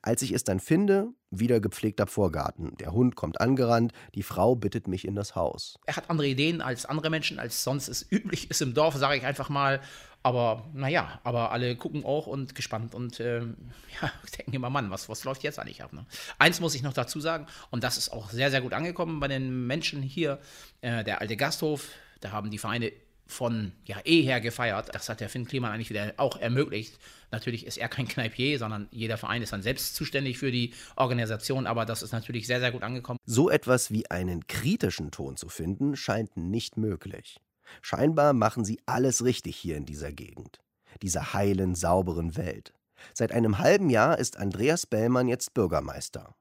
Als 0.00 0.22
ich 0.22 0.32
es 0.32 0.44
dann 0.44 0.61
finde, 0.61 1.12
wieder 1.30 1.61
gepflegter 1.61 2.06
Vorgarten. 2.06 2.74
Der 2.78 2.92
Hund 2.92 3.16
kommt 3.16 3.38
angerannt, 3.40 3.92
die 4.14 4.22
Frau 4.22 4.56
bittet 4.56 4.88
mich 4.88 5.06
in 5.06 5.14
das 5.14 5.36
Haus. 5.36 5.78
Er 5.84 5.96
hat 5.96 6.09
andere 6.09 6.26
Ideen 6.26 6.62
als 6.62 6.86
andere 6.86 7.11
Menschen, 7.11 7.38
als 7.38 7.62
sonst 7.62 7.88
es 7.88 8.11
üblich 8.11 8.50
ist 8.50 8.62
im 8.62 8.72
Dorf, 8.72 8.96
sage 8.96 9.18
ich 9.18 9.26
einfach 9.26 9.50
mal. 9.50 9.80
Aber 10.22 10.66
naja, 10.72 11.20
aber 11.22 11.52
alle 11.52 11.76
gucken 11.76 12.04
auch 12.04 12.26
und 12.26 12.54
gespannt 12.54 12.94
und 12.94 13.20
ähm, 13.20 13.56
ja, 14.02 14.11
denken 14.38 14.54
immer, 14.54 14.70
Mann, 14.70 14.90
was, 14.90 15.11
was 15.11 15.22
läuft 15.24 15.42
jetzt 15.42 15.59
eigentlich 15.59 15.82
ab? 15.82 15.92
Ne? 15.92 16.06
Eins 16.38 16.61
muss 16.61 16.74
ich 16.74 16.82
noch 16.82 16.94
dazu 16.94 17.20
sagen, 17.20 17.46
und 17.70 17.84
das 17.84 17.98
ist 17.98 18.09
auch 18.09 18.30
sehr, 18.30 18.50
sehr 18.50 18.62
gut 18.62 18.72
angekommen 18.72 19.20
bei 19.20 19.28
den 19.28 19.66
Menschen 19.66 20.02
hier. 20.02 20.38
Äh, 20.80 21.04
der 21.04 21.20
alte 21.20 21.36
Gasthof, 21.36 21.90
da 22.20 22.32
haben 22.32 22.50
die 22.50 22.59
Vereine 22.59 22.90
von 23.28 23.72
ja, 23.84 24.00
eher 24.00 24.40
gefeiert. 24.40 24.88
Das 24.94 25.08
hat 25.08 25.20
der 25.20 25.28
Finn 25.28 25.46
Kliman 25.46 25.70
eigentlich 25.70 25.90
wieder 25.90 26.14
auch 26.16 26.38
ermöglicht. 26.38 26.98
Natürlich 27.30 27.66
ist 27.66 27.76
er 27.76 27.88
kein 27.88 28.08
Kneipier, 28.08 28.58
sondern 28.58 28.88
jeder 28.90 29.18
Verein 29.18 29.42
ist 29.42 29.52
dann 29.52 29.62
selbst 29.62 29.94
zuständig 29.94 30.38
für 30.38 30.50
die 30.50 30.72
Organisation, 30.96 31.66
aber 31.66 31.84
das 31.84 32.02
ist 32.02 32.12
natürlich 32.12 32.46
sehr, 32.46 32.58
sehr 32.58 32.72
gut 32.72 32.82
angekommen. 32.82 33.18
So 33.26 33.50
etwas 33.50 33.90
wie 33.90 34.10
einen 34.10 34.46
kritischen 34.46 35.10
Ton 35.10 35.36
zu 35.36 35.48
finden, 35.48 35.94
scheint 35.94 36.36
nicht 36.36 36.78
möglich. 36.78 37.36
Scheinbar 37.82 38.32
machen 38.32 38.64
sie 38.64 38.80
alles 38.86 39.22
richtig 39.22 39.56
hier 39.56 39.76
in 39.76 39.84
dieser 39.84 40.10
Gegend, 40.10 40.60
dieser 41.02 41.34
heilen, 41.34 41.74
sauberen 41.74 42.36
Welt. 42.36 42.72
Seit 43.12 43.30
einem 43.30 43.58
halben 43.58 43.90
Jahr 43.90 44.18
ist 44.18 44.38
Andreas 44.38 44.86
Bellmann 44.86 45.28
jetzt 45.28 45.52
Bürgermeister. 45.52 46.34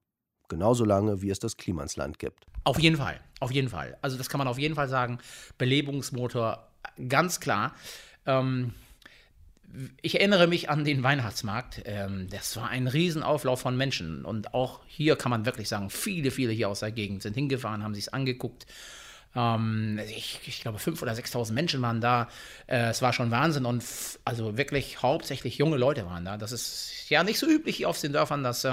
Genauso 0.50 0.86
lange, 0.86 1.22
wie 1.22 1.30
es 1.30 1.40
das 1.40 1.58
Klimansland 1.58 2.20
gibt. 2.20 2.46
Auf 2.64 2.80
jeden 2.80 2.96
Fall, 2.96 3.20
auf 3.42 3.52
jeden 3.52 3.70
Fall. 3.70 3.98
Also 4.02 4.18
das 4.18 4.30
kann 4.30 4.38
man 4.38 4.48
auf 4.48 4.58
jeden 4.58 4.76
Fall 4.76 4.88
sagen. 4.88 5.20
Belebungsmotor, 5.58 6.67
ganz 7.10 7.40
klar. 7.40 7.76
Ähm, 8.26 8.74
ich 10.02 10.16
erinnere 10.16 10.48
mich 10.48 10.70
an 10.70 10.86
den 10.86 11.04
Weihnachtsmarkt. 11.04 11.82
Ähm, 11.86 12.28
das 12.30 12.56
war 12.56 12.70
ein 12.70 12.88
Riesenauflauf 12.88 13.62
von 13.62 13.78
Menschen. 13.78 14.26
Und 14.26 14.54
auch 14.54 14.82
hier 14.88 15.16
kann 15.16 15.30
man 15.30 15.46
wirklich 15.46 15.70
sagen, 15.70 15.90
viele, 15.90 16.32
viele 16.32 16.52
hier 16.52 16.70
aus 16.70 16.80
der 16.80 16.92
Gegend 16.92 17.22
sind 17.22 17.34
hingefahren, 17.34 17.84
haben 17.84 17.94
sich 17.94 18.06
es 18.06 18.14
angeguckt. 18.14 18.66
Ähm, 19.38 20.00
ich, 20.10 20.40
ich, 20.46 20.62
glaube, 20.62 20.80
5.000 20.80 21.02
oder 21.04 21.14
6.000 21.14 21.54
Menschen 21.54 21.82
waren 21.84 22.02
da. 22.02 22.28
Äh, 22.66 22.90
es 22.90 23.04
war 23.04 23.14
schon 23.14 23.30
Wahnsinn 23.30 23.66
und 23.66 23.84
also 24.26 24.58
wirklich 24.58 25.04
hauptsächlich 25.04 25.58
junge 25.60 25.78
Leute 25.78 26.06
waren 26.08 26.26
da. 26.26 26.38
Das 26.38 26.52
ist 26.52 27.10
ja 27.10 27.24
nicht 27.24 27.38
so 27.38 27.48
üblich 27.48 27.86
auf 27.86 28.02
den 28.02 28.14
Dörfern, 28.14 28.44
dass 28.44 28.64
äh, 28.64 28.72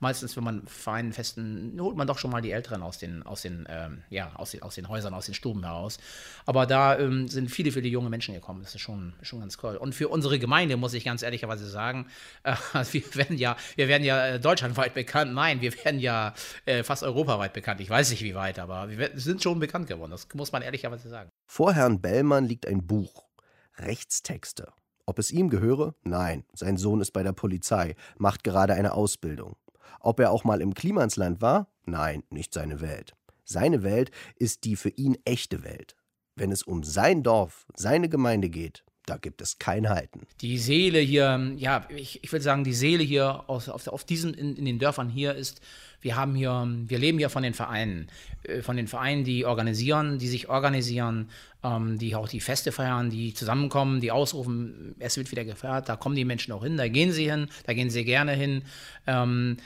meistens, 0.00 0.36
wenn 0.36 0.44
man 0.44 0.66
Vereinen 0.66 1.12
festen, 1.12 1.76
holt 1.80 1.96
man 1.96 2.06
doch 2.06 2.18
schon 2.18 2.30
mal 2.30 2.42
die 2.42 2.52
Älteren 2.52 2.82
aus 2.82 2.98
den, 2.98 3.22
aus 3.22 3.42
den, 3.42 3.66
ähm, 3.70 4.02
ja, 4.10 4.32
aus 4.34 4.50
den, 4.50 4.62
aus 4.62 4.74
den 4.74 4.88
Häusern, 4.88 5.14
aus 5.14 5.26
den 5.26 5.34
Stuben 5.34 5.64
heraus. 5.64 5.98
Aber 6.44 6.66
da 6.66 6.98
ähm, 6.98 7.28
sind 7.28 7.50
viele, 7.50 7.72
viele 7.72 7.88
junge 7.88 8.10
Menschen 8.10 8.34
gekommen. 8.34 8.62
Das 8.62 8.74
ist 8.74 8.82
schon, 8.82 9.14
schon 9.22 9.40
ganz 9.40 9.56
cool. 9.62 9.76
Und 9.76 9.94
für 9.94 10.08
unsere 10.08 10.38
Gemeinde 10.38 10.76
muss 10.76 10.92
ich 10.92 11.04
ganz 11.04 11.22
ehrlicherweise 11.22 11.66
sagen, 11.68 12.06
äh, 12.44 12.54
wir 12.92 13.14
werden 13.14 13.38
ja, 13.38 13.56
wir 13.76 13.88
werden 13.88 14.04
ja 14.04 14.26
äh, 14.26 14.40
deutschlandweit 14.40 14.92
bekannt. 14.92 15.32
Nein, 15.32 15.62
wir 15.62 15.72
werden 15.84 16.00
ja 16.00 16.34
äh, 16.66 16.82
fast 16.82 17.02
europaweit 17.02 17.54
bekannt. 17.54 17.80
Ich 17.80 17.88
weiß 17.88 18.10
nicht, 18.10 18.22
wie 18.22 18.34
weit, 18.34 18.58
aber 18.58 18.90
wir 18.90 19.10
sind 19.14 19.42
schon 19.42 19.58
bekannt 19.58 19.86
geworden. 19.88 20.01
Das 20.10 20.26
muss 20.34 20.52
man 20.52 20.62
ehrlicherweise 20.62 21.08
sagen. 21.08 21.30
Vor 21.46 21.72
Herrn 21.72 22.00
Bellmann 22.00 22.44
liegt 22.44 22.66
ein 22.66 22.86
Buch. 22.86 23.28
Rechtstexte. 23.76 24.72
Ob 25.06 25.18
es 25.18 25.30
ihm 25.30 25.50
gehöre? 25.50 25.94
Nein, 26.02 26.44
sein 26.52 26.76
Sohn 26.76 27.00
ist 27.00 27.12
bei 27.12 27.22
der 27.22 27.32
Polizei, 27.32 27.96
macht 28.18 28.44
gerade 28.44 28.74
eine 28.74 28.92
Ausbildung. 28.92 29.56
Ob 30.00 30.20
er 30.20 30.30
auch 30.30 30.44
mal 30.44 30.60
im 30.60 30.74
Klimansland 30.74 31.40
war? 31.40 31.68
Nein, 31.84 32.22
nicht 32.30 32.54
seine 32.54 32.80
Welt. 32.80 33.14
Seine 33.44 33.82
Welt 33.82 34.10
ist 34.36 34.64
die 34.64 34.76
für 34.76 34.90
ihn 34.90 35.18
echte 35.24 35.64
Welt. 35.64 35.96
Wenn 36.36 36.52
es 36.52 36.62
um 36.62 36.82
sein 36.82 37.22
Dorf, 37.22 37.66
seine 37.74 38.08
Gemeinde 38.08 38.48
geht, 38.48 38.84
da 39.12 39.18
gibt 39.18 39.42
es 39.42 39.58
kein 39.58 39.90
Halten. 39.90 40.26
Die 40.40 40.56
Seele 40.56 40.98
hier, 40.98 41.52
ja, 41.58 41.86
ich, 41.94 42.24
ich 42.24 42.32
würde 42.32 42.42
sagen, 42.42 42.64
die 42.64 42.72
Seele 42.72 43.02
hier 43.02 43.44
aus, 43.46 43.68
auf, 43.68 43.86
auf 43.88 44.04
diesen, 44.04 44.32
in, 44.32 44.56
in 44.56 44.64
den 44.64 44.78
Dörfern 44.78 45.10
hier 45.10 45.34
ist, 45.34 45.60
wir 46.00 46.16
haben 46.16 46.34
hier, 46.34 46.66
wir 46.86 46.98
leben 46.98 47.18
hier 47.18 47.28
von 47.28 47.42
den 47.42 47.52
Vereinen, 47.52 48.08
äh, 48.44 48.62
von 48.62 48.76
den 48.76 48.88
Vereinen, 48.88 49.24
die 49.24 49.44
organisieren, 49.44 50.18
die 50.18 50.28
sich 50.28 50.48
organisieren, 50.48 51.28
ähm, 51.62 51.98
die 51.98 52.14
auch 52.16 52.26
die 52.26 52.40
Feste 52.40 52.72
feiern, 52.72 53.10
die 53.10 53.34
zusammenkommen, 53.34 54.00
die 54.00 54.10
ausrufen, 54.10 54.94
es 54.98 55.18
wird 55.18 55.30
wieder 55.30 55.44
gefeiert, 55.44 55.90
da 55.90 55.96
kommen 55.96 56.16
die 56.16 56.24
Menschen 56.24 56.52
auch 56.52 56.64
hin, 56.64 56.78
da 56.78 56.88
gehen 56.88 57.12
sie 57.12 57.30
hin, 57.30 57.48
da 57.66 57.74
gehen 57.74 57.90
sie 57.90 58.04
gerne 58.04 58.32
hin. 58.32 58.62
Ähm, 59.06 59.58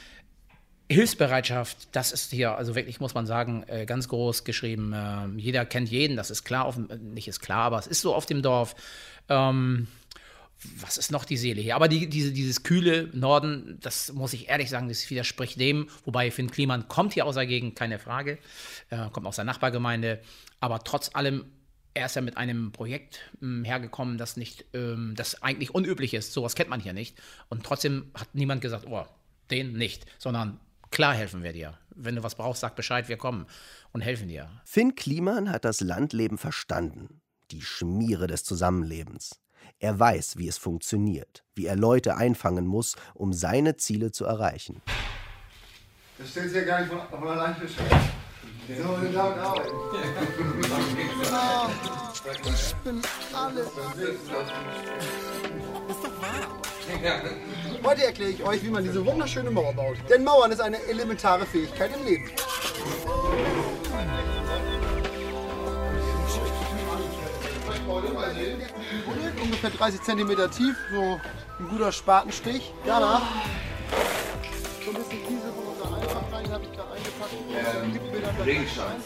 Hilfsbereitschaft, 0.88 1.88
das 1.92 2.12
ist 2.12 2.30
hier, 2.30 2.56
also 2.56 2.76
wirklich 2.76 3.00
muss 3.00 3.14
man 3.14 3.26
sagen, 3.26 3.64
äh, 3.66 3.86
ganz 3.86 4.08
groß 4.08 4.44
geschrieben. 4.44 4.92
Ähm, 4.94 5.38
jeder 5.38 5.64
kennt 5.64 5.88
jeden, 5.88 6.16
das 6.16 6.30
ist 6.30 6.44
klar, 6.44 6.72
nicht 7.00 7.26
ist 7.26 7.40
klar, 7.40 7.64
aber 7.64 7.78
es 7.78 7.88
ist 7.88 8.02
so 8.02 8.14
auf 8.14 8.26
dem 8.26 8.40
Dorf. 8.40 8.76
Ähm, 9.28 9.88
was 10.80 10.96
ist 10.96 11.12
noch 11.12 11.24
die 11.24 11.36
Seele 11.36 11.60
hier? 11.60 11.76
Aber 11.76 11.88
die, 11.88 12.08
diese, 12.08 12.32
dieses 12.32 12.62
kühle 12.62 13.10
Norden, 13.12 13.78
das 13.80 14.12
muss 14.12 14.32
ich 14.32 14.48
ehrlich 14.48 14.70
sagen, 14.70 14.88
das 14.88 15.08
widerspricht 15.10 15.60
dem. 15.60 15.88
Wobei 16.04 16.30
Finn 16.30 16.50
Kliman 16.50 16.88
kommt 16.88 17.14
hier 17.14 17.26
aus 17.26 17.34
der 17.34 17.46
Gegend, 17.46 17.76
keine 17.76 17.98
Frage. 17.98 18.38
Äh, 18.90 19.10
kommt 19.10 19.26
aus 19.26 19.36
der 19.36 19.44
Nachbargemeinde. 19.44 20.20
Aber 20.60 20.82
trotz 20.82 21.14
allem, 21.14 21.44
er 21.94 22.06
ist 22.06 22.16
ja 22.16 22.22
mit 22.22 22.36
einem 22.36 22.72
Projekt 22.72 23.20
ähm, 23.42 23.64
hergekommen, 23.64 24.18
das 24.18 24.36
nicht, 24.36 24.64
ähm, 24.72 25.14
das 25.16 25.42
eigentlich 25.42 25.74
unüblich 25.74 26.14
ist. 26.14 26.32
Sowas 26.32 26.54
kennt 26.54 26.70
man 26.70 26.80
hier 26.80 26.92
nicht. 26.92 27.20
Und 27.48 27.64
trotzdem 27.64 28.10
hat 28.14 28.34
niemand 28.34 28.60
gesagt, 28.60 28.86
oh, 28.88 29.04
den 29.50 29.74
nicht. 29.74 30.06
Sondern 30.18 30.58
klar 30.90 31.14
helfen 31.14 31.42
wir 31.42 31.52
dir. 31.52 31.78
Wenn 31.94 32.16
du 32.16 32.22
was 32.22 32.34
brauchst, 32.34 32.60
sag 32.60 32.76
Bescheid, 32.76 33.08
wir 33.08 33.16
kommen 33.16 33.46
und 33.92 34.00
helfen 34.00 34.28
dir. 34.28 34.50
Finn 34.64 34.94
Kliman 34.94 35.50
hat 35.50 35.64
das 35.64 35.80
Landleben 35.80 36.38
verstanden. 36.38 37.20
Die 37.50 37.62
Schmiere 37.62 38.26
des 38.26 38.44
Zusammenlebens. 38.44 39.40
Er 39.78 39.98
weiß, 39.98 40.36
wie 40.38 40.48
es 40.48 40.58
funktioniert, 40.58 41.44
wie 41.54 41.66
er 41.66 41.76
Leute 41.76 42.16
einfangen 42.16 42.66
muss, 42.66 42.96
um 43.14 43.32
seine 43.32 43.76
Ziele 43.76 44.10
zu 44.10 44.24
erreichen. 44.24 44.82
Das 46.18 46.30
stellt 46.30 46.48
sich 46.50 46.56
ja 46.56 46.64
gar 46.64 46.80
nicht 46.80 46.90
von, 46.90 47.00
von 47.20 47.28
allein. 47.28 47.56
So, 48.68 48.74
wir 48.74 49.12
damit 49.12 49.38
arbeiten. 49.38 49.76
Ich 52.44 52.74
bin 52.82 53.02
alle. 53.32 53.60
Ist 53.60 53.70
doch 56.02 56.22
wahr. 56.22 56.62
Heute 57.84 58.04
erkläre 58.04 58.30
ich 58.30 58.42
euch, 58.42 58.62
wie 58.64 58.70
man 58.70 58.82
diese 58.82 59.04
wunderschöne 59.04 59.50
Mauer 59.50 59.72
baut. 59.72 59.98
Denn 60.08 60.24
Mauern 60.24 60.50
ist 60.50 60.60
eine 60.60 60.82
elementare 60.84 61.46
Fähigkeit 61.46 61.90
im 61.96 62.04
Leben. 62.04 62.30
Ungefähr 69.42 69.70
30 69.70 70.02
cm 70.02 70.28
tief, 70.50 70.76
so 70.92 71.20
ein 71.58 71.68
guter 71.68 71.92
Spatenstich. 71.92 72.72
Danach 72.84 73.22
so 74.84 74.90
ein 74.90 74.96
bisschen 74.96 75.26
Kiesel 75.26 75.52
von 75.54 75.66
unserer 75.72 75.96
Einfahrt 75.96 76.32
rein, 76.32 76.52
habe 76.52 76.64
ich 76.64 76.70
da 76.76 76.82
reingepackt. 76.82 77.84
Ähm, 77.84 77.92
Kippen 77.92 78.12
wir 78.12 78.20
dann 78.20 78.36
da 78.36 78.42
rein. 78.44 79.02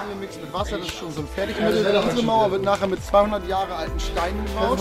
Angemixt 0.00 0.40
mit 0.40 0.52
Wasser, 0.52 0.78
das 0.78 0.86
ist 0.86 0.96
schon 0.96 1.12
so 1.12 1.20
ein 1.20 1.28
Fertigmittel. 1.28 1.96
Unsere 1.96 2.22
Mauer 2.22 2.50
wird 2.50 2.62
nachher 2.62 2.86
mit 2.86 3.04
200 3.04 3.46
Jahre 3.48 3.74
alten 3.74 4.00
Steinen 4.00 4.44
gebaut. 4.46 4.78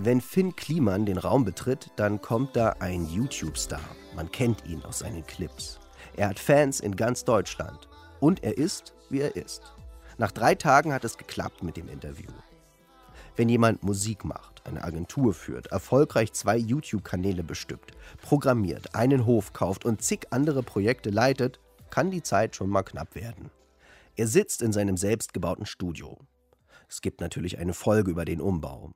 Wenn 0.00 0.20
Finn 0.20 0.54
Kliman 0.54 1.06
den 1.06 1.18
Raum 1.18 1.44
betritt, 1.44 1.90
dann 1.96 2.22
kommt 2.22 2.54
da 2.54 2.76
ein 2.78 3.04
YouTube-Star. 3.10 3.80
Man 4.14 4.30
kennt 4.30 4.64
ihn 4.64 4.80
aus 4.84 5.00
seinen 5.00 5.26
Clips. 5.26 5.80
Er 6.14 6.28
hat 6.28 6.38
Fans 6.38 6.78
in 6.78 6.94
ganz 6.94 7.24
Deutschland. 7.24 7.88
Und 8.20 8.44
er 8.44 8.56
ist, 8.56 8.94
wie 9.10 9.22
er 9.22 9.34
ist. 9.34 9.74
Nach 10.16 10.30
drei 10.30 10.54
Tagen 10.54 10.92
hat 10.92 11.04
es 11.04 11.18
geklappt 11.18 11.64
mit 11.64 11.76
dem 11.76 11.88
Interview. 11.88 12.30
Wenn 13.34 13.48
jemand 13.48 13.82
Musik 13.82 14.24
macht, 14.24 14.64
eine 14.68 14.84
Agentur 14.84 15.34
führt, 15.34 15.66
erfolgreich 15.66 16.32
zwei 16.32 16.56
YouTube-Kanäle 16.56 17.42
bestückt, 17.42 17.90
programmiert, 18.22 18.94
einen 18.94 19.26
Hof 19.26 19.52
kauft 19.52 19.84
und 19.84 20.00
zig 20.00 20.28
andere 20.30 20.62
Projekte 20.62 21.10
leitet, 21.10 21.58
kann 21.90 22.12
die 22.12 22.22
Zeit 22.22 22.54
schon 22.54 22.70
mal 22.70 22.84
knapp 22.84 23.16
werden. 23.16 23.50
Er 24.14 24.28
sitzt 24.28 24.62
in 24.62 24.72
seinem 24.72 24.96
selbstgebauten 24.96 25.66
Studio. 25.66 26.18
Es 26.88 27.00
gibt 27.00 27.20
natürlich 27.20 27.58
eine 27.58 27.74
Folge 27.74 28.12
über 28.12 28.24
den 28.24 28.40
Umbau. 28.40 28.92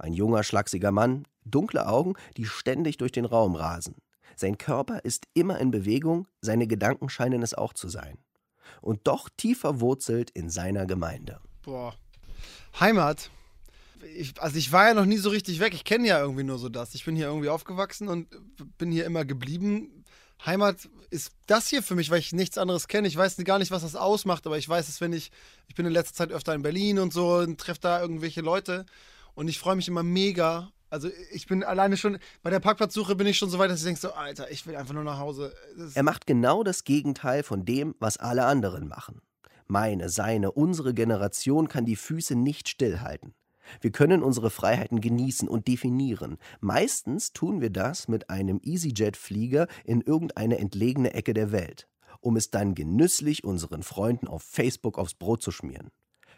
Ein 0.00 0.14
junger, 0.14 0.42
schlachsiger 0.42 0.92
Mann, 0.92 1.26
dunkle 1.44 1.86
Augen, 1.86 2.14
die 2.36 2.46
ständig 2.46 2.96
durch 2.96 3.12
den 3.12 3.26
Raum 3.26 3.54
rasen. 3.54 3.96
Sein 4.34 4.56
Körper 4.56 5.04
ist 5.04 5.26
immer 5.34 5.58
in 5.58 5.70
Bewegung, 5.70 6.26
seine 6.40 6.66
Gedanken 6.66 7.10
scheinen 7.10 7.42
es 7.42 7.52
auch 7.52 7.74
zu 7.74 7.88
sein. 7.90 8.16
Und 8.80 9.06
doch 9.06 9.28
tief 9.36 9.60
verwurzelt 9.60 10.30
in 10.30 10.48
seiner 10.48 10.86
Gemeinde. 10.86 11.40
Boah. 11.62 11.94
Heimat. 12.78 13.30
Ich, 14.16 14.40
also 14.40 14.56
ich 14.56 14.72
war 14.72 14.88
ja 14.88 14.94
noch 14.94 15.04
nie 15.04 15.18
so 15.18 15.28
richtig 15.28 15.60
weg. 15.60 15.74
Ich 15.74 15.84
kenne 15.84 16.08
ja 16.08 16.18
irgendwie 16.18 16.44
nur 16.44 16.58
so 16.58 16.70
das. 16.70 16.94
Ich 16.94 17.04
bin 17.04 17.16
hier 17.16 17.26
irgendwie 17.26 17.50
aufgewachsen 17.50 18.08
und 18.08 18.28
bin 18.78 18.90
hier 18.90 19.04
immer 19.04 19.26
geblieben. 19.26 20.04
Heimat 20.46 20.88
ist 21.10 21.32
das 21.46 21.68
hier 21.68 21.82
für 21.82 21.94
mich, 21.94 22.08
weil 22.08 22.20
ich 22.20 22.32
nichts 22.32 22.56
anderes 22.56 22.88
kenne. 22.88 23.08
Ich 23.08 23.16
weiß 23.16 23.36
gar 23.44 23.58
nicht, 23.58 23.70
was 23.70 23.82
das 23.82 23.96
ausmacht, 23.96 24.46
aber 24.46 24.56
ich 24.56 24.66
weiß 24.66 24.88
es, 24.88 25.02
wenn 25.02 25.12
ich, 25.12 25.30
ich 25.68 25.74
bin 25.74 25.84
in 25.84 25.92
letzter 25.92 26.14
Zeit 26.14 26.32
öfter 26.32 26.54
in 26.54 26.62
Berlin 26.62 26.98
und 26.98 27.12
so 27.12 27.34
und 27.34 27.60
treffe 27.60 27.80
da 27.82 28.00
irgendwelche 28.00 28.40
Leute 28.40 28.86
und 29.40 29.48
ich 29.48 29.58
freue 29.58 29.74
mich 29.74 29.88
immer 29.88 30.02
mega. 30.02 30.70
Also 30.90 31.08
ich 31.32 31.46
bin 31.46 31.64
alleine 31.64 31.96
schon, 31.96 32.18
bei 32.42 32.50
der 32.50 32.60
Parkplatzsuche 32.60 33.16
bin 33.16 33.26
ich 33.26 33.38
schon 33.38 33.48
so 33.48 33.58
weit, 33.58 33.70
dass 33.70 33.78
ich 33.78 33.86
denke 33.86 33.98
so, 33.98 34.12
Alter, 34.12 34.50
ich 34.50 34.66
will 34.66 34.76
einfach 34.76 34.92
nur 34.92 35.02
nach 35.02 35.18
Hause. 35.18 35.54
Er 35.94 36.02
macht 36.02 36.26
genau 36.26 36.62
das 36.62 36.84
Gegenteil 36.84 37.42
von 37.42 37.64
dem, 37.64 37.94
was 38.00 38.18
alle 38.18 38.44
anderen 38.44 38.86
machen. 38.86 39.22
Meine, 39.66 40.10
seine, 40.10 40.52
unsere 40.52 40.92
Generation 40.92 41.68
kann 41.68 41.86
die 41.86 41.96
Füße 41.96 42.34
nicht 42.34 42.68
stillhalten. 42.68 43.32
Wir 43.80 43.92
können 43.92 44.22
unsere 44.22 44.50
Freiheiten 44.50 45.00
genießen 45.00 45.48
und 45.48 45.68
definieren. 45.68 46.36
Meistens 46.60 47.32
tun 47.32 47.62
wir 47.62 47.70
das 47.70 48.08
mit 48.08 48.28
einem 48.28 48.60
EasyJet-Flieger 48.62 49.68
in 49.84 50.02
irgendeine 50.02 50.58
entlegene 50.58 51.14
Ecke 51.14 51.32
der 51.32 51.50
Welt, 51.50 51.88
um 52.20 52.36
es 52.36 52.50
dann 52.50 52.74
genüsslich 52.74 53.42
unseren 53.42 53.84
Freunden 53.84 54.28
auf 54.28 54.42
Facebook 54.42 54.98
aufs 54.98 55.14
Brot 55.14 55.42
zu 55.42 55.50
schmieren. 55.50 55.88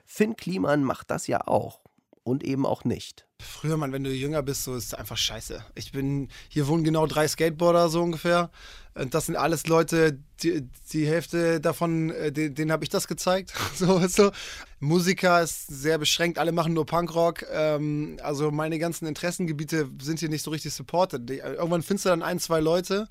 Finn 0.05 0.36
Kliman 0.36 0.84
macht 0.84 1.11
das 1.11 1.26
ja 1.26 1.48
auch. 1.48 1.82
Und 2.25 2.45
eben 2.45 2.66
auch 2.66 2.85
nicht. 2.85 3.27
Früher, 3.43 3.77
Mann, 3.77 3.93
wenn 3.93 4.05
du 4.05 4.11
jünger 4.11 4.43
bist, 4.43 4.62
so 4.64 4.75
ist 4.77 4.87
es 4.87 4.95
einfach 4.95 5.16
scheiße. 5.16 5.64
Ich 5.75 5.91
bin, 5.93 6.29
hier 6.49 6.68
wohnen 6.68 6.85
genau 6.85 7.07
drei 7.07 7.27
Skateboarder 7.27 7.89
so 7.89 8.01
ungefähr. 8.03 8.51
Und 8.95 9.14
das 9.14 9.27
sind 9.27 9.37
alles 9.37 9.66
Leute, 9.66 10.18
die, 10.43 10.68
die 10.93 11.07
Hälfte 11.07 11.61
davon, 11.61 12.11
äh, 12.11 12.31
den- 12.31 12.55
denen 12.55 12.70
habe 12.70 12.85
ich 12.85 12.91
das 12.91 13.09
gezeigt. 13.09 13.53
So, 13.75 13.99
du? 13.99 14.31
Musiker 14.79 15.43
ist 15.43 15.66
sehr 15.66 15.99
beschränkt, 15.99 16.39
alle 16.39 16.53
machen 16.53 16.75
nur 16.75 16.87
Punkrock. 16.87 17.45
Ähm, 17.51 18.18
also 18.23 18.51
meine 18.51 18.79
ganzen 18.79 19.07
Interessengebiete 19.07 19.89
sind 20.01 20.20
hier 20.20 20.29
nicht 20.29 20.43
so 20.45 20.51
richtig 20.51 20.73
supported. 20.75 21.29
Die, 21.29 21.39
irgendwann 21.39 21.83
findest 21.83 22.05
du 22.05 22.11
dann 22.11 22.23
ein, 22.23 22.39
zwei 22.39 22.61
Leute 22.61 23.09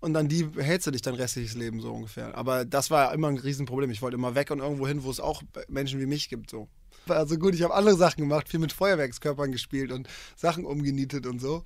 und 0.00 0.12
dann 0.12 0.28
die 0.28 0.46
hältst 0.56 0.86
du 0.86 0.90
dich 0.92 1.02
dein 1.02 1.14
restliches 1.14 1.54
Leben 1.54 1.80
so 1.80 1.92
ungefähr. 1.92 2.36
Aber 2.36 2.64
das 2.64 2.90
war 2.90 3.12
immer 3.14 3.28
ein 3.28 3.38
Riesenproblem. 3.38 3.90
Ich 3.90 4.02
wollte 4.02 4.16
immer 4.16 4.34
weg 4.34 4.50
und 4.50 4.58
irgendwo 4.60 4.86
hin, 4.86 5.02
wo 5.02 5.10
es 5.10 5.18
auch 5.18 5.42
Menschen 5.68 5.98
wie 5.98 6.06
mich 6.06 6.28
gibt. 6.28 6.50
So. 6.50 6.68
Also 7.10 7.38
gut, 7.38 7.54
ich 7.54 7.62
habe 7.62 7.74
andere 7.74 7.96
Sachen 7.96 8.20
gemacht, 8.20 8.48
viel 8.48 8.60
mit 8.60 8.72
Feuerwerkskörpern 8.72 9.52
gespielt 9.52 9.92
und 9.92 10.08
Sachen 10.36 10.64
umgenietet 10.64 11.26
und 11.26 11.40
so. 11.40 11.62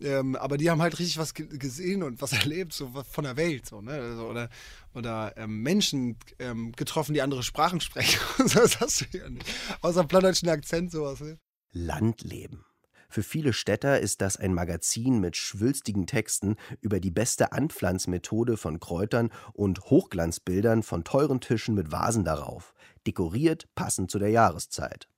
Ähm, 0.00 0.36
aber 0.36 0.58
die 0.58 0.70
haben 0.70 0.80
halt 0.80 0.98
richtig 0.98 1.18
was 1.18 1.34
ge 1.34 1.46
gesehen 1.58 2.02
und 2.02 2.22
was 2.22 2.32
erlebt, 2.44 2.72
so 2.72 2.92
von 3.10 3.24
der 3.24 3.36
Welt. 3.36 3.66
So, 3.66 3.80
ne? 3.80 3.92
also, 3.92 4.28
oder 4.28 4.48
oder 4.94 5.34
ähm, 5.36 5.62
Menschen 5.62 6.16
ähm, 6.38 6.72
getroffen, 6.72 7.14
die 7.14 7.22
andere 7.22 7.42
Sprachen 7.42 7.80
sprechen. 7.80 8.20
das 8.54 8.80
hast 8.80 9.00
du 9.00 9.18
ja 9.18 9.28
nicht. 9.28 9.46
Außer 9.80 10.04
plattdeutschen 10.04 10.48
Akzent, 10.48 10.90
sowas. 10.90 11.20
Ne? 11.20 11.38
Landleben. 11.72 12.64
Für 13.10 13.22
viele 13.22 13.54
Städter 13.54 14.00
ist 14.00 14.20
das 14.20 14.36
ein 14.36 14.52
Magazin 14.52 15.18
mit 15.18 15.34
schwülstigen 15.34 16.06
Texten 16.06 16.56
über 16.82 17.00
die 17.00 17.10
beste 17.10 17.52
Anpflanzmethode 17.52 18.58
von 18.58 18.80
Kräutern 18.80 19.30
und 19.54 19.80
Hochglanzbildern 19.80 20.82
von 20.82 21.04
teuren 21.04 21.40
Tischen 21.40 21.74
mit 21.74 21.90
Vasen 21.90 22.24
darauf, 22.24 22.74
dekoriert 23.08 23.66
passend 23.74 24.10
zu 24.10 24.18
der 24.18 24.28
Jahreszeit. 24.28 25.08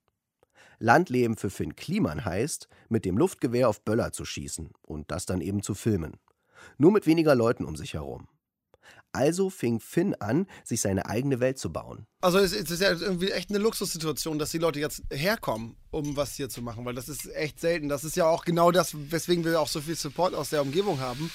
Landleben 0.79 1.35
für 1.35 1.49
Finn 1.49 1.75
Kliman 1.75 2.23
heißt, 2.23 2.67
mit 2.89 3.03
dem 3.05 3.17
Luftgewehr 3.17 3.67
auf 3.67 3.81
Böller 3.81 4.13
zu 4.13 4.23
schießen 4.23 4.71
und 4.81 5.11
das 5.11 5.25
dann 5.25 5.41
eben 5.41 5.61
zu 5.61 5.75
filmen. 5.75 6.13
Nur 6.77 6.91
mit 6.91 7.05
weniger 7.05 7.35
Leuten 7.35 7.65
um 7.65 7.75
sich 7.75 7.93
herum. 7.93 8.29
Also 9.11 9.49
fing 9.49 9.81
Finn 9.81 10.15
an, 10.15 10.47
sich 10.63 10.79
seine 10.79 11.05
eigene 11.05 11.41
Welt 11.41 11.59
zu 11.59 11.71
bauen. 11.73 12.07
Also 12.21 12.39
es, 12.39 12.53
es 12.53 12.71
ist 12.71 12.81
ja 12.81 12.91
irgendwie 12.91 13.31
echt 13.31 13.49
eine 13.49 13.59
Luxussituation, 13.59 14.39
dass 14.39 14.51
die 14.51 14.57
Leute 14.57 14.79
jetzt 14.79 15.03
herkommen, 15.11 15.75
um 15.91 16.15
was 16.15 16.35
hier 16.35 16.47
zu 16.47 16.61
machen, 16.61 16.85
weil 16.85 16.95
das 16.95 17.09
ist 17.09 17.27
echt 17.35 17.59
selten. 17.59 17.89
Das 17.89 18.05
ist 18.05 18.15
ja 18.15 18.25
auch 18.25 18.45
genau 18.45 18.71
das, 18.71 18.95
weswegen 19.11 19.43
wir 19.43 19.59
auch 19.59 19.67
so 19.67 19.81
viel 19.81 19.95
Support 19.95 20.33
aus 20.33 20.49
der 20.49 20.61
Umgebung 20.61 21.01
haben. 21.01 21.29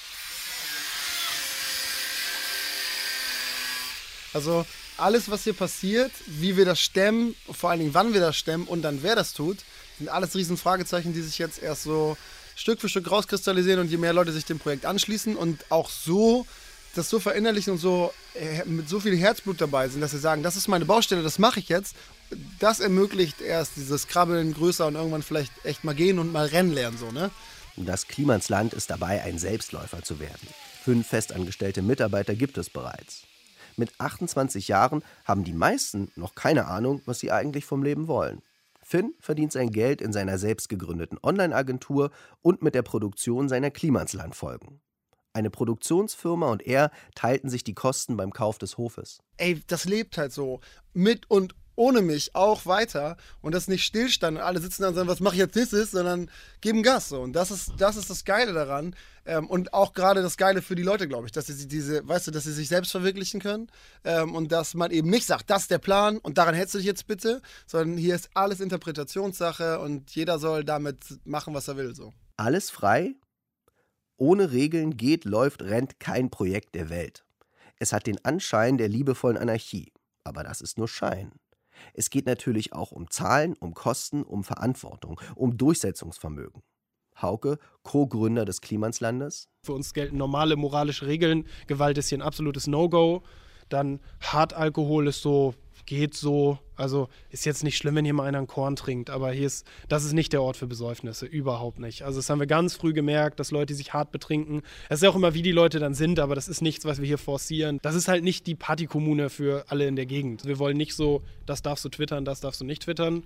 Also 4.33 4.65
alles, 4.97 5.29
was 5.29 5.43
hier 5.43 5.53
passiert, 5.53 6.11
wie 6.25 6.57
wir 6.57 6.65
das 6.65 6.79
stemmen, 6.79 7.35
vor 7.51 7.69
allen 7.69 7.79
Dingen 7.79 7.93
wann 7.93 8.13
wir 8.13 8.21
das 8.21 8.35
stemmen 8.35 8.65
und 8.65 8.81
dann 8.81 9.03
wer 9.03 9.15
das 9.15 9.33
tut, 9.33 9.57
sind 9.97 10.09
alles 10.09 10.35
riesen 10.35 10.57
Fragezeichen, 10.57 11.13
die 11.13 11.21
sich 11.21 11.37
jetzt 11.37 11.61
erst 11.61 11.83
so 11.83 12.17
Stück 12.55 12.81
für 12.81 12.89
Stück 12.89 13.09
rauskristallisieren 13.09 13.79
und 13.79 13.89
je 13.89 13.97
mehr 13.97 14.13
Leute 14.13 14.31
sich 14.31 14.45
dem 14.45 14.59
Projekt 14.59 14.85
anschließen 14.85 15.35
und 15.35 15.65
auch 15.69 15.89
so 15.89 16.45
das 16.95 17.09
so 17.09 17.19
verinnerlichen 17.19 17.73
und 17.73 17.79
so 17.79 18.11
äh, 18.33 18.65
mit 18.65 18.89
so 18.89 18.99
viel 18.99 19.15
Herzblut 19.15 19.61
dabei 19.61 19.87
sind, 19.87 20.01
dass 20.01 20.11
sie 20.11 20.19
sagen, 20.19 20.43
das 20.43 20.55
ist 20.55 20.67
meine 20.67 20.85
Baustelle, 20.85 21.21
das 21.21 21.37
mache 21.37 21.59
ich 21.59 21.69
jetzt. 21.69 21.95
Das 22.59 22.79
ermöglicht 22.79 23.39
erst 23.41 23.75
dieses 23.75 24.07
Krabbeln 24.07 24.53
größer 24.53 24.87
und 24.87 24.95
irgendwann 24.95 25.21
vielleicht 25.21 25.53
echt 25.63 25.83
mal 25.83 25.93
gehen 25.95 26.19
und 26.19 26.31
mal 26.31 26.47
rennen 26.47 26.73
lernen, 26.73 26.97
so, 26.97 27.11
ne? 27.11 27.29
Das 27.75 28.07
Klimansland 28.07 28.73
ist 28.73 28.89
dabei, 28.89 29.21
ein 29.21 29.37
Selbstläufer 29.37 30.01
zu 30.01 30.19
werden. 30.19 30.47
Fünf 30.83 31.07
festangestellte 31.07 31.83
Mitarbeiter 31.83 32.33
gibt 32.33 32.57
es 32.57 32.71
bereits. 32.71 33.21
Mit 33.79 33.99
28 33.99 34.67
Jahren 34.67 35.03
haben 35.23 35.43
die 35.43 35.53
meisten 35.53 36.11
noch 36.15 36.33
keine 36.33 36.65
Ahnung, 36.65 37.03
was 37.05 37.19
sie 37.19 37.31
eigentlich 37.31 37.63
vom 37.63 37.83
Leben 37.83 38.07
wollen. 38.07 38.41
Finn 38.81 39.13
verdient 39.19 39.51
sein 39.51 39.69
Geld 39.69 40.01
in 40.01 40.11
seiner 40.11 40.39
selbst 40.39 40.67
gegründeten 40.67 41.19
Online-Agentur 41.21 42.09
und 42.41 42.63
mit 42.63 42.73
der 42.73 42.81
Produktion 42.81 43.47
seiner 43.49 43.69
Klimansland-Folgen. 43.69 44.81
Eine 45.31 45.51
Produktionsfirma 45.51 46.49
und 46.49 46.65
er 46.65 46.89
teilten 47.13 47.51
sich 47.51 47.63
die 47.63 47.75
Kosten 47.75 48.17
beim 48.17 48.33
Kauf 48.33 48.57
des 48.57 48.79
Hofes. 48.79 49.19
ey, 49.37 49.61
das 49.67 49.85
lebt 49.85 50.17
halt 50.17 50.33
so 50.33 50.59
mit 50.93 51.29
und 51.29 51.53
ohne 51.77 52.01
mich 52.01 52.35
auch 52.35 52.65
weiter 52.65 53.15
und 53.41 53.53
das 53.53 53.67
nicht 53.67 53.85
Stillstand 53.85 54.37
und 54.37 54.43
alle 54.43 54.59
sitzen 54.59 54.81
da 54.81 54.89
und 54.89 54.95
sagen, 54.95 55.07
was 55.07 55.19
mache 55.19 55.35
ich 55.35 55.39
jetzt 55.39 55.55
nächstes, 55.55 55.91
sondern 55.91 56.29
geben 56.59 56.83
Gas 56.83 57.09
so 57.09 57.21
und 57.21 57.33
das 57.33 57.51
ist 57.51 57.73
das 57.77 57.95
ist 57.95 58.09
das 58.09 58.25
Geile 58.25 58.51
daran 58.51 58.95
ähm, 59.25 59.47
und 59.47 59.73
auch 59.73 59.93
gerade 59.93 60.21
das 60.21 60.37
Geile 60.37 60.61
für 60.61 60.75
die 60.75 60.83
Leute, 60.83 61.07
glaube 61.07 61.27
ich, 61.27 61.31
dass 61.31 61.45
sie 61.47 61.67
diese, 61.67 62.05
weißt 62.07 62.27
du, 62.27 62.31
dass 62.31 62.45
sie 62.45 62.51
sich 62.51 62.67
selbst 62.67 62.91
verwirklichen 62.91 63.39
können 63.39 63.67
ähm, 64.03 64.33
und 64.35 64.51
dass 64.51 64.73
man 64.73 64.89
eben 64.89 65.09
nicht 65.09 65.27
sagt, 65.27 65.49
das 65.49 65.63
ist 65.63 65.71
der 65.71 65.77
Plan 65.77 66.17
und 66.17 66.37
daran 66.39 66.55
hältst 66.55 66.73
du 66.73 66.79
dich 66.79 66.87
jetzt 66.87 67.07
bitte, 67.07 67.41
sondern 67.67 67.97
hier 67.97 68.15
ist 68.15 68.29
alles 68.33 68.59
Interpretationssache 68.59 69.79
und 69.79 70.11
jeder 70.15 70.39
soll 70.39 70.63
damit 70.63 70.97
machen, 71.25 71.53
was 71.53 71.67
er 71.67 71.77
will 71.77 71.93
so. 71.93 72.11
Alles 72.37 72.71
frei? 72.71 73.15
Ohne 74.17 74.51
Regeln 74.51 74.97
geht, 74.97 75.25
läuft, 75.25 75.61
rennt 75.61 75.99
kein 75.99 76.31
Projekt 76.31 76.73
der 76.73 76.89
Welt. 76.89 77.23
Es 77.77 77.93
hat 77.93 78.07
den 78.07 78.23
Anschein 78.25 78.79
der 78.79 78.87
liebevollen 78.87 79.37
Anarchie, 79.37 79.93
aber 80.23 80.43
das 80.43 80.61
ist 80.61 80.79
nur 80.79 80.87
Schein. 80.87 81.31
Es 81.93 82.09
geht 82.09 82.25
natürlich 82.25 82.73
auch 82.73 82.91
um 82.91 83.09
Zahlen, 83.09 83.55
um 83.59 83.73
Kosten, 83.73 84.23
um 84.23 84.43
Verantwortung, 84.43 85.19
um 85.35 85.57
Durchsetzungsvermögen. 85.57 86.61
Hauke, 87.21 87.57
Co-Gründer 87.83 88.45
des 88.45 88.61
Klimanslandes. 88.61 89.49
Für 89.63 89.73
uns 89.73 89.93
gelten 89.93 90.17
normale 90.17 90.55
moralische 90.55 91.07
Regeln. 91.07 91.45
Gewalt 91.65 91.97
ist 91.97 92.09
hier 92.09 92.19
ein 92.19 92.21
absolutes 92.21 92.67
No-Go. 92.67 93.23
Dann 93.69 93.99
Hartalkohol 94.21 95.07
ist 95.07 95.21
so, 95.21 95.55
geht 95.87 96.13
so. 96.13 96.59
Also 96.75 97.09
ist 97.31 97.45
jetzt 97.45 97.63
nicht 97.63 97.77
schlimm, 97.77 97.95
wenn 97.95 98.05
hier 98.05 98.13
mal 98.13 98.25
einer 98.25 98.37
einen 98.37 98.45
Korn 98.45 98.75
trinkt, 98.75 99.09
aber 99.09 99.31
hier 99.31 99.47
ist, 99.47 99.65
das 99.89 100.03
ist 100.03 100.13
nicht 100.13 100.31
der 100.31 100.43
Ort 100.43 100.57
für 100.57 100.67
Besäufnisse, 100.67 101.25
überhaupt 101.25 101.79
nicht. 101.79 102.03
Also 102.03 102.19
das 102.19 102.29
haben 102.29 102.39
wir 102.39 102.45
ganz 102.45 102.75
früh 102.75 102.93
gemerkt, 102.93 103.39
dass 103.39 103.49
Leute 103.49 103.73
sich 103.73 103.93
hart 103.93 104.11
betrinken. 104.11 104.61
Es 104.89 104.99
ist 104.99 105.03
ja 105.03 105.09
auch 105.09 105.15
immer, 105.15 105.33
wie 105.33 105.41
die 105.41 105.51
Leute 105.51 105.79
dann 105.79 105.95
sind, 105.95 106.19
aber 106.19 106.35
das 106.35 106.47
ist 106.47 106.61
nichts, 106.61 106.85
was 106.85 106.99
wir 106.99 107.07
hier 107.07 107.17
forcieren. 107.17 107.79
Das 107.81 107.95
ist 107.95 108.07
halt 108.07 108.23
nicht 108.23 108.45
die 108.45 108.53
Partykommune 108.53 109.31
für 109.31 109.65
alle 109.69 109.87
in 109.87 109.95
der 109.95 110.05
Gegend. 110.05 110.45
Wir 110.45 110.59
wollen 110.59 110.77
nicht 110.77 110.93
so, 110.93 111.23
das 111.47 111.63
darfst 111.63 111.83
du 111.83 111.89
twittern, 111.89 112.25
das 112.25 112.41
darfst 112.41 112.61
du 112.61 112.65
nicht 112.65 112.83
twittern, 112.83 113.23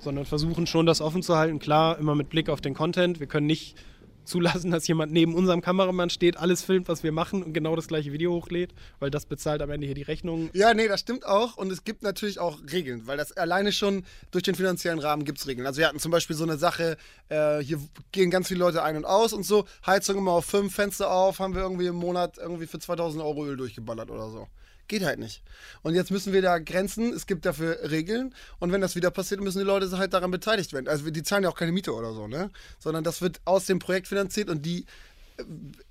sondern 0.00 0.24
versuchen 0.24 0.66
schon, 0.66 0.86
das 0.86 1.02
offen 1.02 1.22
zu 1.22 1.36
halten. 1.36 1.58
Klar, 1.58 1.98
immer 1.98 2.14
mit 2.14 2.30
Blick 2.30 2.48
auf 2.48 2.62
den 2.62 2.72
Content. 2.72 3.20
Wir 3.20 3.26
können 3.26 3.46
nicht 3.46 3.76
zulassen, 4.24 4.70
dass 4.70 4.86
jemand 4.86 5.12
neben 5.12 5.34
unserem 5.34 5.60
Kameramann 5.60 6.10
steht, 6.10 6.36
alles 6.36 6.62
filmt, 6.62 6.88
was 6.88 7.02
wir 7.02 7.12
machen 7.12 7.42
und 7.42 7.52
genau 7.52 7.76
das 7.76 7.88
gleiche 7.88 8.12
Video 8.12 8.32
hochlädt, 8.32 8.74
weil 8.98 9.10
das 9.10 9.26
bezahlt 9.26 9.62
am 9.62 9.70
Ende 9.70 9.86
hier 9.86 9.94
die 9.94 10.02
Rechnung. 10.02 10.50
Ja, 10.52 10.74
nee, 10.74 10.88
das 10.88 11.00
stimmt 11.00 11.26
auch. 11.26 11.56
Und 11.56 11.70
es 11.70 11.84
gibt 11.84 12.02
natürlich 12.02 12.38
auch 12.38 12.58
Regeln, 12.72 13.06
weil 13.06 13.16
das 13.16 13.32
alleine 13.32 13.72
schon 13.72 14.04
durch 14.30 14.44
den 14.44 14.54
finanziellen 14.54 14.98
Rahmen 14.98 15.24
gibt 15.24 15.38
es 15.38 15.46
Regeln. 15.46 15.66
Also 15.66 15.78
wir 15.78 15.88
hatten 15.88 15.98
zum 15.98 16.10
Beispiel 16.10 16.36
so 16.36 16.44
eine 16.44 16.58
Sache, 16.58 16.96
äh, 17.28 17.58
hier 17.58 17.78
gehen 18.12 18.30
ganz 18.30 18.48
viele 18.48 18.60
Leute 18.60 18.82
ein 18.82 18.96
und 18.96 19.04
aus 19.04 19.32
und 19.32 19.44
so, 19.44 19.66
Heizung 19.86 20.18
immer 20.18 20.32
auf 20.32 20.44
fünf, 20.44 20.74
Fenster 20.74 21.10
auf, 21.10 21.38
haben 21.38 21.54
wir 21.54 21.62
irgendwie 21.62 21.86
im 21.86 21.96
Monat 21.96 22.38
irgendwie 22.38 22.66
für 22.66 22.78
2000 22.78 23.22
Euro 23.22 23.46
Öl 23.46 23.56
durchgeballert 23.56 24.10
oder 24.10 24.30
so. 24.30 24.48
Geht 24.86 25.04
halt 25.04 25.18
nicht. 25.18 25.42
Und 25.82 25.94
jetzt 25.94 26.10
müssen 26.10 26.32
wir 26.32 26.42
da 26.42 26.58
Grenzen, 26.58 27.12
es 27.12 27.26
gibt 27.26 27.46
dafür 27.46 27.90
Regeln 27.90 28.34
und 28.58 28.72
wenn 28.72 28.80
das 28.80 28.96
wieder 28.96 29.10
passiert, 29.10 29.40
müssen 29.40 29.58
die 29.58 29.64
Leute 29.64 29.90
halt 29.96 30.12
daran 30.12 30.30
beteiligt 30.30 30.72
werden. 30.72 30.88
Also 30.88 31.10
die 31.10 31.22
zahlen 31.22 31.44
ja 31.44 31.48
auch 31.48 31.56
keine 31.56 31.72
Miete 31.72 31.94
oder 31.94 32.12
so, 32.12 32.28
ne? 32.28 32.50
Sondern 32.78 33.02
das 33.02 33.22
wird 33.22 33.40
aus 33.44 33.66
dem 33.66 33.78
Projekt 33.78 34.08
finanziert 34.08 34.50
und 34.50 34.66
die 34.66 34.84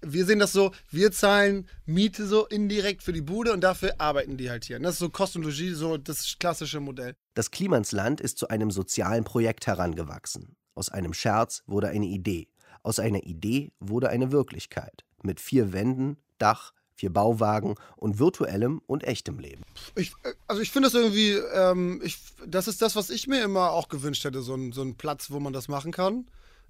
wir 0.02 0.26
sehen 0.26 0.40
das 0.40 0.54
so, 0.54 0.72
wir 0.90 1.12
zahlen 1.12 1.68
Miete 1.86 2.26
so 2.26 2.46
indirekt 2.46 3.04
für 3.04 3.14
die 3.14 3.22
Bude 3.22 3.52
und 3.54 3.62
dafür 3.62 4.00
arbeiten 4.00 4.38
die 4.38 4.50
halt 4.50 4.66
hier. 4.66 4.78
Und 4.78 4.84
das 4.84 4.94
ist 4.94 5.00
so 5.00 5.10
Kost 5.10 5.36
und 5.36 5.44
Logis, 5.44 5.78
so 5.78 5.98
das 5.98 6.38
klassische 6.40 6.80
Modell. 6.80 7.16
Das 7.34 7.52
Klimansland 7.52 8.22
ist 8.22 8.38
zu 8.38 8.48
einem 8.48 8.72
sozialen 8.72 9.24
Projekt 9.24 9.68
herangewachsen. 9.68 10.56
Aus 10.76 10.90
einem 10.90 11.14
Scherz 11.14 11.64
wurde 11.68 11.90
eine 11.90 12.06
Idee. 12.06 12.48
Aus 12.84 13.00
einer 13.00 13.24
Idee 13.24 13.72
wurde 13.80 14.10
eine 14.10 14.32
Wirklichkeit. 14.32 15.04
Mit 15.24 15.40
vier 15.40 15.74
Wänden, 15.74 16.18
Dach, 16.38 16.74
vier 16.96 17.12
Bauwagen 17.12 17.76
und 17.98 18.20
virtuellem 18.20 18.82
und 18.86 19.04
echtem 19.04 19.40
Leben. 19.40 19.64
Ich, 19.96 20.14
also 20.48 20.62
ich 20.62 20.72
finde 20.72 20.88
das 20.88 20.94
irgendwie, 20.94 21.32
ähm, 21.32 22.02
ich, 22.04 22.18
das 22.46 22.68
ist 22.68 22.82
das, 22.82 22.96
was 22.96 23.10
ich 23.10 23.28
mir 23.28 23.44
immer 23.44 23.72
auch 23.72 23.90
gewünscht 23.90 24.24
hätte, 24.24 24.42
so 24.42 24.56
ein, 24.56 24.72
so 24.72 24.82
ein 24.82 24.96
Platz, 24.96 25.32
wo 25.32 25.40
man 25.40 25.54
das 25.54 25.68
machen 25.68 25.92
kann. 25.92 26.26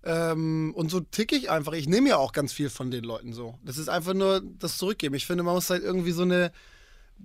Ähm, 0.05 0.73
und 0.75 0.89
so 0.91 0.99
ticke 0.99 1.35
ich 1.35 1.49
einfach. 1.49 1.73
Ich 1.73 1.87
nehme 1.87 2.09
ja 2.09 2.17
auch 2.17 2.33
ganz 2.33 2.51
viel 2.51 2.69
von 2.69 2.91
den 2.91 3.03
Leuten 3.03 3.33
so. 3.33 3.57
Das 3.63 3.77
ist 3.77 3.89
einfach 3.89 4.13
nur 4.13 4.41
das 4.41 4.77
Zurückgeben. 4.77 5.15
Ich 5.15 5.25
finde, 5.25 5.43
man 5.43 5.55
muss 5.55 5.69
halt 5.69 5.83
irgendwie 5.83 6.11
so 6.11 6.23
eine, 6.23 6.51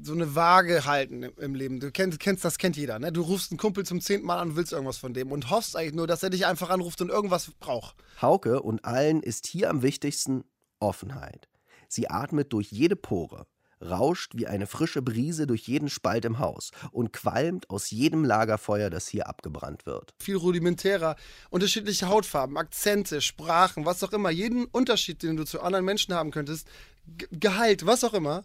so 0.00 0.12
eine 0.12 0.36
Waage 0.36 0.84
halten 0.84 1.24
im, 1.24 1.32
im 1.38 1.54
Leben. 1.54 1.80
Du 1.80 1.90
kennst, 1.90 2.20
kennst, 2.20 2.44
das 2.44 2.58
kennt 2.58 2.76
jeder. 2.76 2.98
Ne? 3.00 3.12
Du 3.12 3.22
rufst 3.22 3.50
einen 3.50 3.58
Kumpel 3.58 3.84
zum 3.84 4.00
zehnten 4.00 4.26
Mal 4.26 4.38
an 4.38 4.50
und 4.50 4.56
willst 4.56 4.72
irgendwas 4.72 4.98
von 4.98 5.12
dem 5.12 5.32
und 5.32 5.50
hoffst 5.50 5.76
eigentlich 5.76 5.94
nur, 5.94 6.06
dass 6.06 6.22
er 6.22 6.30
dich 6.30 6.46
einfach 6.46 6.70
anruft 6.70 7.00
und 7.00 7.08
irgendwas 7.08 7.50
braucht. 7.58 7.96
Hauke 8.22 8.62
und 8.62 8.84
allen 8.84 9.22
ist 9.22 9.46
hier 9.46 9.70
am 9.70 9.82
wichtigsten 9.82 10.44
Offenheit. 10.78 11.48
Sie 11.88 12.08
atmet 12.08 12.52
durch 12.52 12.70
jede 12.70 12.96
Pore, 12.96 13.46
rauscht 13.80 14.32
wie 14.34 14.46
eine 14.46 14.66
frische 14.66 15.02
Brise 15.02 15.46
durch 15.46 15.68
jeden 15.68 15.88
Spalt 15.88 16.24
im 16.24 16.38
Haus 16.38 16.70
und 16.90 17.12
qualmt 17.12 17.70
aus 17.70 17.90
jedem 17.90 18.24
Lagerfeuer, 18.24 18.90
das 18.90 19.06
hier 19.08 19.28
abgebrannt 19.28 19.86
wird. 19.86 20.12
Viel 20.20 20.36
rudimentärer, 20.36 21.16
unterschiedliche 21.50 22.08
Hautfarben, 22.08 22.56
Akzente, 22.56 23.20
Sprachen, 23.20 23.86
was 23.86 24.02
auch 24.02 24.12
immer. 24.12 24.30
Jeden 24.30 24.64
Unterschied, 24.66 25.22
den 25.22 25.36
du 25.36 25.44
zu 25.44 25.60
anderen 25.60 25.84
Menschen 25.84 26.12
haben 26.14 26.30
könntest, 26.30 26.68
Ge 27.06 27.28
Gehalt, 27.30 27.86
was 27.86 28.04
auch 28.04 28.14
immer. 28.14 28.44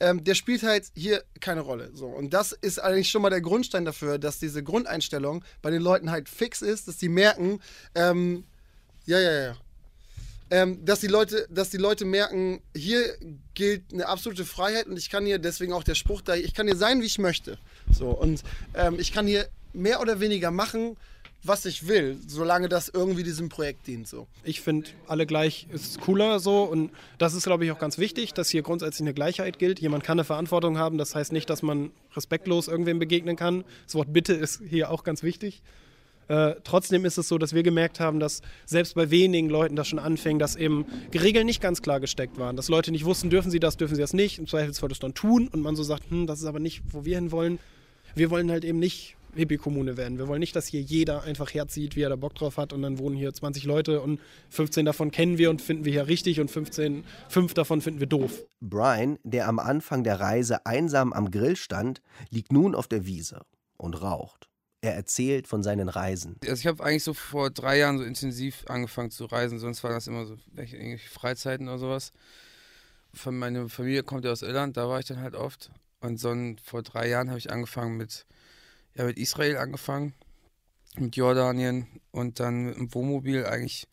ähm, 0.00 0.24
der 0.24 0.34
spielt 0.34 0.62
halt 0.62 0.90
hier 0.96 1.22
keine 1.40 1.60
Rolle. 1.60 1.90
So. 1.94 2.06
Und 2.06 2.32
das 2.32 2.52
ist 2.52 2.78
eigentlich 2.78 3.10
schon 3.10 3.22
mal 3.22 3.30
der 3.30 3.42
Grundstein 3.42 3.84
dafür, 3.84 4.18
dass 4.18 4.38
diese 4.38 4.62
Grundeinstellung 4.64 5.44
bei 5.62 5.70
den 5.70 5.82
Leuten 5.82 6.10
halt 6.10 6.28
fix 6.28 6.62
ist, 6.62 6.88
dass 6.88 6.96
die 6.96 7.10
merken, 7.10 7.60
ähm, 7.94 8.44
ja, 9.04 9.18
ja, 9.20 9.32
ja. 9.32 9.56
Ähm, 10.50 10.84
dass, 10.84 11.00
die 11.00 11.06
Leute, 11.06 11.46
dass 11.48 11.70
die 11.70 11.76
Leute 11.76 12.04
merken, 12.04 12.60
hier 12.74 13.16
gilt 13.54 13.92
eine 13.92 14.08
absolute 14.08 14.44
Freiheit 14.44 14.86
und 14.86 14.96
ich 14.96 15.08
kann 15.08 15.24
hier, 15.24 15.38
deswegen 15.38 15.72
auch 15.72 15.84
der 15.84 15.94
Spruch 15.94 16.22
da, 16.22 16.34
ich 16.34 16.54
kann 16.54 16.66
hier 16.66 16.76
sein, 16.76 17.00
wie 17.00 17.06
ich 17.06 17.18
möchte. 17.18 17.56
So, 17.92 18.08
und 18.08 18.42
ähm, 18.74 18.98
ich 18.98 19.12
kann 19.12 19.26
hier 19.26 19.48
mehr 19.72 20.00
oder 20.00 20.18
weniger 20.18 20.50
machen, 20.50 20.96
was 21.42 21.64
ich 21.64 21.88
will, 21.88 22.18
solange 22.26 22.68
das 22.68 22.88
irgendwie 22.88 23.22
diesem 23.22 23.48
Projekt 23.48 23.86
dient. 23.86 24.06
So. 24.06 24.26
Ich 24.44 24.60
finde, 24.60 24.90
alle 25.06 25.24
gleich 25.24 25.66
ist 25.72 26.00
cooler 26.00 26.38
so 26.38 26.64
und 26.64 26.90
das 27.18 27.34
ist, 27.34 27.44
glaube 27.44 27.64
ich, 27.64 27.70
auch 27.70 27.78
ganz 27.78 27.96
wichtig, 27.96 28.34
dass 28.34 28.50
hier 28.50 28.62
grundsätzlich 28.62 29.02
eine 29.02 29.14
Gleichheit 29.14 29.58
gilt. 29.58 29.80
Jemand 29.80 30.04
kann 30.04 30.18
eine 30.18 30.24
Verantwortung 30.24 30.78
haben, 30.78 30.98
das 30.98 31.14
heißt 31.14 31.32
nicht, 31.32 31.48
dass 31.48 31.62
man 31.62 31.92
respektlos 32.14 32.68
irgendwem 32.68 32.98
begegnen 32.98 33.36
kann. 33.36 33.64
Das 33.86 33.94
Wort 33.94 34.12
Bitte 34.12 34.34
ist 34.34 34.60
hier 34.68 34.90
auch 34.90 35.02
ganz 35.02 35.22
wichtig. 35.22 35.62
Äh, 36.30 36.60
trotzdem 36.62 37.04
ist 37.04 37.18
es 37.18 37.26
so, 37.26 37.38
dass 37.38 37.54
wir 37.54 37.64
gemerkt 37.64 37.98
haben, 37.98 38.20
dass 38.20 38.40
selbst 38.64 38.94
bei 38.94 39.10
wenigen 39.10 39.50
Leuten 39.50 39.74
das 39.74 39.88
schon 39.88 39.98
anfing, 39.98 40.38
dass 40.38 40.54
eben 40.54 40.86
Regeln 41.12 41.44
nicht 41.44 41.60
ganz 41.60 41.82
klar 41.82 41.98
gesteckt 41.98 42.38
waren. 42.38 42.54
Dass 42.54 42.68
Leute 42.68 42.92
nicht 42.92 43.04
wussten, 43.04 43.30
dürfen 43.30 43.50
sie 43.50 43.58
das, 43.58 43.76
dürfen 43.76 43.96
sie 43.96 44.00
das 44.00 44.12
nicht. 44.12 44.38
Im 44.38 44.46
Zweifelsfall 44.46 44.88
das 44.88 45.00
dann 45.00 45.12
tun 45.12 45.48
und 45.48 45.60
man 45.60 45.74
so 45.74 45.82
sagt, 45.82 46.08
hm, 46.08 46.28
das 46.28 46.38
ist 46.38 46.44
aber 46.44 46.60
nicht, 46.60 46.82
wo 46.90 47.04
wir 47.04 47.16
hin 47.16 47.32
wollen. 47.32 47.58
Wir 48.14 48.30
wollen 48.30 48.48
halt 48.48 48.64
eben 48.64 48.78
nicht 48.78 49.16
Hippie-Kommune 49.34 49.96
werden. 49.96 50.18
Wir 50.18 50.28
wollen 50.28 50.38
nicht, 50.38 50.54
dass 50.54 50.68
hier 50.68 50.80
jeder 50.80 51.24
einfach 51.24 51.52
herzieht, 51.52 51.96
wie 51.96 52.02
er 52.02 52.10
da 52.10 52.16
Bock 52.16 52.36
drauf 52.36 52.58
hat 52.58 52.72
und 52.72 52.82
dann 52.82 52.98
wohnen 52.98 53.16
hier 53.16 53.32
20 53.32 53.64
Leute 53.64 54.00
und 54.00 54.20
15 54.50 54.84
davon 54.84 55.10
kennen 55.10 55.36
wir 55.36 55.50
und 55.50 55.60
finden 55.60 55.84
wir 55.84 55.92
hier 55.92 56.06
richtig 56.06 56.40
und 56.40 56.48
15, 56.48 57.02
fünf 57.28 57.54
davon 57.54 57.80
finden 57.80 57.98
wir 57.98 58.06
doof. 58.06 58.44
Brian, 58.60 59.18
der 59.24 59.48
am 59.48 59.58
Anfang 59.58 60.04
der 60.04 60.20
Reise 60.20 60.64
einsam 60.64 61.12
am 61.12 61.32
Grill 61.32 61.56
stand, 61.56 62.00
liegt 62.30 62.52
nun 62.52 62.76
auf 62.76 62.86
der 62.86 63.04
Wiese 63.04 63.42
und 63.76 64.00
raucht. 64.00 64.49
Er 64.82 64.94
erzählt 64.94 65.46
von 65.46 65.62
seinen 65.62 65.90
Reisen. 65.90 66.36
Also 66.42 66.60
ich 66.60 66.66
habe 66.66 66.82
eigentlich 66.82 67.04
so 67.04 67.12
vor 67.12 67.50
drei 67.50 67.78
Jahren 67.78 67.98
so 67.98 68.04
intensiv 68.04 68.64
angefangen 68.66 69.10
zu 69.10 69.26
reisen, 69.26 69.58
sonst 69.58 69.84
waren 69.84 69.92
das 69.92 70.06
immer 70.06 70.24
so 70.24 70.38
irgendwelche 70.56 71.10
Freizeiten 71.10 71.68
oder 71.68 71.78
sowas. 71.78 72.12
Von 73.12 73.38
meiner 73.38 73.68
Familie 73.68 74.02
kommt 74.04 74.24
ja 74.24 74.32
aus 74.32 74.42
Irland, 74.42 74.76
da 74.76 74.88
war 74.88 75.00
ich 75.00 75.06
dann 75.06 75.20
halt 75.20 75.34
oft. 75.34 75.70
Und 76.00 76.18
so 76.18 76.34
vor 76.64 76.82
drei 76.82 77.08
Jahren 77.08 77.28
habe 77.28 77.38
ich 77.38 77.52
angefangen 77.52 77.98
mit, 77.98 78.24
ja, 78.94 79.04
mit 79.04 79.18
Israel 79.18 79.58
angefangen, 79.58 80.14
mit 80.96 81.14
Jordanien 81.14 81.86
und 82.10 82.40
dann 82.40 82.64
mit 82.64 82.76
dem 82.76 82.94
Wohnmobil 82.94 83.44
eigentlich 83.44 83.86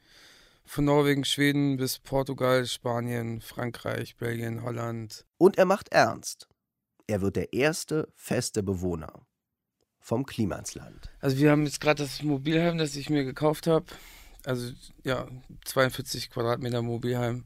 von 0.64 0.86
Norwegen, 0.86 1.26
Schweden 1.26 1.76
bis 1.76 2.00
Portugal, 2.00 2.66
Spanien, 2.66 3.42
Frankreich, 3.42 4.16
Belgien, 4.16 4.64
Holland. 4.64 5.26
Und 5.38 5.58
er 5.58 5.66
macht 5.66 5.90
ernst. 5.90 6.48
Er 7.08 7.22
wird 7.22 7.36
der 7.36 7.52
erste 7.52 8.08
feste 8.16 8.64
Bewohner 8.64 9.27
vom 10.08 10.26
Klimansland. 10.26 11.10
Also 11.20 11.38
wir 11.38 11.52
haben 11.52 11.66
jetzt 11.66 11.82
gerade 11.82 12.02
das 12.02 12.24
Mobilheim, 12.24 12.78
das 12.78 12.96
ich 12.96 13.10
mir 13.10 13.26
gekauft 13.26 13.68
habe. 13.68 13.88
Also 14.46 14.72
ja, 15.04 15.28
42 15.66 16.30
Quadratmeter 16.30 16.82
Mobilheim 16.82 17.44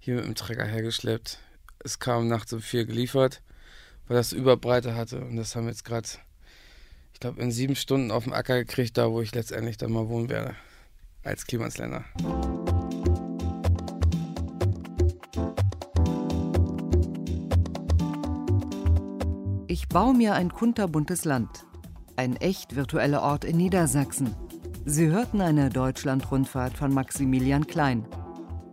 hier 0.00 0.16
mit 0.16 0.24
dem 0.24 0.34
Trecker 0.34 0.64
hergeschleppt. 0.64 1.38
Es 1.78 2.00
kam 2.00 2.26
nachts 2.26 2.52
um 2.52 2.60
vier 2.60 2.84
geliefert, 2.84 3.42
weil 4.08 4.16
das 4.16 4.32
Überbreite 4.32 4.96
hatte. 4.96 5.20
Und 5.20 5.36
das 5.36 5.54
haben 5.54 5.66
wir 5.66 5.70
jetzt 5.70 5.84
gerade, 5.84 6.08
ich 7.12 7.20
glaube, 7.20 7.40
in 7.40 7.52
sieben 7.52 7.76
Stunden 7.76 8.10
auf 8.10 8.24
dem 8.24 8.32
Acker 8.32 8.56
gekriegt, 8.56 8.98
da 8.98 9.12
wo 9.12 9.20
ich 9.20 9.32
letztendlich 9.32 9.76
dann 9.76 9.92
mal 9.92 10.08
wohnen 10.08 10.28
werde. 10.28 10.56
Als 11.22 11.46
Klimansländer. 11.46 12.04
Ich 19.68 19.88
baue 19.88 20.14
mir 20.14 20.34
ein 20.34 20.50
kunterbuntes 20.50 21.24
Land. 21.24 21.64
Ein 22.16 22.36
echt 22.36 22.76
virtueller 22.76 23.22
Ort 23.22 23.44
in 23.44 23.56
Niedersachsen. 23.56 24.34
Sie 24.84 25.08
hörten 25.08 25.40
eine 25.40 25.68
Deutschland-Rundfahrt 25.68 26.76
von 26.76 26.94
Maximilian 26.94 27.66
Klein. 27.66 28.06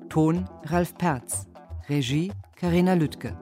Ton 0.10 0.48
Ralf 0.66 0.96
Perz. 0.96 1.48
Regie 1.90 2.32
Karina 2.56 2.94
Lüttke. 2.94 3.36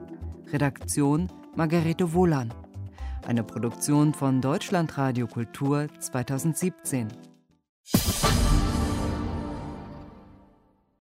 Redaktion 0.53 1.27
Margarete 1.55 2.13
Wohlan. 2.13 2.53
Eine 3.27 3.43
Produktion 3.43 4.13
von 4.13 4.39
Deutschlandradio 4.39 5.27
Kultur 5.27 5.87
2017. 5.99 7.09